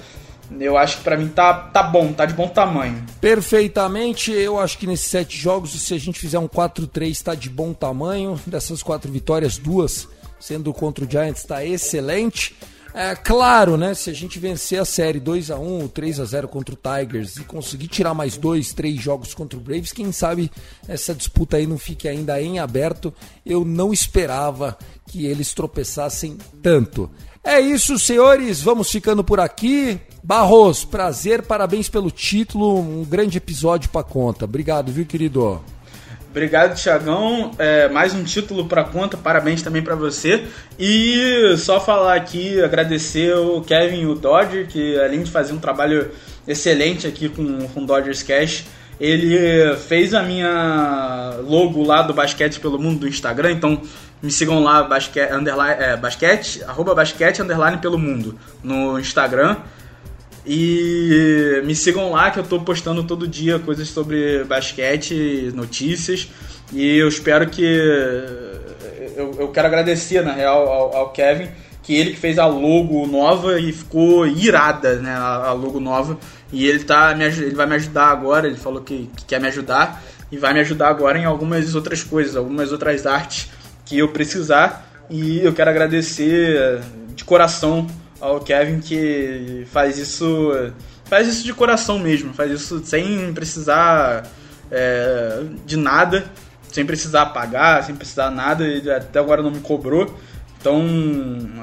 eu 0.60 0.76
acho 0.76 0.98
que 0.98 1.04
para 1.04 1.16
mim 1.16 1.28
tá, 1.28 1.52
tá 1.54 1.82
bom, 1.82 2.12
tá 2.12 2.24
de 2.24 2.34
bom 2.34 2.48
tamanho. 2.48 3.04
Perfeitamente, 3.20 4.30
eu 4.30 4.58
acho 4.58 4.78
que 4.78 4.86
nesses 4.86 5.06
sete 5.06 5.36
jogos, 5.36 5.70
se 5.72 5.94
a 5.94 5.98
gente 5.98 6.20
fizer 6.20 6.38
um 6.38 6.48
4-3, 6.48 7.20
tá 7.22 7.34
de 7.34 7.50
bom 7.50 7.72
tamanho. 7.72 8.40
Dessas 8.46 8.82
quatro 8.82 9.10
vitórias, 9.10 9.58
duas 9.58 10.08
sendo 10.38 10.72
contra 10.72 11.04
o 11.04 11.10
Giants, 11.10 11.44
tá 11.44 11.64
excelente. 11.64 12.54
É 12.98 13.14
claro, 13.14 13.76
né? 13.76 13.92
Se 13.92 14.08
a 14.08 14.12
gente 14.14 14.38
vencer 14.38 14.80
a 14.80 14.84
série 14.84 15.20
2 15.20 15.50
a 15.50 15.58
1 15.58 15.88
3 15.88 16.18
a 16.18 16.24
0 16.24 16.48
contra 16.48 16.74
o 16.74 16.78
Tigers 16.78 17.36
e 17.36 17.44
conseguir 17.44 17.88
tirar 17.88 18.14
mais 18.14 18.38
dois, 18.38 18.72
três 18.72 18.98
jogos 18.98 19.34
contra 19.34 19.58
o 19.58 19.60
Braves, 19.60 19.92
quem 19.92 20.10
sabe 20.12 20.50
essa 20.88 21.14
disputa 21.14 21.58
aí 21.58 21.66
não 21.66 21.76
fique 21.76 22.08
ainda 22.08 22.40
em 22.40 22.58
aberto. 22.58 23.12
Eu 23.44 23.66
não 23.66 23.92
esperava 23.92 24.78
que 25.08 25.26
eles 25.26 25.52
tropeçassem 25.52 26.38
tanto. 26.62 27.10
É 27.48 27.60
isso, 27.60 27.96
senhores. 27.96 28.60
Vamos 28.60 28.90
ficando 28.90 29.22
por 29.22 29.38
aqui. 29.38 30.00
Barros, 30.20 30.84
prazer, 30.84 31.42
parabéns 31.42 31.88
pelo 31.88 32.10
título. 32.10 32.80
Um 32.80 33.04
grande 33.04 33.38
episódio 33.38 33.88
para 33.88 34.02
conta. 34.02 34.44
Obrigado, 34.44 34.90
viu, 34.90 35.06
querido? 35.06 35.62
Obrigado, 36.28 36.74
Tiagão. 36.74 37.52
É, 37.56 37.88
mais 37.88 38.12
um 38.12 38.24
título 38.24 38.66
para 38.66 38.82
conta, 38.82 39.16
parabéns 39.16 39.62
também 39.62 39.80
para 39.80 39.94
você. 39.94 40.42
E 40.76 41.54
só 41.56 41.78
falar 41.78 42.16
aqui, 42.16 42.60
agradecer 42.60 43.36
o 43.36 43.60
Kevin 43.60 44.00
e 44.00 44.06
o 44.06 44.16
Dodger, 44.16 44.66
que 44.66 44.98
além 44.98 45.22
de 45.22 45.30
fazer 45.30 45.52
um 45.52 45.58
trabalho 45.58 46.10
excelente 46.48 47.06
aqui 47.06 47.28
com, 47.28 47.68
com 47.68 47.86
Dodgers 47.86 48.24
Cash, 48.24 48.64
ele 48.98 49.76
fez 49.76 50.14
a 50.14 50.22
minha 50.22 51.38
logo 51.46 51.84
lá 51.84 52.02
do 52.02 52.12
Basquete 52.12 52.58
pelo 52.58 52.78
Mundo 52.78 53.00
do 53.00 53.08
Instagram, 53.08 53.52
então 53.52 53.80
me 54.22 54.30
sigam 54.30 54.62
lá, 54.62 54.82
basquete, 54.82 55.30
underline, 55.32 55.82
é, 55.82 55.96
basquete, 55.96 56.62
arroba 56.64 56.94
basquete 56.94 57.42
underline 57.42 57.78
pelo 57.78 57.98
mundo 57.98 58.38
no 58.62 58.98
Instagram. 58.98 59.56
E 60.46 61.60
me 61.64 61.74
sigam 61.74 62.12
lá 62.12 62.30
que 62.30 62.38
eu 62.38 62.44
tô 62.44 62.60
postando 62.60 63.02
todo 63.02 63.26
dia 63.26 63.58
coisas 63.58 63.88
sobre 63.88 64.44
basquete, 64.44 65.50
notícias. 65.54 66.28
E 66.72 66.98
eu 66.98 67.08
espero 67.08 67.48
que. 67.48 67.64
Eu, 69.16 69.34
eu 69.38 69.48
quero 69.48 69.66
agradecer, 69.66 70.22
na 70.22 70.32
real, 70.32 70.68
ao, 70.68 70.96
ao, 70.96 71.10
Kevin, 71.10 71.48
que 71.82 71.94
ele 71.94 72.10
que 72.10 72.18
fez 72.18 72.38
a 72.38 72.46
logo 72.46 73.06
nova 73.06 73.58
e 73.58 73.72
ficou 73.72 74.26
irada, 74.26 74.96
né? 74.96 75.14
A, 75.14 75.52
logo 75.52 75.80
nova. 75.80 76.16
E 76.52 76.66
ele, 76.66 76.84
tá, 76.84 77.12
ele 77.18 77.54
vai 77.54 77.66
me 77.66 77.74
ajudar 77.74 78.06
agora, 78.06 78.46
ele 78.46 78.56
falou 78.56 78.82
que, 78.82 79.10
que 79.16 79.24
quer 79.24 79.40
me 79.40 79.48
ajudar. 79.48 80.02
E 80.30 80.38
vai 80.38 80.52
me 80.52 80.60
ajudar 80.60 80.88
agora 80.88 81.18
em 81.18 81.24
algumas 81.24 81.74
outras 81.74 82.02
coisas, 82.02 82.36
algumas 82.36 82.72
outras 82.72 83.06
artes 83.06 83.48
que 83.86 83.98
eu 83.98 84.08
precisar. 84.08 84.86
E 85.08 85.42
eu 85.42 85.54
quero 85.54 85.70
agradecer 85.70 86.80
de 87.14 87.24
coração 87.24 87.86
ao 88.20 88.40
Kevin 88.40 88.80
que 88.80 89.66
faz 89.72 89.96
isso 89.96 90.52
faz 91.04 91.28
isso 91.28 91.44
de 91.44 91.54
coração 91.54 91.98
mesmo, 91.98 92.34
faz 92.34 92.50
isso 92.50 92.84
sem 92.84 93.32
precisar 93.32 94.26
é, 94.70 95.42
de 95.64 95.76
nada, 95.76 96.24
sem 96.72 96.84
precisar 96.84 97.26
pagar, 97.26 97.84
sem 97.84 97.94
precisar 97.94 98.30
nada, 98.30 98.66
ele 98.66 98.90
até 98.90 99.18
agora 99.18 99.42
não 99.42 99.50
me 99.50 99.60
cobrou. 99.60 100.18
Então, 100.66 100.84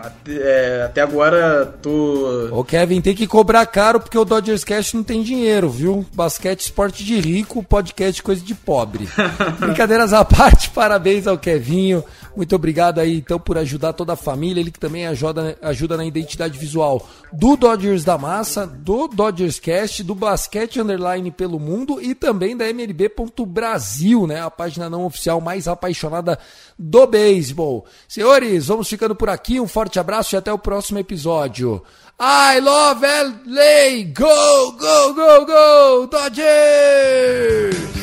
até, 0.01 0.31
é, 0.31 0.83
até 0.83 1.01
agora 1.01 1.65
tô. 1.81 2.47
Ô 2.53 2.63
Kevin, 2.63 3.01
tem 3.01 3.13
que 3.13 3.27
cobrar 3.27 3.65
caro 3.65 3.99
porque 3.99 4.17
o 4.17 4.23
Dodgers 4.23 4.63
Cash 4.63 4.93
não 4.93 5.03
tem 5.03 5.21
dinheiro, 5.21 5.69
viu? 5.69 6.05
Basquete 6.13 6.61
esporte 6.61 7.03
de 7.03 7.19
rico, 7.19 7.61
podcast 7.61 8.23
coisa 8.23 8.41
de 8.41 8.55
pobre. 8.55 9.09
Brincadeiras 9.59 10.13
à 10.13 10.23
parte, 10.23 10.69
parabéns 10.69 11.27
ao 11.27 11.37
Kevinho. 11.37 12.01
Muito 12.35 12.55
obrigado 12.55 12.99
aí, 12.99 13.17
então, 13.17 13.39
por 13.39 13.57
ajudar 13.57 13.93
toda 13.93 14.13
a 14.13 14.15
família. 14.15 14.61
Ele 14.61 14.71
que 14.71 14.79
também 14.79 15.05
ajuda, 15.05 15.57
ajuda 15.61 15.97
na 15.97 16.05
identidade 16.05 16.57
visual 16.57 17.05
do 17.31 17.55
Dodgers 17.55 18.03
da 18.03 18.17
Massa, 18.17 18.65
do 18.65 19.07
Dodgers 19.07 19.59
Cast, 19.59 20.01
do 20.03 20.15
Basquete 20.15 20.79
Underline 20.79 21.29
pelo 21.29 21.59
Mundo 21.59 22.01
e 22.01 22.15
também 22.15 22.55
da 22.57 22.67
MLB.Brasil, 22.69 24.25
né? 24.25 24.41
A 24.41 24.49
página 24.49 24.89
não 24.89 25.05
oficial 25.05 25.39
mais 25.41 25.67
apaixonada 25.67 26.39
do 26.77 27.05
beisebol. 27.05 27.85
Senhores, 28.07 28.67
vamos 28.67 28.92
ficando 28.93 29.15
por 29.15 29.29
aqui. 29.29 29.59
Um 29.59 29.67
forte 29.67 29.99
abraço 29.99 30.35
e 30.35 30.37
até 30.37 30.53
o 30.53 30.57
próximo 30.57 30.99
episódio. 30.99 31.83
I 32.19 32.59
love 32.59 33.05
LA! 33.05 34.03
Go, 34.13 34.73
go, 34.73 35.13
go, 35.13 35.45
go! 35.45 36.07
Dodgers! 36.07 38.02